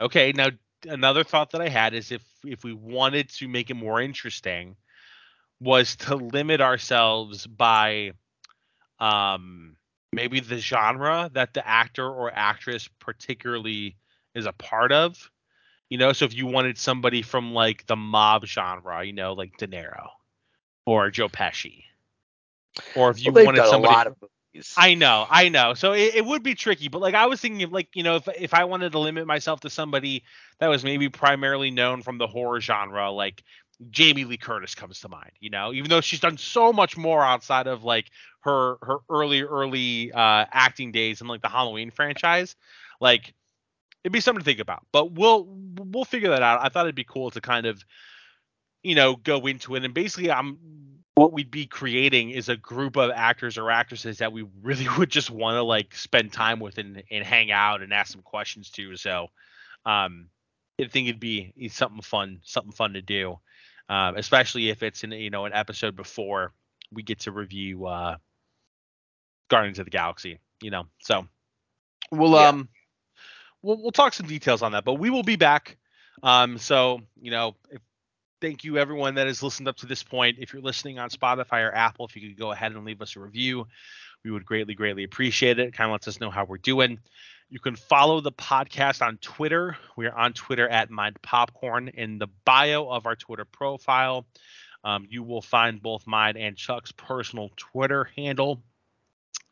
Okay, 0.00 0.32
now 0.32 0.48
another 0.86 1.24
thought 1.24 1.52
that 1.52 1.62
I 1.62 1.68
had 1.68 1.94
is 1.94 2.12
if 2.12 2.22
if 2.44 2.62
we 2.62 2.74
wanted 2.74 3.30
to 3.30 3.48
make 3.48 3.70
it 3.70 3.74
more 3.74 4.02
interesting, 4.02 4.76
was 5.58 5.96
to 5.96 6.16
limit 6.16 6.60
ourselves 6.60 7.46
by 7.46 8.12
um 8.98 9.76
maybe 10.12 10.40
the 10.40 10.58
genre 10.58 11.30
that 11.32 11.54
the 11.54 11.66
actor 11.66 12.06
or 12.06 12.30
actress 12.34 12.86
particularly 12.98 13.96
is 14.34 14.44
a 14.44 14.52
part 14.52 14.92
of. 14.92 15.30
You 15.92 15.98
know, 15.98 16.14
so 16.14 16.24
if 16.24 16.34
you 16.34 16.46
wanted 16.46 16.78
somebody 16.78 17.20
from 17.20 17.52
like 17.52 17.86
the 17.86 17.96
mob 17.96 18.46
genre, 18.46 19.04
you 19.04 19.12
know, 19.12 19.34
like 19.34 19.58
De 19.58 19.68
Niro 19.68 20.08
or 20.86 21.10
Joe 21.10 21.28
Pesci, 21.28 21.84
or 22.94 23.10
if 23.10 23.22
you 23.22 23.34
Well, 23.34 23.44
wanted 23.44 23.66
somebody 23.66 23.94
a 23.94 23.96
lot 23.96 24.06
of. 24.06 24.16
I 24.78 24.94
know, 24.94 25.26
I 25.28 25.50
know. 25.50 25.74
So 25.74 25.92
it, 25.92 26.14
it 26.14 26.24
would 26.24 26.42
be 26.42 26.54
tricky, 26.54 26.88
but 26.88 27.02
like 27.02 27.14
I 27.14 27.26
was 27.26 27.42
thinking 27.42 27.62
of 27.62 27.72
like, 27.72 27.88
you 27.94 28.02
know, 28.04 28.16
if 28.16 28.28
if 28.40 28.54
I 28.54 28.64
wanted 28.64 28.92
to 28.92 29.00
limit 29.00 29.26
myself 29.26 29.60
to 29.60 29.70
somebody 29.70 30.24
that 30.60 30.68
was 30.68 30.82
maybe 30.82 31.10
primarily 31.10 31.70
known 31.70 32.00
from 32.00 32.16
the 32.16 32.26
horror 32.26 32.62
genre, 32.62 33.10
like 33.10 33.44
Jamie 33.90 34.24
Lee 34.24 34.38
Curtis 34.38 34.74
comes 34.74 35.00
to 35.00 35.10
mind, 35.10 35.32
you 35.40 35.50
know, 35.50 35.74
even 35.74 35.90
though 35.90 36.00
she's 36.00 36.20
done 36.20 36.38
so 36.38 36.72
much 36.72 36.96
more 36.96 37.22
outside 37.22 37.66
of 37.66 37.84
like 37.84 38.10
her 38.40 38.78
her 38.80 38.98
early 39.10 39.42
early 39.42 40.10
uh 40.12 40.46
acting 40.50 40.90
days 40.90 41.20
in 41.20 41.26
like 41.26 41.42
the 41.42 41.50
Halloween 41.50 41.90
franchise, 41.90 42.56
like 42.98 43.34
it'd 44.04 44.12
be 44.12 44.20
something 44.20 44.40
to 44.40 44.44
think 44.44 44.60
about. 44.60 44.84
But 44.92 45.12
we'll 45.12 45.46
we'll 45.46 46.04
figure 46.04 46.30
that 46.30 46.42
out. 46.42 46.60
I 46.62 46.68
thought 46.68 46.86
it'd 46.86 46.94
be 46.94 47.04
cool 47.04 47.30
to 47.30 47.40
kind 47.40 47.66
of 47.66 47.84
you 48.82 48.94
know 48.94 49.16
go 49.16 49.46
into 49.46 49.74
it 49.76 49.84
and 49.84 49.94
basically 49.94 50.30
I'm 50.30 50.58
what 51.14 51.32
we'd 51.32 51.50
be 51.50 51.66
creating 51.66 52.30
is 52.30 52.48
a 52.48 52.56
group 52.56 52.96
of 52.96 53.10
actors 53.10 53.58
or 53.58 53.70
actresses 53.70 54.18
that 54.18 54.32
we 54.32 54.46
really 54.62 54.86
would 54.98 55.10
just 55.10 55.30
want 55.30 55.56
to 55.56 55.62
like 55.62 55.94
spend 55.94 56.32
time 56.32 56.58
with 56.58 56.78
and, 56.78 57.02
and 57.10 57.24
hang 57.24 57.50
out 57.50 57.82
and 57.82 57.92
ask 57.92 58.12
some 58.12 58.22
questions 58.22 58.70
to. 58.70 58.96
So 58.96 59.28
um 59.86 60.28
I 60.80 60.86
think 60.88 61.08
it'd 61.08 61.20
be 61.20 61.52
something 61.68 62.00
fun, 62.02 62.40
something 62.44 62.72
fun 62.72 62.94
to 62.94 63.02
do. 63.02 63.38
Um, 63.88 64.16
especially 64.16 64.70
if 64.70 64.82
it's 64.82 65.04
in 65.04 65.12
you 65.12 65.30
know 65.30 65.44
an 65.44 65.52
episode 65.52 65.96
before 65.96 66.52
we 66.92 67.02
get 67.02 67.20
to 67.20 67.32
review 67.32 67.86
uh 67.86 68.16
Guardians 69.48 69.78
of 69.78 69.84
the 69.84 69.90
Galaxy, 69.90 70.38
you 70.62 70.70
know. 70.70 70.84
So 71.00 71.26
we'll 72.10 72.34
Yeah. 72.36 72.48
um 72.48 72.68
we'll 73.62 73.80
we'll 73.80 73.92
talk 73.92 74.14
some 74.14 74.26
details 74.26 74.62
on 74.62 74.72
that, 74.72 74.84
but 74.84 74.94
we 74.94 75.10
will 75.10 75.22
be 75.22 75.36
back. 75.36 75.76
Um 76.22 76.58
so, 76.58 77.00
you 77.20 77.30
know, 77.30 77.56
if 77.70 77.80
thank 78.42 78.64
you 78.64 78.76
everyone 78.76 79.14
that 79.14 79.28
has 79.28 79.40
listened 79.40 79.68
up 79.68 79.76
to 79.76 79.86
this 79.86 80.02
point. 80.02 80.38
If 80.40 80.52
you're 80.52 80.60
listening 80.60 80.98
on 80.98 81.10
Spotify 81.10 81.64
or 81.64 81.72
Apple, 81.72 82.06
if 82.06 82.16
you 82.16 82.28
could 82.28 82.38
go 82.38 82.50
ahead 82.50 82.72
and 82.72 82.84
leave 82.84 83.00
us 83.00 83.14
a 83.14 83.20
review, 83.20 83.68
we 84.24 84.32
would 84.32 84.44
greatly, 84.44 84.74
greatly 84.74 85.04
appreciate 85.04 85.60
it. 85.60 85.68
It 85.68 85.74
kind 85.74 85.88
of 85.88 85.92
lets 85.92 86.08
us 86.08 86.20
know 86.20 86.30
how 86.30 86.44
we're 86.44 86.58
doing. 86.58 86.98
You 87.50 87.60
can 87.60 87.76
follow 87.76 88.20
the 88.20 88.32
podcast 88.32 89.00
on 89.00 89.18
Twitter. 89.18 89.76
We 89.96 90.06
are 90.06 90.18
on 90.18 90.32
Twitter 90.32 90.68
at 90.68 90.90
Mind 90.90 91.22
Popcorn. 91.22 91.88
In 91.88 92.18
the 92.18 92.26
bio 92.44 92.88
of 92.88 93.06
our 93.06 93.14
Twitter 93.14 93.44
profile, 93.44 94.26
um, 94.82 95.06
you 95.08 95.22
will 95.22 95.42
find 95.42 95.80
both 95.80 96.04
mine 96.08 96.36
and 96.36 96.56
Chuck's 96.56 96.90
personal 96.90 97.50
Twitter 97.56 98.08
handle 98.16 98.60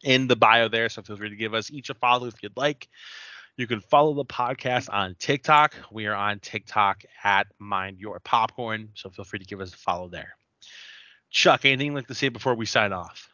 in 0.03 0.27
the 0.27 0.37
bio 0.37 0.67
there. 0.67 0.89
So 0.89 1.03
feel 1.03 1.17
free 1.17 1.31
to 1.31 1.37
give 1.37 1.55
us 1.55 1.71
each 1.71 1.91
a 1.91 1.95
follow 1.95 2.27
if 2.27 2.43
you'd 2.43 2.57
like. 2.57 2.89
You 3.57 3.67
can 3.67 3.81
follow 3.81 4.15
the 4.15 4.25
podcast 4.25 4.89
on 4.93 5.17
TikTok. 5.19 5.75
We 5.91 6.07
are 6.07 6.15
on 6.15 6.41
TikTok 6.41 7.03
at 7.23 7.47
Mind 7.59 7.99
Your 7.99 8.19
Popcorn. 8.21 8.91
So 8.95 9.11
feel 9.11 9.25
free 9.25 9.39
to 9.39 9.45
give 9.45 9.61
us 9.61 9.75
a 9.75 9.77
follow 9.77 10.09
there. 10.09 10.37
Chuck, 11.31 11.65
anything 11.65 11.89
you'd 11.89 11.95
like 11.95 12.09
to 12.09 12.15
say 12.15 12.29
before 12.29 12.55
we 12.55 12.67
sign 12.67 12.93
off? 12.93 13.29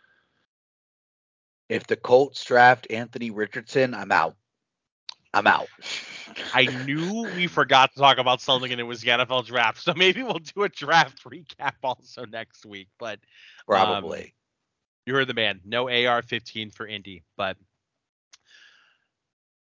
If 1.69 1.87
the 1.87 1.97
Colts 1.97 2.45
draft 2.45 2.87
Anthony 2.91 3.31
Richardson, 3.31 3.95
I'm 3.95 4.13
out. 4.13 4.37
I'm 5.33 5.47
out. 5.47 5.69
I 6.55 6.65
knew 6.85 7.29
we 7.37 7.47
forgot 7.47 7.93
to 7.93 8.01
talk 8.01 8.19
about 8.19 8.41
something 8.41 8.71
and 8.73 8.81
it 8.81 8.85
was 8.85 9.03
the 9.03 9.09
NFL 9.09 9.47
draft. 9.47 9.83
So 9.83 9.93
maybe 9.95 10.23
we'll 10.23 10.39
do 10.39 10.63
a 10.63 10.69
draft 10.69 11.25
recap 11.25 11.75
also 11.83 12.25
next 12.25 12.65
week. 12.65 12.89
But 12.99 13.19
um, 13.19 13.21
Probably. 13.67 14.35
you 15.05 15.15
heard 15.15 15.29
the 15.29 15.35
man. 15.35 15.61
No 15.65 15.89
AR 15.89 16.23
15 16.23 16.71
for 16.71 16.87
Indy, 16.87 17.23
but 17.37 17.57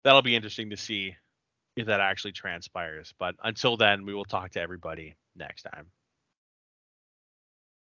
that'll 0.04 0.22
be 0.22 0.36
interesting 0.36 0.70
to 0.70 0.76
see 0.76 1.16
if 1.76 1.86
that 1.86 2.00
actually 2.00 2.32
transpires. 2.32 3.12
But 3.18 3.34
until 3.42 3.76
then, 3.76 4.04
we 4.06 4.14
will 4.14 4.24
talk 4.24 4.52
to 4.52 4.60
everybody 4.60 5.16
next 5.36 5.62
time. 5.62 5.86